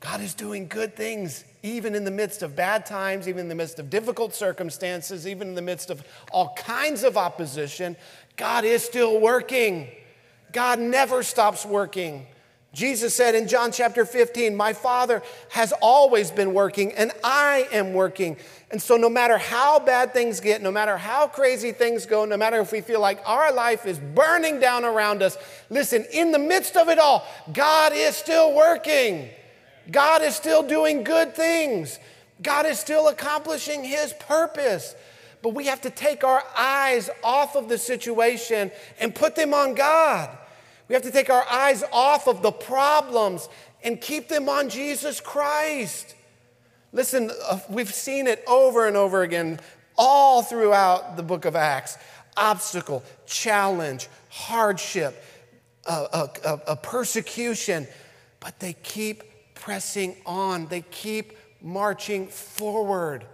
God 0.00 0.20
is 0.20 0.34
doing 0.34 0.68
good 0.68 0.96
things 0.96 1.44
even 1.68 1.94
in 1.94 2.04
the 2.04 2.10
midst 2.10 2.42
of 2.42 2.56
bad 2.56 2.86
times, 2.86 3.28
even 3.28 3.42
in 3.42 3.48
the 3.48 3.54
midst 3.54 3.78
of 3.78 3.90
difficult 3.90 4.34
circumstances, 4.34 5.26
even 5.26 5.48
in 5.48 5.54
the 5.54 5.62
midst 5.62 5.90
of 5.90 6.02
all 6.32 6.54
kinds 6.54 7.04
of 7.04 7.16
opposition. 7.16 7.96
God 8.36 8.64
is 8.64 8.82
still 8.82 9.20
working. 9.20 9.88
God 10.52 10.78
never 10.78 11.22
stops 11.22 11.64
working. 11.64 12.26
Jesus 12.74 13.14
said 13.14 13.34
in 13.34 13.48
John 13.48 13.72
chapter 13.72 14.04
15, 14.04 14.54
My 14.54 14.72
Father 14.72 15.22
has 15.50 15.72
always 15.80 16.30
been 16.30 16.52
working, 16.52 16.92
and 16.92 17.12
I 17.24 17.66
am 17.72 17.94
working. 17.94 18.36
And 18.70 18.80
so, 18.80 18.96
no 18.96 19.08
matter 19.08 19.38
how 19.38 19.78
bad 19.78 20.12
things 20.12 20.38
get, 20.40 20.60
no 20.60 20.70
matter 20.70 20.98
how 20.98 21.28
crazy 21.28 21.72
things 21.72 22.04
go, 22.04 22.26
no 22.26 22.36
matter 22.36 22.60
if 22.60 22.70
we 22.70 22.82
feel 22.82 23.00
like 23.00 23.20
our 23.24 23.52
life 23.52 23.86
is 23.86 23.98
burning 23.98 24.60
down 24.60 24.84
around 24.84 25.22
us, 25.22 25.38
listen, 25.70 26.04
in 26.12 26.30
the 26.30 26.38
midst 26.38 26.76
of 26.76 26.90
it 26.90 26.98
all, 26.98 27.26
God 27.52 27.92
is 27.94 28.14
still 28.14 28.54
working. 28.54 29.30
God 29.90 30.22
is 30.22 30.36
still 30.36 30.62
doing 30.62 31.04
good 31.04 31.34
things. 31.34 31.98
God 32.42 32.66
is 32.66 32.78
still 32.78 33.08
accomplishing 33.08 33.84
His 33.84 34.12
purpose. 34.12 34.94
But 35.42 35.54
we 35.54 35.66
have 35.66 35.80
to 35.82 35.90
take 35.90 36.24
our 36.24 36.42
eyes 36.56 37.08
off 37.22 37.56
of 37.56 37.68
the 37.68 37.78
situation 37.78 38.70
and 39.00 39.14
put 39.14 39.36
them 39.36 39.54
on 39.54 39.74
God. 39.74 40.36
We 40.88 40.94
have 40.94 41.02
to 41.04 41.10
take 41.10 41.30
our 41.30 41.46
eyes 41.48 41.84
off 41.92 42.26
of 42.26 42.42
the 42.42 42.50
problems 42.50 43.48
and 43.84 44.00
keep 44.00 44.28
them 44.28 44.48
on 44.48 44.68
Jesus 44.68 45.20
Christ. 45.20 46.14
Listen, 46.92 47.30
uh, 47.48 47.60
we've 47.68 47.92
seen 47.92 48.26
it 48.26 48.42
over 48.46 48.86
and 48.86 48.96
over 48.96 49.22
again 49.22 49.60
all 49.96 50.42
throughout 50.42 51.16
the 51.16 51.22
book 51.22 51.44
of 51.44 51.56
Acts 51.56 51.98
obstacle, 52.36 53.02
challenge, 53.26 54.08
hardship, 54.28 55.24
a, 55.86 56.28
a, 56.44 56.60
a 56.68 56.76
persecution, 56.76 57.86
but 58.38 58.60
they 58.60 58.74
keep 58.74 59.24
pressing 59.58 60.16
on, 60.24 60.66
they 60.66 60.82
keep 60.82 61.36
marching 61.60 62.28
forward 62.28 63.24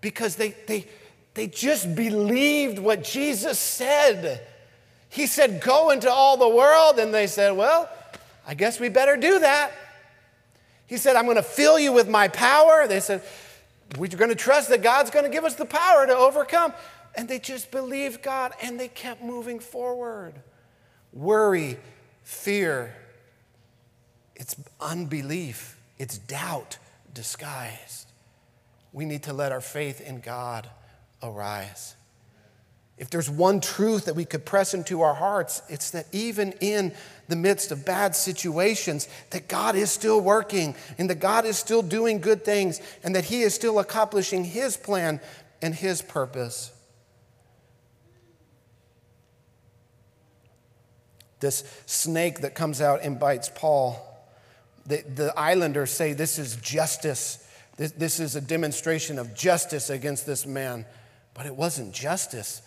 because 0.00 0.36
they, 0.36 0.54
they, 0.66 0.86
they 1.34 1.46
just 1.46 1.94
believed 1.94 2.78
what 2.78 3.04
Jesus 3.04 3.58
said. 3.58 4.46
He 5.08 5.26
said, 5.26 5.60
Go 5.60 5.90
into 5.90 6.10
all 6.10 6.36
the 6.36 6.48
world. 6.48 6.98
And 6.98 7.12
they 7.12 7.26
said, 7.26 7.52
Well, 7.52 7.88
I 8.46 8.54
guess 8.54 8.80
we 8.80 8.88
better 8.88 9.16
do 9.16 9.38
that. 9.40 9.72
He 10.86 10.96
said, 10.96 11.16
I'm 11.16 11.24
going 11.24 11.36
to 11.36 11.42
fill 11.42 11.78
you 11.78 11.92
with 11.92 12.08
my 12.08 12.28
power. 12.28 12.86
They 12.86 13.00
said, 13.00 13.22
We're 13.96 14.08
going 14.08 14.30
to 14.30 14.36
trust 14.36 14.68
that 14.70 14.82
God's 14.82 15.10
going 15.10 15.24
to 15.24 15.30
give 15.30 15.44
us 15.44 15.54
the 15.54 15.66
power 15.66 16.06
to 16.06 16.16
overcome. 16.16 16.72
And 17.16 17.28
they 17.28 17.38
just 17.38 17.70
believed 17.70 18.22
God 18.22 18.52
and 18.60 18.78
they 18.78 18.88
kept 18.88 19.22
moving 19.22 19.60
forward. 19.60 20.34
Worry, 21.12 21.78
fear, 22.24 22.94
it's 24.36 24.56
unbelief, 24.80 25.78
it's 25.98 26.18
doubt 26.18 26.78
disguised. 27.12 28.10
We 28.92 29.04
need 29.04 29.24
to 29.24 29.32
let 29.32 29.52
our 29.52 29.60
faith 29.60 30.00
in 30.00 30.20
God 30.20 30.68
arise. 31.22 31.96
If 32.96 33.10
there's 33.10 33.28
one 33.28 33.60
truth 33.60 34.04
that 34.04 34.14
we 34.14 34.24
could 34.24 34.44
press 34.44 34.72
into 34.72 35.02
our 35.02 35.14
hearts, 35.14 35.62
it's 35.68 35.90
that 35.90 36.06
even 36.12 36.52
in 36.60 36.92
the 37.26 37.34
midst 37.34 37.72
of 37.72 37.84
bad 37.84 38.14
situations, 38.14 39.08
that 39.30 39.48
God 39.48 39.74
is 39.74 39.90
still 39.90 40.20
working 40.20 40.76
and 40.96 41.10
that 41.10 41.18
God 41.18 41.44
is 41.44 41.58
still 41.58 41.82
doing 41.82 42.20
good 42.20 42.44
things 42.44 42.80
and 43.02 43.16
that 43.16 43.24
He 43.24 43.42
is 43.42 43.52
still 43.52 43.80
accomplishing 43.80 44.44
His 44.44 44.76
plan 44.76 45.20
and 45.60 45.74
His 45.74 46.02
purpose. 46.02 46.70
This 51.40 51.64
snake 51.86 52.42
that 52.42 52.54
comes 52.54 52.80
out 52.80 53.02
and 53.02 53.18
bites 53.18 53.50
Paul, 53.52 54.13
the, 54.86 55.02
the 55.14 55.38
islanders 55.38 55.90
say 55.90 56.12
this 56.12 56.38
is 56.38 56.56
justice. 56.56 57.46
This, 57.76 57.92
this 57.92 58.20
is 58.20 58.36
a 58.36 58.40
demonstration 58.40 59.18
of 59.18 59.34
justice 59.34 59.90
against 59.90 60.26
this 60.26 60.46
man. 60.46 60.86
But 61.34 61.46
it 61.46 61.56
wasn't 61.56 61.92
justice 61.92 62.62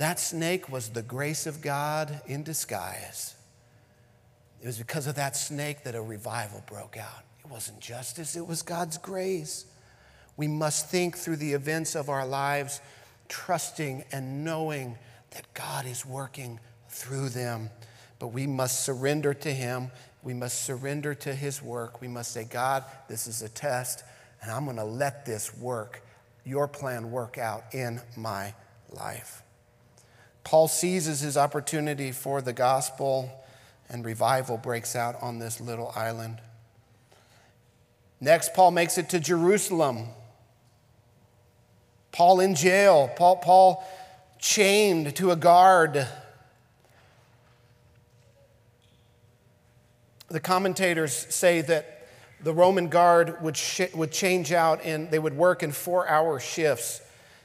that 0.00 0.18
snake 0.18 0.70
was 0.70 0.88
the 0.88 1.02
grace 1.02 1.46
of 1.46 1.60
God 1.60 2.22
in 2.26 2.42
disguise. 2.42 3.34
It 4.62 4.66
was 4.66 4.78
because 4.78 5.06
of 5.06 5.16
that 5.16 5.36
snake 5.36 5.84
that 5.84 5.94
a 5.94 6.00
revival 6.00 6.64
broke 6.66 6.96
out. 6.96 7.22
It 7.44 7.50
wasn't 7.50 7.80
justice, 7.80 8.34
it 8.34 8.46
was 8.46 8.62
God's 8.62 8.96
grace. 8.96 9.66
We 10.38 10.48
must 10.48 10.88
think 10.88 11.18
through 11.18 11.36
the 11.36 11.52
events 11.52 11.94
of 11.94 12.08
our 12.08 12.26
lives, 12.26 12.80
trusting 13.28 14.04
and 14.10 14.42
knowing 14.42 14.96
that 15.32 15.44
God 15.52 15.84
is 15.84 16.06
working 16.06 16.60
through 16.88 17.28
them. 17.28 17.68
But 18.18 18.28
we 18.28 18.46
must 18.46 18.86
surrender 18.86 19.34
to 19.34 19.52
Him. 19.52 19.90
We 20.22 20.34
must 20.34 20.62
surrender 20.64 21.14
to 21.14 21.34
His 21.34 21.62
work. 21.62 22.00
We 22.00 22.08
must 22.08 22.32
say, 22.32 22.44
God, 22.44 22.84
this 23.08 23.26
is 23.26 23.42
a 23.42 23.48
test, 23.48 24.04
and 24.42 24.50
I'm 24.50 24.64
going 24.64 24.76
to 24.76 24.84
let 24.84 25.24
this 25.24 25.56
work, 25.56 26.02
your 26.44 26.68
plan 26.68 27.10
work 27.10 27.38
out 27.38 27.64
in 27.72 28.00
my 28.16 28.54
life. 28.90 29.42
Paul 30.44 30.68
seizes 30.68 31.20
his 31.20 31.36
opportunity 31.36 32.12
for 32.12 32.40
the 32.40 32.52
gospel, 32.52 33.30
and 33.88 34.04
revival 34.04 34.56
breaks 34.56 34.96
out 34.96 35.16
on 35.22 35.38
this 35.38 35.60
little 35.60 35.92
island. 35.94 36.40
Next, 38.20 38.54
Paul 38.54 38.70
makes 38.70 38.98
it 38.98 39.08
to 39.10 39.20
Jerusalem. 39.20 40.06
Paul 42.12 42.40
in 42.40 42.54
jail, 42.54 43.10
Paul, 43.16 43.36
Paul 43.36 43.84
chained 44.38 45.14
to 45.16 45.30
a 45.30 45.36
guard. 45.36 46.06
The 50.30 50.40
commentators 50.40 51.26
say 51.28 51.60
that 51.62 52.06
the 52.42 52.54
Roman 52.54 52.88
guard 52.88 53.42
would, 53.42 53.56
sh- 53.56 53.92
would 53.94 54.12
change 54.12 54.52
out 54.52 54.80
and 54.84 55.10
they 55.10 55.18
would 55.18 55.36
work 55.36 55.62
in 55.62 55.72
four 55.72 56.08
hour 56.08 56.40
shifts. 56.40 57.02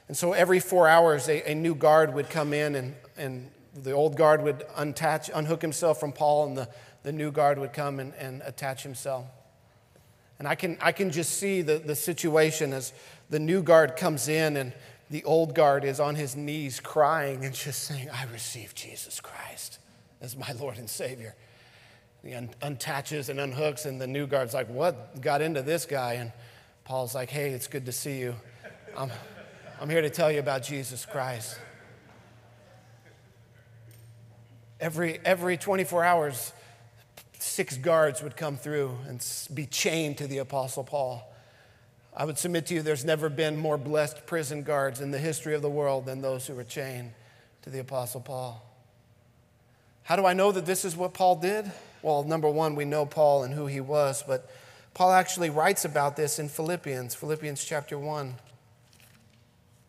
And 0.08 0.16
so 0.16 0.32
every 0.32 0.60
four 0.60 0.88
hours, 0.88 1.28
a, 1.28 1.50
a 1.50 1.54
new 1.54 1.74
guard 1.74 2.14
would 2.14 2.30
come 2.30 2.52
in, 2.52 2.76
and, 2.76 2.94
and 3.16 3.50
the 3.74 3.92
old 3.92 4.16
guard 4.16 4.42
would 4.42 4.60
untach, 4.78 5.30
unhook 5.34 5.60
himself 5.60 5.98
from 5.98 6.12
Paul, 6.12 6.46
and 6.46 6.56
the, 6.56 6.68
the 7.02 7.12
new 7.12 7.32
guard 7.32 7.58
would 7.58 7.72
come 7.72 7.98
and, 7.98 8.14
and 8.14 8.40
attach 8.46 8.82
himself. 8.82 9.26
And 10.38 10.46
I 10.46 10.54
can, 10.54 10.78
I 10.80 10.92
can 10.92 11.10
just 11.10 11.38
see 11.38 11.62
the, 11.62 11.78
the 11.78 11.96
situation 11.96 12.72
as 12.72 12.92
the 13.30 13.40
new 13.40 13.62
guard 13.62 13.96
comes 13.96 14.28
in, 14.28 14.56
and 14.56 14.72
the 15.10 15.24
old 15.24 15.54
guard 15.54 15.84
is 15.84 15.98
on 15.98 16.14
his 16.14 16.36
knees 16.36 16.78
crying 16.78 17.44
and 17.44 17.54
just 17.54 17.82
saying, 17.82 18.08
I 18.10 18.24
receive 18.32 18.74
Jesus 18.74 19.20
Christ 19.20 19.78
as 20.20 20.36
my 20.36 20.52
Lord 20.52 20.78
and 20.78 20.88
Savior. 20.88 21.34
He 22.26 22.34
un- 22.34 22.50
untaches 22.60 23.28
and 23.28 23.38
unhooks, 23.38 23.86
and 23.86 24.00
the 24.00 24.06
new 24.06 24.26
guard's 24.26 24.52
like, 24.52 24.68
What 24.68 25.20
got 25.20 25.40
into 25.40 25.62
this 25.62 25.86
guy? 25.86 26.14
And 26.14 26.32
Paul's 26.84 27.14
like, 27.14 27.30
Hey, 27.30 27.50
it's 27.50 27.68
good 27.68 27.86
to 27.86 27.92
see 27.92 28.18
you. 28.18 28.34
I'm, 28.96 29.10
I'm 29.80 29.88
here 29.88 30.00
to 30.00 30.10
tell 30.10 30.32
you 30.32 30.40
about 30.40 30.62
Jesus 30.62 31.06
Christ. 31.06 31.58
Every, 34.80 35.20
every 35.24 35.56
24 35.56 36.04
hours, 36.04 36.52
six 37.38 37.76
guards 37.76 38.22
would 38.22 38.36
come 38.36 38.56
through 38.56 38.96
and 39.06 39.24
be 39.54 39.66
chained 39.66 40.18
to 40.18 40.26
the 40.26 40.38
Apostle 40.38 40.84
Paul. 40.84 41.32
I 42.14 42.24
would 42.24 42.38
submit 42.38 42.66
to 42.66 42.74
you 42.74 42.82
there's 42.82 43.04
never 43.04 43.28
been 43.28 43.56
more 43.56 43.78
blessed 43.78 44.26
prison 44.26 44.62
guards 44.62 45.00
in 45.00 45.12
the 45.12 45.18
history 45.18 45.54
of 45.54 45.62
the 45.62 45.70
world 45.70 46.06
than 46.06 46.22
those 46.22 46.46
who 46.46 46.54
were 46.54 46.64
chained 46.64 47.12
to 47.62 47.70
the 47.70 47.78
Apostle 47.78 48.20
Paul. 48.20 48.62
How 50.02 50.16
do 50.16 50.26
I 50.26 50.32
know 50.32 50.52
that 50.52 50.66
this 50.66 50.84
is 50.84 50.96
what 50.96 51.14
Paul 51.14 51.36
did? 51.36 51.70
Well, 52.06 52.22
number 52.22 52.48
one, 52.48 52.76
we 52.76 52.84
know 52.84 53.04
Paul 53.04 53.42
and 53.42 53.52
who 53.52 53.66
he 53.66 53.80
was, 53.80 54.22
but 54.22 54.48
Paul 54.94 55.10
actually 55.10 55.50
writes 55.50 55.84
about 55.84 56.14
this 56.14 56.38
in 56.38 56.48
Philippians, 56.48 57.16
Philippians 57.16 57.64
chapter 57.64 57.98
1. 57.98 58.36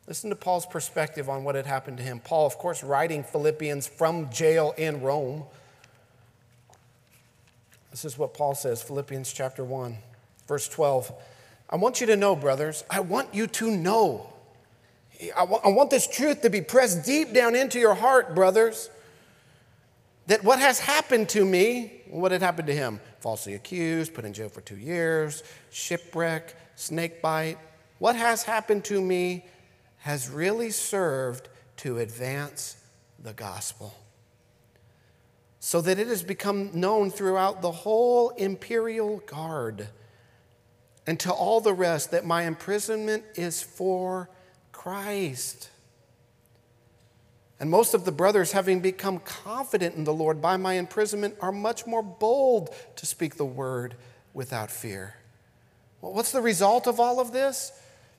Listen 0.08 0.32
to 0.32 0.36
Paul's 0.36 0.66
perspective 0.66 1.30
on 1.30 1.44
what 1.44 1.54
had 1.54 1.68
happened 1.68 1.98
to 1.98 2.04
him. 2.04 2.20
Paul, 2.20 2.48
of 2.48 2.58
course, 2.58 2.84
writing 2.84 3.24
Philippians 3.24 3.86
from 3.86 4.32
jail 4.32 4.74
in 4.80 5.02
Rome. 5.02 5.44
This 7.92 8.04
is 8.04 8.18
what 8.18 8.34
Paul 8.34 8.56
says, 8.56 8.82
Philippians 8.82 9.32
chapter 9.32 9.64
1, 9.64 9.96
verse 10.48 10.68
12. 10.68 11.14
I 11.70 11.76
want 11.76 12.02
you 12.02 12.08
to 12.08 12.16
know, 12.16 12.36
brothers, 12.36 12.84
I 12.90 13.02
want 13.02 13.36
you 13.36 13.46
to 13.46 13.70
know. 13.70 14.34
I 15.38 15.44
want 15.44 15.92
this 15.92 16.08
truth 16.08 16.42
to 16.42 16.50
be 16.50 16.62
pressed 16.62 17.06
deep 17.06 17.32
down 17.32 17.54
into 17.54 17.78
your 17.78 17.94
heart, 17.94 18.34
brothers, 18.34 18.90
that 20.28 20.44
what 20.44 20.60
has 20.60 20.80
happened 20.80 21.30
to 21.30 21.44
me, 21.44 22.04
what 22.10 22.32
had 22.32 22.42
happened 22.42 22.68
to 22.68 22.76
him? 22.76 23.00
Falsely 23.20 23.54
accused, 23.54 24.14
put 24.14 24.26
in 24.26 24.34
jail 24.34 24.50
for 24.50 24.62
two 24.62 24.78
years, 24.78 25.44
shipwreck, 25.72 26.56
snake 26.76 27.22
bite. 27.22 27.58
What 28.00 28.16
has 28.16 28.44
happened 28.44 28.84
to 28.86 29.02
me 29.02 29.46
has 29.98 30.30
really 30.30 30.70
served 30.70 31.50
to 31.78 32.00
advance 32.00 32.78
the 33.20 33.34
gospel 33.34 33.96
so 35.60 35.82
that 35.82 35.98
it 35.98 36.08
has 36.08 36.24
become 36.24 36.70
known 36.74 37.10
throughout 37.10 37.62
the 37.62 37.72
whole 37.72 38.30
imperial 38.32 39.18
guard 39.26 39.88
and 41.06 41.20
to 41.22 41.32
all 41.32 41.62
the 41.62 41.74
rest 41.74 42.12
that 42.12 42.26
my 42.26 42.44
imprisonment 42.44 43.24
is 43.36 43.64
for 43.64 44.30
Christ. 44.72 45.70
And 47.60 47.70
most 47.70 47.94
of 47.94 48.06
the 48.06 48.12
brothers, 48.12 48.52
having 48.52 48.82
become 48.82 49.20
confident 49.20 49.96
in 49.96 50.04
the 50.04 50.14
Lord 50.14 50.42
by 50.42 50.58
my 50.58 50.74
imprisonment, 50.74 51.36
are 51.42 51.52
much 51.52 51.88
more 51.88 52.04
bold 52.04 52.74
to 52.98 53.06
speak 53.06 53.36
the 53.36 53.46
word 53.46 53.96
without 54.34 54.70
fear. 54.70 55.16
Well, 56.02 56.14
what's 56.14 56.32
the 56.32 56.42
result 56.42 56.86
of 56.86 57.00
all 57.00 57.20
of 57.20 57.32
this? 57.32 57.72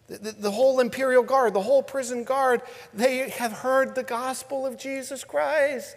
The, 0.09 0.33
the, 0.33 0.51
whole 0.51 0.81
imperial 0.81 1.23
guard, 1.23 1.53
the 1.53 1.61
whole 1.61 1.83
prison 1.83 2.25
guard, 2.25 2.63
they 2.95 3.29
have 3.29 3.53
heard 3.53 3.95
the 3.95 4.03
gospel 4.03 4.67
of 4.67 4.79
Jesus 4.79 5.23
Christ. 5.23 5.97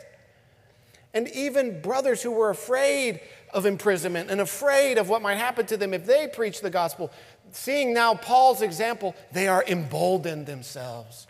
And 1.13 1.29
even 1.29 1.81
brothers 1.81 2.21
who 2.21 2.31
were 2.31 2.49
afraid 2.49 3.21
of 3.53 3.65
imprisonment 3.65 4.29
and 4.29 4.41
afraid 4.41 4.97
of 4.97 5.09
what 5.09 5.21
might 5.21 5.35
happen 5.35 5.65
to 5.67 5.77
them 5.77 5.93
if 5.93 6.05
they 6.05 6.27
preach 6.27 6.61
the 6.61 6.69
gospel, 6.69 7.11
seeing 7.51 7.93
now 7.93 8.13
Paul's 8.13 8.61
example, 8.61 9.15
they 9.31 9.47
are 9.47 9.63
emboldened 9.67 10.45
themselves. 10.45 11.27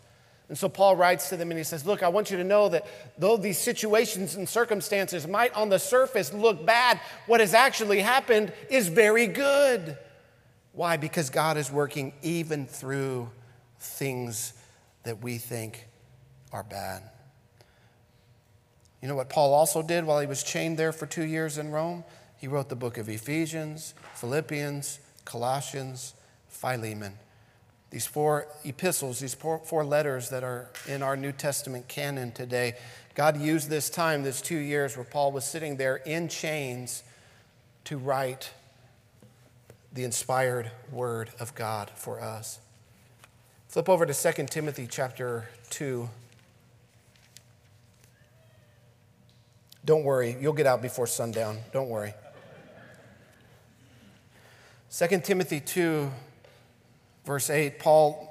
And 0.52 0.58
so 0.58 0.68
Paul 0.68 0.96
writes 0.96 1.30
to 1.30 1.38
them 1.38 1.50
and 1.50 1.56
he 1.56 1.64
says, 1.64 1.86
Look, 1.86 2.02
I 2.02 2.08
want 2.08 2.30
you 2.30 2.36
to 2.36 2.44
know 2.44 2.68
that 2.68 2.86
though 3.16 3.38
these 3.38 3.56
situations 3.56 4.34
and 4.34 4.46
circumstances 4.46 5.26
might 5.26 5.54
on 5.54 5.70
the 5.70 5.78
surface 5.78 6.30
look 6.30 6.66
bad, 6.66 7.00
what 7.26 7.40
has 7.40 7.54
actually 7.54 8.00
happened 8.00 8.52
is 8.68 8.88
very 8.88 9.26
good. 9.26 9.96
Why? 10.72 10.98
Because 10.98 11.30
God 11.30 11.56
is 11.56 11.72
working 11.72 12.12
even 12.20 12.66
through 12.66 13.30
things 13.80 14.52
that 15.04 15.22
we 15.22 15.38
think 15.38 15.88
are 16.52 16.64
bad. 16.64 17.02
You 19.00 19.08
know 19.08 19.16
what 19.16 19.30
Paul 19.30 19.54
also 19.54 19.82
did 19.82 20.04
while 20.04 20.20
he 20.20 20.26
was 20.26 20.42
chained 20.42 20.76
there 20.76 20.92
for 20.92 21.06
two 21.06 21.24
years 21.24 21.56
in 21.56 21.70
Rome? 21.70 22.04
He 22.36 22.46
wrote 22.46 22.68
the 22.68 22.76
book 22.76 22.98
of 22.98 23.08
Ephesians, 23.08 23.94
Philippians, 24.16 25.00
Colossians, 25.24 26.12
Philemon. 26.50 27.14
These 27.92 28.06
four 28.06 28.46
epistles, 28.64 29.20
these 29.20 29.34
four, 29.34 29.84
letters 29.84 30.30
that 30.30 30.42
are 30.42 30.70
in 30.88 31.02
our 31.02 31.14
New 31.14 31.30
Testament 31.30 31.88
canon 31.88 32.32
today, 32.32 32.74
God 33.14 33.38
used 33.38 33.68
this 33.68 33.90
time, 33.90 34.22
this 34.22 34.40
two 34.40 34.56
years 34.56 34.96
where 34.96 35.04
Paul 35.04 35.30
was 35.30 35.44
sitting 35.44 35.76
there 35.76 35.96
in 35.96 36.28
chains, 36.28 37.02
to 37.84 37.98
write 37.98 38.50
the 39.92 40.04
inspired 40.04 40.70
word 40.90 41.28
of 41.38 41.54
God 41.54 41.90
for 41.94 42.18
us. 42.18 42.60
Flip 43.68 43.90
over 43.90 44.06
to 44.06 44.14
2 44.14 44.46
Timothy 44.46 44.88
chapter 44.90 45.50
2. 45.68 46.08
Don't 49.84 50.04
worry, 50.04 50.34
you'll 50.40 50.54
get 50.54 50.66
out 50.66 50.80
before 50.80 51.06
sundown. 51.06 51.58
Don't 51.74 51.90
worry. 51.90 52.14
2 54.90 55.20
Timothy 55.20 55.60
2, 55.60 56.10
verse 57.24 57.50
8, 57.50 57.78
Paul 57.78 58.28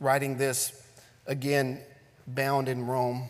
writing 0.00 0.36
this 0.36 0.82
again, 1.26 1.80
bound 2.26 2.68
in 2.68 2.86
Rome. 2.86 3.28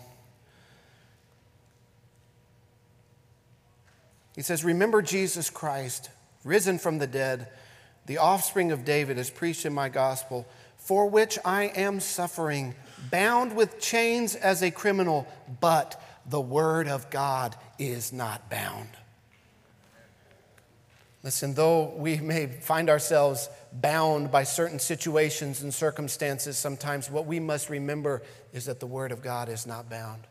He 4.35 4.43
says, 4.43 4.65
Remember 4.65 5.03
Jesus 5.03 5.51
Christ 5.51 6.11
risen 6.45 6.79
from 6.79 6.99
the 6.99 7.07
dead, 7.07 7.49
the 8.07 8.19
offspring 8.19 8.71
of 8.71 8.85
David, 8.85 9.19
is 9.19 9.31
preached 9.31 9.67
in 9.67 9.73
my 9.73 9.89
gospel, 9.89 10.47
for 10.77 11.09
which 11.09 11.39
I 11.45 11.65
am 11.65 12.01
suffering, 12.01 12.75
bound 13.11 13.57
with 13.57 13.81
chains 13.81 14.35
as 14.35 14.63
a 14.63 14.71
criminal, 14.71 15.27
but 15.61 16.01
the 16.27 16.41
word 16.41 16.87
of 16.87 17.11
God 17.11 17.57
is 17.79 18.13
not 18.13 18.49
bound. 18.51 18.89
Listen, 21.27 21.55
though 21.55 21.93
we 21.97 22.19
may 22.19 22.47
find 22.47 22.89
ourselves 22.89 23.51
bound 23.73 24.31
by 24.31 24.45
certain 24.45 24.79
situations 24.79 25.61
and 25.61 25.75
circumstances 25.75 26.57
sometimes, 26.57 27.11
what 27.11 27.27
we 27.27 27.41
must 27.41 27.69
remember 27.69 28.23
is 28.53 28.67
that 28.67 28.79
the 28.79 28.87
Word 28.87 29.11
of 29.11 29.23
God 29.23 29.49
is 29.49 29.67
not 29.67 29.91
bound. 29.91 30.23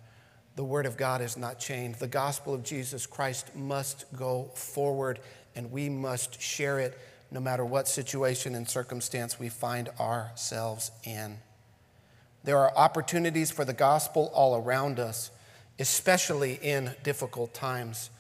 The 0.56 0.64
Word 0.64 0.86
of 0.86 0.96
God 0.96 1.20
is 1.20 1.36
not 1.36 1.60
chained. 1.60 1.96
The 1.96 2.08
gospel 2.08 2.54
of 2.54 2.64
Jesus 2.64 3.06
Christ 3.06 3.54
must 3.58 4.06
go 4.16 4.52
forward, 4.56 5.20
and 5.54 5.70
we 5.70 5.90
must 5.90 6.42
share 6.42 6.80
it 6.80 6.98
no 7.30 7.42
matter 7.42 7.66
what 7.66 7.90
situation 7.90 8.56
and 8.56 8.66
circumstance 8.66 9.38
we 9.38 9.50
find 9.50 9.90
ourselves 10.00 10.92
in. 11.04 11.40
There 12.46 12.60
are 12.60 12.72
opportunities 12.74 13.52
for 13.52 13.66
the 13.66 13.74
gospel 13.74 14.32
all 14.34 14.56
around 14.56 15.02
us, 15.02 15.30
especially 15.78 16.54
in 16.54 16.96
difficult 17.04 17.54
times. 17.54 18.12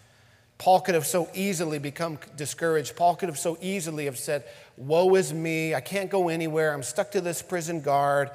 Paul 0.58 0.82
could 0.82 0.95
have 0.95 1.06
so 1.06 1.30
easily 1.34 1.80
become 1.80 2.18
discouraged. 2.38 2.95
Paul 2.95 3.16
could 3.16 3.30
have 3.30 3.38
so 3.38 3.58
easily 3.62 4.06
have 4.06 4.18
said, 4.18 4.45
Woe 4.78 5.16
is 5.16 5.34
me, 5.34 5.76
I 5.76 5.82
can't 5.82 6.10
go 6.10 6.30
anywhere, 6.30 6.74
I'm 6.74 6.84
stuck 6.84 7.12
to 7.12 7.22
this 7.22 7.41
prison 7.41 7.82
guard. 7.82 8.32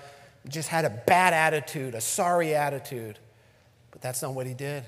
Just 0.48 0.68
had 0.68 0.84
a 0.84 0.90
bad 0.90 1.34
attitude, 1.34 1.94
a 1.94 2.00
sorry 2.00 2.54
attitude. 2.54 3.18
But 3.90 4.00
that's 4.00 4.22
not 4.22 4.34
what 4.34 4.46
he 4.46 4.54
did. 4.54 4.84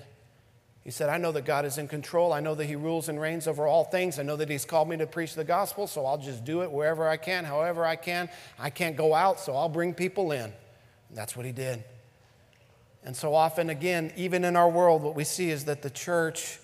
He 0.85 0.91
said, 0.91 1.09
I 1.09 1.19
know 1.19 1.31
that 1.33 1.45
God 1.45 1.65
is 1.65 1.79
in 1.79 1.87
control. 1.87 2.33
I 2.33 2.41
know 2.41 2.57
that 2.57 2.65
He 2.65 2.75
rules 2.75 3.09
and 3.09 3.21
reigns 3.21 3.47
over 3.47 3.67
all 3.67 3.85
things. 3.85 4.19
I 4.19 4.25
know 4.25 4.37
that 4.37 4.49
He's 4.49 4.65
called 4.65 4.89
me 4.89 4.97
to 4.97 5.07
preach 5.07 5.35
the 5.35 5.45
gospel, 5.45 5.87
so 5.87 6.05
I'll 6.05 6.19
just 6.19 6.45
do 6.45 6.63
it 6.63 6.73
wherever 6.73 7.09
I 7.09 7.17
can, 7.17 7.45
however 7.45 7.85
I 7.85 7.95
can. 7.95 8.29
I 8.59 8.71
can't 8.71 8.97
go 8.97 9.15
out, 9.15 9.39
so 9.39 9.55
I'll 9.55 9.69
bring 9.69 9.95
people 9.95 10.33
in. 10.33 10.43
And 10.43 10.53
that's 11.15 11.37
what 11.37 11.47
He 11.47 11.53
did. 11.53 11.85
And 13.05 13.15
so 13.15 13.35
often, 13.35 13.71
again, 13.71 14.13
even 14.17 14.45
in 14.45 14.57
our 14.57 14.69
world, 14.69 15.03
what 15.03 15.15
we 15.15 15.23
see 15.23 15.51
is 15.51 15.67
that 15.67 15.83
the 15.83 15.91
church 15.91 16.59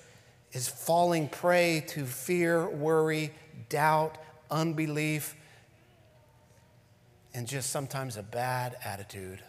is 0.53 0.69
falling 0.69 1.29
prey 1.29 1.85
to 1.89 2.05
fear, 2.05 2.69
worry, 2.69 3.33
doubt, 3.69 4.19
unbelief, 4.51 5.35
and 7.35 7.47
just 7.47 7.71
sometimes 7.71 8.17
a 8.17 8.23
bad 8.23 8.77
attitude. 8.85 9.41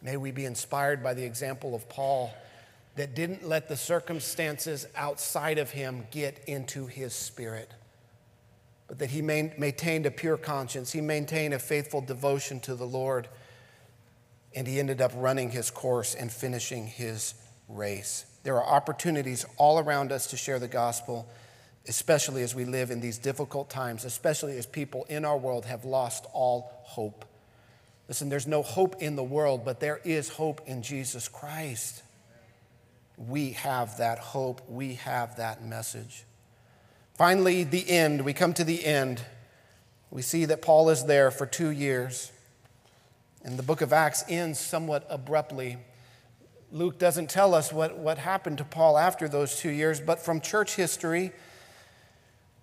May 0.00 0.16
we 0.16 0.30
be 0.30 0.44
inspired 0.44 1.02
by 1.02 1.14
the 1.14 1.24
example 1.24 1.74
of 1.74 1.88
Paul 1.88 2.32
that 2.96 3.14
didn't 3.14 3.46
let 3.48 3.68
the 3.68 3.76
circumstances 3.76 4.86
outside 4.96 5.58
of 5.58 5.70
him 5.70 6.06
get 6.10 6.42
into 6.46 6.86
his 6.86 7.14
spirit, 7.14 7.72
but 8.86 8.98
that 8.98 9.10
he 9.10 9.22
maintained 9.22 10.06
a 10.06 10.10
pure 10.10 10.36
conscience. 10.36 10.92
He 10.92 11.00
maintained 11.00 11.54
a 11.54 11.58
faithful 11.58 12.00
devotion 12.00 12.60
to 12.60 12.74
the 12.74 12.86
Lord, 12.86 13.28
and 14.54 14.66
he 14.66 14.78
ended 14.78 15.00
up 15.00 15.12
running 15.14 15.50
his 15.50 15.70
course 15.70 16.14
and 16.14 16.30
finishing 16.30 16.86
his 16.86 17.34
race. 17.68 18.26
There 18.42 18.56
are 18.56 18.64
opportunities 18.64 19.46
all 19.56 19.78
around 19.78 20.12
us 20.12 20.28
to 20.28 20.36
share 20.36 20.58
the 20.58 20.68
gospel, 20.68 21.28
especially 21.86 22.42
as 22.42 22.54
we 22.54 22.64
live 22.64 22.90
in 22.90 23.00
these 23.00 23.18
difficult 23.18 23.70
times, 23.70 24.04
especially 24.04 24.58
as 24.58 24.66
people 24.66 25.06
in 25.08 25.24
our 25.24 25.38
world 25.38 25.64
have 25.66 25.84
lost 25.84 26.26
all 26.32 26.72
hope. 26.82 27.24
Listen, 28.08 28.28
there's 28.28 28.46
no 28.46 28.62
hope 28.62 29.00
in 29.00 29.16
the 29.16 29.22
world, 29.22 29.64
but 29.64 29.80
there 29.80 30.00
is 30.04 30.28
hope 30.28 30.60
in 30.66 30.82
Jesus 30.82 31.28
Christ. 31.28 32.02
We 33.16 33.52
have 33.52 33.98
that 33.98 34.18
hope, 34.18 34.68
we 34.68 34.94
have 34.94 35.36
that 35.36 35.64
message. 35.64 36.24
Finally, 37.14 37.64
the 37.64 37.88
end. 37.88 38.24
We 38.24 38.32
come 38.32 38.54
to 38.54 38.64
the 38.64 38.84
end. 38.84 39.22
We 40.10 40.22
see 40.22 40.44
that 40.46 40.62
Paul 40.62 40.90
is 40.90 41.04
there 41.04 41.30
for 41.30 41.46
two 41.46 41.70
years. 41.70 42.32
And 43.44 43.58
the 43.58 43.62
book 43.62 43.80
of 43.80 43.92
Acts 43.92 44.24
ends 44.28 44.58
somewhat 44.58 45.06
abruptly. 45.08 45.78
Luke 46.72 46.98
doesn't 46.98 47.28
tell 47.28 47.54
us 47.54 47.70
what, 47.70 47.98
what 47.98 48.16
happened 48.16 48.56
to 48.58 48.64
Paul 48.64 48.96
after 48.96 49.28
those 49.28 49.56
two 49.56 49.68
years, 49.68 50.00
but 50.00 50.18
from 50.18 50.40
church 50.40 50.74
history, 50.74 51.30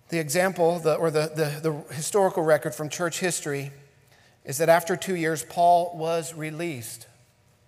the 0.08 0.18
example, 0.18 0.80
the, 0.80 0.96
or 0.96 1.12
the, 1.12 1.30
the, 1.32 1.70
the 1.70 1.94
historical 1.94 2.42
record 2.42 2.74
from 2.74 2.88
church 2.88 3.20
history, 3.20 3.70
is 4.44 4.58
that 4.58 4.68
after 4.68 4.96
two 4.96 5.14
years, 5.14 5.44
Paul 5.44 5.96
was 5.96 6.34
released. 6.34 7.06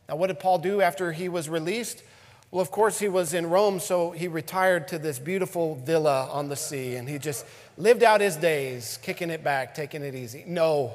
Now, 0.09 0.16
what 0.16 0.26
did 0.26 0.40
Paul 0.40 0.59
do 0.59 0.80
after 0.80 1.12
he 1.12 1.28
was 1.28 1.49
released? 1.49 2.03
Well, 2.51 2.61
of 2.61 2.72
course, 2.72 2.99
he 2.99 3.09
was 3.09 3.34
in 3.34 3.49
Rome, 3.49 3.78
so 3.78 4.11
he 4.11 4.26
retired 4.26 4.88
to 4.88 4.99
this 4.99 5.20
beautiful 5.20 5.76
villa 5.76 6.28
on 6.28 6.49
the 6.49 6.57
sea 6.57 6.97
and 6.97 7.09
he 7.09 7.18
just 7.18 7.47
lived 7.78 8.03
out 8.03 8.20
his 8.20 8.34
days, 8.34 8.99
kicking 9.01 9.30
it 9.30 9.45
back, 9.45 9.76
taking 9.76 10.03
it 10.03 10.16
easy. 10.16 10.43
No, 10.47 10.93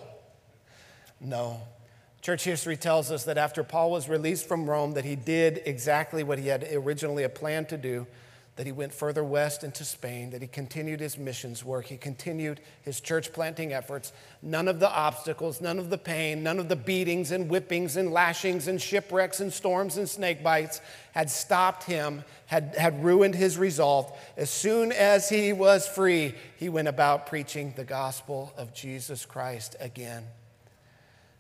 no. 1.22 1.62
Church 2.22 2.44
history 2.44 2.76
tells 2.76 3.12
us 3.12 3.24
that 3.26 3.38
after 3.38 3.64
Paul 3.64 3.92
was 3.92 4.10
released 4.10 4.48
from 4.48 4.70
Rome, 4.70 4.94
that 4.94 5.06
he 5.06 5.16
did 5.16 5.62
exactly 5.66 6.24
what 6.24 6.40
he 6.40 6.48
had 6.48 6.68
originally 6.72 7.28
planned 7.28 7.70
to 7.70 7.78
do, 7.78 8.08
that 8.58 8.66
he 8.66 8.72
went 8.72 8.92
further 8.92 9.24
west 9.24 9.64
into 9.64 9.86
Spain, 9.86 10.32
that 10.32 10.42
he 10.42 10.48
continued 10.48 11.00
his 11.00 11.16
missions 11.16 11.64
work, 11.64 11.86
he 11.86 11.96
continued 11.96 12.60
his 12.82 13.00
church 13.00 13.32
planting 13.32 13.72
efforts. 13.72 14.12
None 14.42 14.68
of 14.68 14.80
the 14.80 14.90
obstacles, 14.90 15.62
none 15.62 15.78
of 15.78 15.92
the 15.92 15.98
pain, 15.98 16.42
none 16.42 16.58
of 16.58 16.68
the 16.68 16.76
beatings 16.76 17.32
and 17.32 17.50
whippings 17.50 17.98
and 17.98 18.12
lashings 18.12 18.68
and 18.68 18.82
shipwrecks 18.82 19.40
and 19.40 19.54
storms 19.54 19.98
and 19.98 20.10
snake 20.10 20.44
bites 20.44 20.82
had 21.12 21.30
stopped 21.30 21.84
him, 21.84 22.24
had, 22.48 22.74
had 22.76 23.04
ruined 23.04 23.36
his 23.36 23.60
resolve. 23.60 24.12
As 24.36 24.50
soon 24.50 24.92
as 24.92 25.30
he 25.30 25.54
was 25.54 25.88
free, 25.88 26.34
he 26.58 26.68
went 26.68 26.88
about 26.88 27.28
preaching 27.28 27.74
the 27.76 27.84
gospel 27.84 28.54
of 28.58 28.74
Jesus 28.74 29.24
Christ 29.24 29.76
again. 29.80 30.26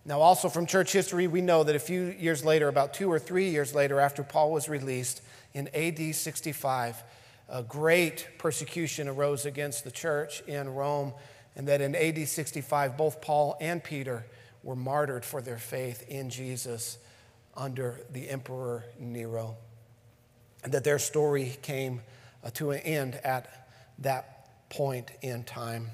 Now, 0.08 0.22
also 0.22 0.48
from 0.48 0.68
church 0.68 0.94
history, 0.94 1.28
we 1.28 1.42
know 1.42 1.66
that 1.66 1.76
a 1.76 1.80
few 1.80 2.16
years 2.18 2.46
later, 2.46 2.70
about 2.70 2.94
two 2.94 3.12
or 3.12 3.20
three 3.20 3.50
years 3.50 3.76
later, 3.76 4.00
after 4.00 4.24
Paul 4.24 4.54
was 4.54 4.70
released 4.70 5.22
in 5.54 5.68
AD 5.76 6.16
65, 6.16 7.04
a 7.50 7.62
great 7.62 8.26
persecution 8.38 9.10
arose 9.10 9.46
against 9.46 9.84
the 9.84 9.92
church 9.92 10.42
in 10.48 10.74
Rome, 10.74 11.14
and 11.58 11.68
that 11.68 11.82
in 11.82 11.94
AD 11.94 12.26
65, 12.26 12.96
both 12.96 13.20
Paul 13.20 13.58
and 13.60 13.84
Peter 13.84 14.26
were 14.64 14.78
martyred 14.78 15.26
for 15.26 15.42
their 15.42 15.58
faith 15.58 16.08
in 16.08 16.30
Jesus 16.30 16.98
under 17.54 18.00
the 18.10 18.30
Emperor 18.30 18.86
Nero. 18.98 19.58
And 20.64 20.72
that 20.72 20.86
their 20.86 21.00
story 21.00 21.58
came 21.62 22.00
uh, 22.46 22.52
to 22.52 22.72
an 22.72 22.80
end 22.80 23.16
at 23.26 23.68
that 24.00 24.70
point 24.70 25.12
in 25.22 25.44
time. 25.44 25.90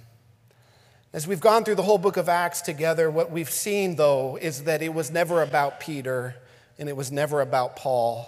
As 1.14 1.28
we've 1.28 1.39
gone 1.39 1.64
through 1.64 1.76
the 1.76 1.84
whole 1.84 1.99
book 1.99 2.18
of 2.18 2.28
Acts 2.28 2.61
together, 2.61 3.11
what 3.11 3.30
we've 3.30 3.51
seen, 3.51 3.97
though, 3.97 4.36
is 4.36 4.64
that 4.64 4.82
it 4.82 4.95
was 4.95 5.11
never 5.11 5.43
about 5.43 5.80
Peter 5.80 6.34
and 6.80 6.89
it 6.89 6.97
was 6.97 7.11
never 7.11 7.39
about 7.39 7.76
Paul, 7.76 8.26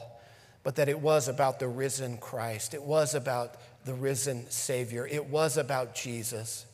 but 0.61 0.75
that 0.75 0.87
it 0.87 0.99
was 0.99 1.27
about 1.27 1.57
the 1.57 1.67
risen 1.67 2.19
Christ. 2.19 2.75
It 2.75 2.83
was 2.83 3.15
about 3.15 3.55
the 3.85 3.95
risen 3.95 4.47
Savior. 4.51 5.07
It 5.07 5.25
was 5.25 5.57
about 5.57 5.95
Jesus. 5.95 6.67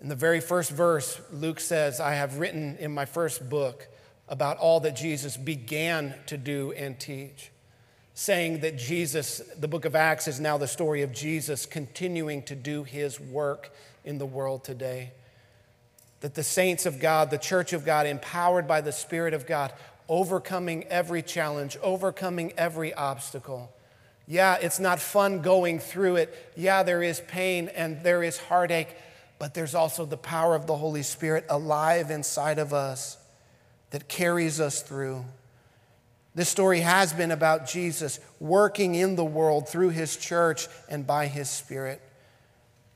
In 0.00 0.08
the 0.08 0.16
very 0.16 0.40
first 0.40 0.70
verse, 0.70 1.20
Luke 1.30 1.60
says, 1.60 2.00
I 2.00 2.14
have 2.14 2.38
written 2.38 2.78
in 2.80 2.94
my 2.94 3.04
first 3.04 3.50
book 3.50 3.86
about 4.26 4.56
all 4.56 4.80
that 4.80 4.96
Jesus 4.96 5.36
began 5.36 6.14
to 6.28 6.38
do 6.38 6.72
and 6.72 6.98
teach, 6.98 7.50
saying 8.14 8.60
that 8.60 8.78
Jesus, 8.78 9.42
the 9.54 9.68
book 9.68 9.84
of 9.84 9.94
Acts, 9.94 10.28
is 10.28 10.40
now 10.40 10.56
the 10.56 10.66
story 10.66 11.02
of 11.02 11.12
Jesus 11.12 11.66
continuing 11.66 12.42
to 12.44 12.54
do 12.54 12.84
his 12.84 13.20
work 13.20 13.70
in 14.04 14.18
the 14.18 14.26
world 14.26 14.64
today. 14.64 15.12
That 16.20 16.34
the 16.34 16.42
saints 16.42 16.86
of 16.86 17.00
God, 17.00 17.30
the 17.30 17.38
church 17.38 17.72
of 17.72 17.84
God, 17.84 18.06
empowered 18.06 18.68
by 18.68 18.80
the 18.80 18.92
Spirit 18.92 19.34
of 19.34 19.46
God, 19.46 19.72
overcoming 20.08 20.84
every 20.84 21.22
challenge, 21.22 21.76
overcoming 21.82 22.52
every 22.56 22.92
obstacle. 22.94 23.72
Yeah, 24.26 24.56
it's 24.60 24.78
not 24.78 25.00
fun 25.00 25.42
going 25.42 25.78
through 25.78 26.16
it. 26.16 26.52
Yeah, 26.56 26.82
there 26.82 27.02
is 27.02 27.20
pain 27.28 27.68
and 27.68 28.02
there 28.02 28.22
is 28.22 28.38
heartache, 28.38 28.94
but 29.38 29.54
there's 29.54 29.74
also 29.74 30.04
the 30.04 30.16
power 30.16 30.54
of 30.54 30.66
the 30.66 30.76
Holy 30.76 31.02
Spirit 31.02 31.44
alive 31.48 32.10
inside 32.10 32.58
of 32.58 32.72
us 32.72 33.18
that 33.90 34.08
carries 34.08 34.60
us 34.60 34.82
through. 34.82 35.24
This 36.34 36.48
story 36.48 36.80
has 36.80 37.12
been 37.12 37.30
about 37.30 37.68
Jesus 37.68 38.18
working 38.40 38.94
in 38.94 39.16
the 39.16 39.24
world 39.24 39.68
through 39.68 39.90
his 39.90 40.16
church 40.16 40.66
and 40.88 41.06
by 41.06 41.26
his 41.26 41.50
Spirit. 41.50 42.00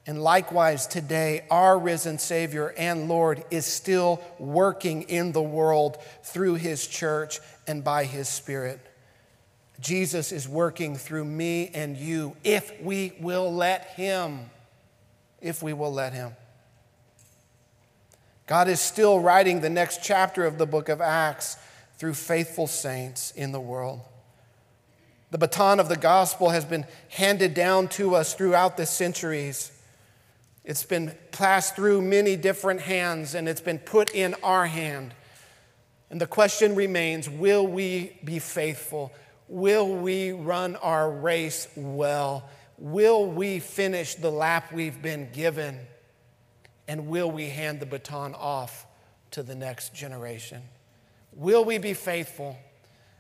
And 0.07 0.23
likewise, 0.23 0.87
today, 0.87 1.45
our 1.51 1.77
risen 1.77 2.19
Savior 2.19 2.73
and 2.79 3.09
Lord 3.09 3.45
is 3.51 3.67
still 3.67 4.23
working 4.39 5.03
in 5.03 5.33
the 5.33 5.43
world 5.43 5.99
through 6.23 6.55
His 6.55 6.87
church 6.87 7.41
and 7.67 7.83
by 7.83 8.05
His 8.05 8.29
Spirit. 8.29 8.81
Jesus 9.81 10.31
is 10.31 10.49
working 10.49 10.97
through 10.97 11.25
me 11.25 11.71
and 11.75 11.97
you 11.97 12.37
if 12.45 12.81
we 12.81 13.15
will 13.21 13.53
let 13.53 13.87
Him. 13.91 14.49
If 15.41 15.63
we 15.63 15.73
will 15.73 15.93
let 15.93 16.13
Him. 16.13 16.33
God 18.47 18.69
is 18.69 18.81
still 18.81 19.19
writing 19.19 19.61
the 19.61 19.69
next 19.69 20.05
chapter 20.05 20.47
of 20.47 20.57
the 20.57 20.67
book 20.67 20.89
of 20.89 21.01
Acts 21.01 21.57
through 21.99 22.15
faithful 22.15 22.69
saints 22.69 23.33
in 23.33 23.51
the 23.51 23.61
world. 23.61 24.01
The 25.33 25.39
baton 25.39 25.81
of 25.81 25.89
the 25.89 25.97
gospel 25.97 26.51
has 26.51 26.65
been 26.65 26.87
handed 27.09 27.55
down 27.55 27.89
to 27.89 28.15
us 28.15 28.35
throughout 28.35 28.77
the 28.77 28.87
centuries. 28.87 29.73
It's 30.67 30.83
been 30.83 31.15
passed 31.31 31.77
through 31.77 32.03
many 32.03 32.35
different 32.35 32.81
hands 32.81 33.37
and 33.37 33.49
it's 33.49 33.61
been 33.61 33.79
put 33.79 34.13
in 34.13 34.35
our 34.43 34.67
hand. 34.67 35.15
And 36.11 36.21
the 36.21 36.27
question 36.27 36.75
remains 36.75 37.31
will 37.31 37.65
we 37.65 38.19
be 38.25 38.41
faithful? 38.41 39.13
Will 39.47 39.89
we 39.89 40.33
run 40.33 40.75
our 40.77 41.09
race 41.09 41.69
well? 41.77 42.49
Will 42.79 43.27
we 43.27 43.61
finish 43.61 44.17
the 44.17 44.31
lap 44.31 44.73
we've 44.73 45.01
been 45.01 45.31
given? 45.33 45.79
And 46.89 47.07
will 47.07 47.31
we 47.31 47.49
hand 47.49 47.79
the 47.79 47.87
baton 47.87 48.35
off 48.35 48.87
to 49.31 49.45
the 49.45 49.55
next 49.55 49.95
generation? 49.95 50.63
Will 51.33 51.65
we 51.65 51.79
be 51.79 51.95
faithful? 51.95 52.59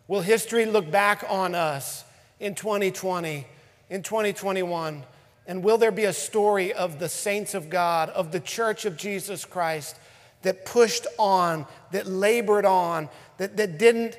Will 0.08 0.20
history 0.20 0.66
look 0.66 0.90
back 0.90 1.24
on 1.28 1.54
us 1.54 2.04
in 2.40 2.56
2020, 2.56 3.46
in 3.88 4.02
2021? 4.02 5.04
And 5.46 5.62
will 5.62 5.78
there 5.78 5.92
be 5.92 6.04
a 6.04 6.12
story 6.12 6.72
of 6.72 6.98
the 6.98 7.08
saints 7.08 7.54
of 7.54 7.70
God, 7.70 8.10
of 8.10 8.32
the 8.32 8.40
church 8.40 8.84
of 8.84 8.96
Jesus 8.96 9.44
Christ 9.44 9.96
that 10.42 10.66
pushed 10.66 11.06
on, 11.18 11.66
that 11.92 12.06
labored 12.06 12.64
on, 12.64 13.08
that, 13.38 13.56
that 13.56 13.78
didn't 13.78 14.18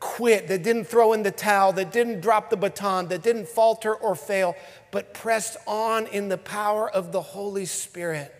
quit, 0.00 0.48
that 0.48 0.62
didn't 0.62 0.84
throw 0.84 1.12
in 1.12 1.22
the 1.22 1.30
towel, 1.30 1.72
that 1.72 1.92
didn't 1.92 2.20
drop 2.20 2.50
the 2.50 2.56
baton, 2.56 3.08
that 3.08 3.22
didn't 3.22 3.48
falter 3.48 3.94
or 3.94 4.14
fail, 4.14 4.54
but 4.90 5.14
pressed 5.14 5.56
on 5.66 6.06
in 6.08 6.28
the 6.28 6.38
power 6.38 6.90
of 6.90 7.12
the 7.12 7.22
Holy 7.22 7.66
Spirit? 7.66 8.34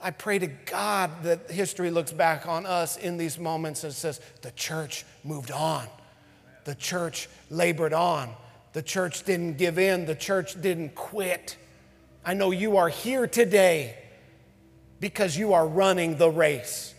I 0.00 0.10
pray 0.10 0.38
to 0.38 0.46
God 0.46 1.10
that 1.22 1.50
history 1.50 1.90
looks 1.90 2.12
back 2.12 2.46
on 2.46 2.66
us 2.66 2.96
in 2.96 3.16
these 3.16 3.38
moments 3.38 3.82
and 3.82 3.92
says, 3.92 4.20
the 4.42 4.50
church 4.52 5.04
moved 5.24 5.50
on. 5.50 5.86
The 6.64 6.74
church 6.74 7.28
labored 7.50 7.92
on. 7.92 8.30
The 8.76 8.82
church 8.82 9.22
didn't 9.22 9.56
give 9.56 9.78
in, 9.78 10.04
the 10.04 10.14
church 10.14 10.60
didn't 10.60 10.94
quit. 10.94 11.56
I 12.22 12.34
know 12.34 12.50
you 12.50 12.76
are 12.76 12.90
here 12.90 13.26
today 13.26 13.96
because 15.00 15.34
you 15.34 15.54
are 15.54 15.66
running 15.66 16.18
the 16.18 16.28
race. 16.28 16.94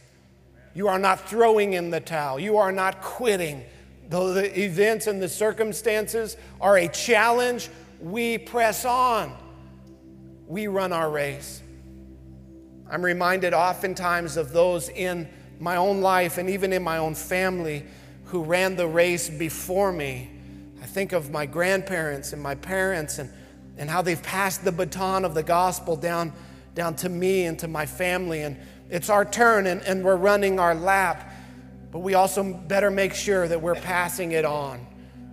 You 0.74 0.88
are 0.88 0.98
not 0.98 1.30
throwing 1.30 1.74
in 1.74 1.92
the 1.92 2.00
towel, 2.00 2.40
you 2.40 2.58
are 2.58 2.72
not 2.72 3.04
quitting. 3.04 3.64
Though 4.10 4.34
the 4.34 4.60
events 4.60 5.06
and 5.06 5.22
the 5.22 5.30
circumstances 5.30 6.36
are 6.60 6.80
a 6.80 6.88
challenge, 6.88 7.70
we 8.02 8.40
press 8.40 8.84
on. 8.84 9.38
We 10.48 10.66
run 10.66 10.92
our 10.92 11.12
race. 11.12 11.62
I'm 12.90 13.06
reminded 13.06 13.54
oftentimes 13.54 14.36
of 14.36 14.52
those 14.52 14.90
in 14.90 15.30
my 15.60 15.76
own 15.76 16.02
life 16.02 16.40
and 16.40 16.50
even 16.50 16.74
in 16.74 16.82
my 16.82 16.98
own 16.98 17.14
family 17.14 17.86
who 18.24 18.44
ran 18.44 18.78
the 18.78 18.88
race 18.88 19.30
before 19.30 19.92
me 19.92 20.32
I 20.82 20.86
think 20.86 21.12
of 21.12 21.32
my 21.32 21.46
grandparents 21.46 22.34
and 22.34 22.42
my 22.42 22.56
parents 22.56 23.20
and, 23.20 23.30
and 23.78 23.90
how 23.90 24.02
they've 24.02 24.22
passed 24.22 24.64
the 24.64 24.72
baton 24.72 25.26
of 25.26 25.34
the 25.34 25.44
gospel 25.44 25.96
down, 25.96 26.34
down 26.76 26.96
to 26.98 27.10
me 27.10 27.46
and 27.46 27.58
to 27.60 27.68
my 27.68 27.86
family. 27.86 28.44
And 28.44 28.58
it's 28.90 29.10
our 29.10 29.26
turn 29.26 29.68
and, 29.68 29.82
and 29.84 30.04
we're 30.04 30.16
running 30.16 30.60
our 30.60 30.76
lap. 30.76 31.34
But 31.92 32.00
we 32.00 32.14
also 32.14 32.44
better 32.54 32.92
make 32.92 33.14
sure 33.14 33.48
that 33.48 33.62
we're 33.62 33.76
passing 33.76 34.34
it 34.34 34.46
on. 34.46 34.86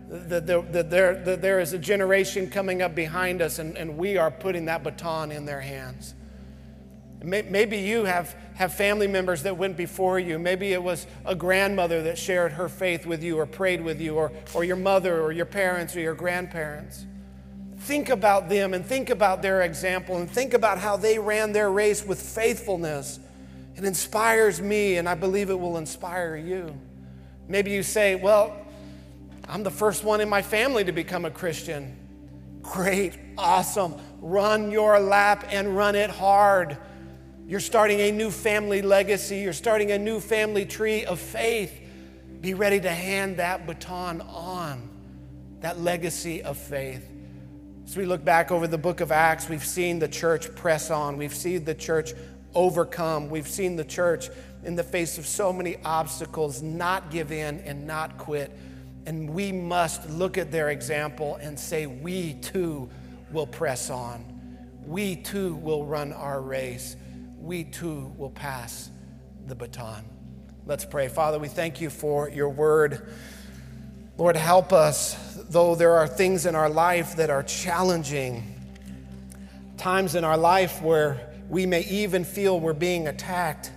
That, 0.08 0.46
that, 0.46 0.72
that, 0.72 0.90
there, 0.90 1.14
that 1.24 1.42
there 1.42 1.60
is 1.60 1.72
a 1.72 1.78
generation 1.78 2.48
coming 2.48 2.82
up 2.82 2.94
behind 2.94 3.42
us 3.42 3.58
and, 3.58 3.76
and 3.76 3.98
we 3.98 4.16
are 4.16 4.30
putting 4.30 4.66
that 4.66 4.84
baton 4.84 5.32
in 5.32 5.44
their 5.44 5.60
hands. 5.60 6.14
Maybe 7.22 7.78
you 7.78 8.04
have, 8.04 8.36
have 8.54 8.72
family 8.72 9.06
members 9.06 9.42
that 9.42 9.56
went 9.56 9.76
before 9.76 10.18
you. 10.18 10.38
Maybe 10.38 10.72
it 10.72 10.82
was 10.82 11.06
a 11.24 11.34
grandmother 11.34 12.02
that 12.04 12.18
shared 12.18 12.52
her 12.52 12.68
faith 12.68 13.04
with 13.04 13.22
you 13.22 13.38
or 13.38 13.46
prayed 13.46 13.82
with 13.82 14.00
you, 14.00 14.14
or, 14.14 14.32
or 14.54 14.64
your 14.64 14.76
mother 14.76 15.20
or 15.20 15.32
your 15.32 15.46
parents 15.46 15.96
or 15.96 16.00
your 16.00 16.14
grandparents. 16.14 17.04
Think 17.78 18.08
about 18.08 18.48
them 18.48 18.72
and 18.72 18.86
think 18.86 19.10
about 19.10 19.42
their 19.42 19.62
example 19.62 20.16
and 20.16 20.30
think 20.30 20.54
about 20.54 20.78
how 20.78 20.96
they 20.96 21.18
ran 21.18 21.52
their 21.52 21.70
race 21.70 22.04
with 22.04 22.20
faithfulness. 22.20 23.18
It 23.76 23.84
inspires 23.84 24.60
me, 24.60 24.96
and 24.96 25.08
I 25.08 25.14
believe 25.14 25.50
it 25.50 25.58
will 25.58 25.76
inspire 25.76 26.36
you. 26.36 26.78
Maybe 27.48 27.72
you 27.72 27.82
say, 27.82 28.14
Well, 28.14 28.56
I'm 29.48 29.64
the 29.64 29.70
first 29.70 30.04
one 30.04 30.20
in 30.20 30.28
my 30.28 30.42
family 30.42 30.84
to 30.84 30.92
become 30.92 31.24
a 31.24 31.30
Christian. 31.30 31.96
Great, 32.62 33.18
awesome. 33.36 33.96
Run 34.20 34.70
your 34.70 34.98
lap 35.00 35.44
and 35.50 35.76
run 35.76 35.94
it 35.94 36.08
hard. 36.08 36.78
You're 37.46 37.60
starting 37.60 38.00
a 38.00 38.10
new 38.10 38.30
family 38.30 38.80
legacy. 38.80 39.40
You're 39.40 39.52
starting 39.52 39.90
a 39.90 39.98
new 39.98 40.18
family 40.18 40.64
tree 40.64 41.04
of 41.04 41.20
faith. 41.20 41.78
Be 42.40 42.54
ready 42.54 42.80
to 42.80 42.90
hand 42.90 43.36
that 43.36 43.66
baton 43.66 44.22
on, 44.22 44.88
that 45.60 45.78
legacy 45.78 46.42
of 46.42 46.56
faith. 46.56 47.06
As 47.84 47.98
we 47.98 48.06
look 48.06 48.24
back 48.24 48.50
over 48.50 48.66
the 48.66 48.78
book 48.78 49.02
of 49.02 49.12
Acts, 49.12 49.50
we've 49.50 49.64
seen 49.64 49.98
the 49.98 50.08
church 50.08 50.54
press 50.54 50.90
on. 50.90 51.18
We've 51.18 51.34
seen 51.34 51.64
the 51.64 51.74
church 51.74 52.14
overcome. 52.54 53.28
We've 53.28 53.48
seen 53.48 53.76
the 53.76 53.84
church, 53.84 54.30
in 54.62 54.74
the 54.74 54.82
face 54.82 55.18
of 55.18 55.26
so 55.26 55.52
many 55.52 55.76
obstacles, 55.84 56.62
not 56.62 57.10
give 57.10 57.30
in 57.30 57.60
and 57.60 57.86
not 57.86 58.16
quit. 58.16 58.56
And 59.04 59.28
we 59.28 59.52
must 59.52 60.08
look 60.08 60.38
at 60.38 60.50
their 60.50 60.70
example 60.70 61.36
and 61.42 61.60
say, 61.60 61.84
we 61.84 62.34
too 62.34 62.88
will 63.32 63.46
press 63.46 63.90
on. 63.90 64.24
We 64.86 65.16
too 65.16 65.56
will 65.56 65.84
run 65.84 66.14
our 66.14 66.40
race 66.40 66.96
we 67.44 67.64
too 67.64 68.10
will 68.16 68.30
pass 68.30 68.90
the 69.46 69.54
baton. 69.54 70.04
Let's 70.64 70.84
pray. 70.86 71.08
Father, 71.08 71.38
we 71.38 71.48
thank 71.48 71.80
you 71.80 71.90
for 71.90 72.30
your 72.30 72.48
word. 72.48 73.06
Lord, 74.16 74.36
help 74.36 74.72
us, 74.72 75.36
though 75.50 75.74
there 75.74 75.92
are 75.92 76.08
things 76.08 76.46
in 76.46 76.54
our 76.54 76.70
life 76.70 77.16
that 77.16 77.28
are 77.28 77.42
challenging, 77.42 78.42
times 79.76 80.14
in 80.14 80.24
our 80.24 80.38
life 80.38 80.80
where 80.80 81.34
we 81.50 81.66
may 81.66 81.82
even 81.82 82.24
feel 82.24 82.58
we're 82.58 82.72
being 82.72 83.08
attacked. 83.08 83.70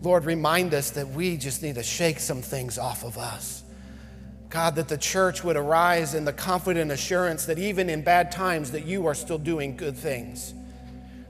Lord, 0.00 0.24
remind 0.24 0.72
us 0.72 0.90
that 0.92 1.08
we 1.08 1.36
just 1.36 1.62
need 1.62 1.74
to 1.74 1.82
shake 1.82 2.18
some 2.18 2.40
things 2.40 2.78
off 2.78 3.04
of 3.04 3.18
us. 3.18 3.62
God, 4.48 4.76
that 4.76 4.88
the 4.88 4.96
church 4.96 5.44
would 5.44 5.56
arise 5.56 6.14
in 6.14 6.24
the 6.24 6.32
confident 6.32 6.90
assurance 6.90 7.44
that 7.44 7.58
even 7.58 7.90
in 7.90 8.02
bad 8.02 8.32
times 8.32 8.70
that 8.70 8.86
you 8.86 9.06
are 9.06 9.14
still 9.14 9.38
doing 9.38 9.76
good 9.76 9.96
things. 9.96 10.54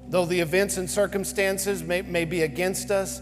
Though 0.09 0.24
the 0.24 0.40
events 0.40 0.76
and 0.76 0.88
circumstances 0.88 1.82
may, 1.82 2.02
may 2.02 2.24
be 2.24 2.42
against 2.42 2.90
us, 2.90 3.20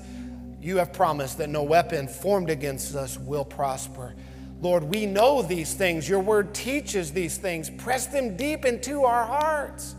you 0.61 0.79
have 0.79 0.93
promised 0.93 1.39
that 1.39 1.49
no 1.49 1.63
weapon 1.63 2.09
formed 2.09 2.51
against 2.51 2.95
us 2.95 3.19
will 3.19 3.45
prosper. 3.45 4.15
Lord, 4.61 4.85
we 4.85 5.05
know 5.07 5.43
these 5.43 5.75
things. 5.75 6.09
Your 6.09 6.21
word 6.21 6.55
teaches 6.55 7.13
these 7.13 7.37
things. 7.37 7.69
Press 7.69 8.07
them 8.07 8.37
deep 8.37 8.65
into 8.65 9.05
our 9.05 9.27
hearts. 9.27 9.95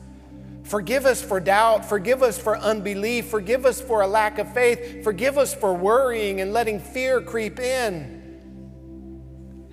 Forgive 0.63 1.05
us 1.05 1.21
for 1.21 1.39
doubt. 1.39 1.85
Forgive 1.85 2.23
us 2.23 2.39
for 2.39 2.57
unbelief. 2.57 3.27
Forgive 3.27 3.65
us 3.65 3.79
for 3.79 4.01
a 4.01 4.07
lack 4.07 4.39
of 4.39 4.51
faith. 4.53 5.03
Forgive 5.03 5.37
us 5.37 5.53
for 5.53 5.75
worrying 5.75 6.41
and 6.41 6.51
letting 6.51 6.79
fear 6.79 7.21
creep 7.21 7.59
in. 7.59 8.23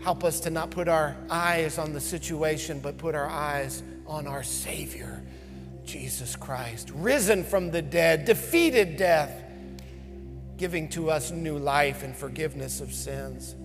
Help 0.02 0.24
us 0.24 0.40
to 0.40 0.50
not 0.50 0.70
put 0.70 0.88
our 0.88 1.16
eyes 1.30 1.78
on 1.78 1.94
the 1.94 2.00
situation, 2.00 2.80
but 2.80 2.98
put 2.98 3.14
our 3.14 3.28
eyes 3.28 3.82
on 4.06 4.26
our 4.26 4.42
Savior 4.42 5.21
Jesus 5.84 6.36
Christ, 6.36 6.90
risen 6.94 7.44
from 7.44 7.70
the 7.70 7.82
dead, 7.82 8.24
defeated 8.24 8.96
death, 8.96 9.42
giving 10.56 10.88
to 10.90 11.10
us 11.10 11.30
new 11.30 11.58
life 11.58 12.02
and 12.02 12.16
forgiveness 12.16 12.80
of 12.80 12.92
sins. 12.92 13.56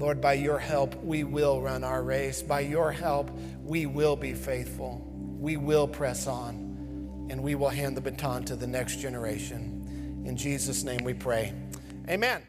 Lord, 0.00 0.20
by 0.20 0.32
your 0.32 0.58
help, 0.58 0.94
we 1.04 1.24
will 1.24 1.60
run 1.60 1.84
our 1.84 2.02
race. 2.02 2.40
By 2.42 2.60
your 2.60 2.90
help, 2.90 3.30
we 3.62 3.84
will 3.86 4.16
be 4.16 4.32
faithful. 4.32 5.06
We 5.38 5.58
will 5.58 5.86
press 5.86 6.26
on, 6.26 7.26
and 7.30 7.42
we 7.42 7.54
will 7.54 7.68
hand 7.68 7.96
the 7.96 8.00
baton 8.00 8.44
to 8.44 8.56
the 8.56 8.66
next 8.66 8.96
generation. 8.96 10.22
In 10.24 10.36
Jesus' 10.36 10.84
name 10.84 11.04
we 11.04 11.14
pray. 11.14 11.52
Amen. 12.08 12.42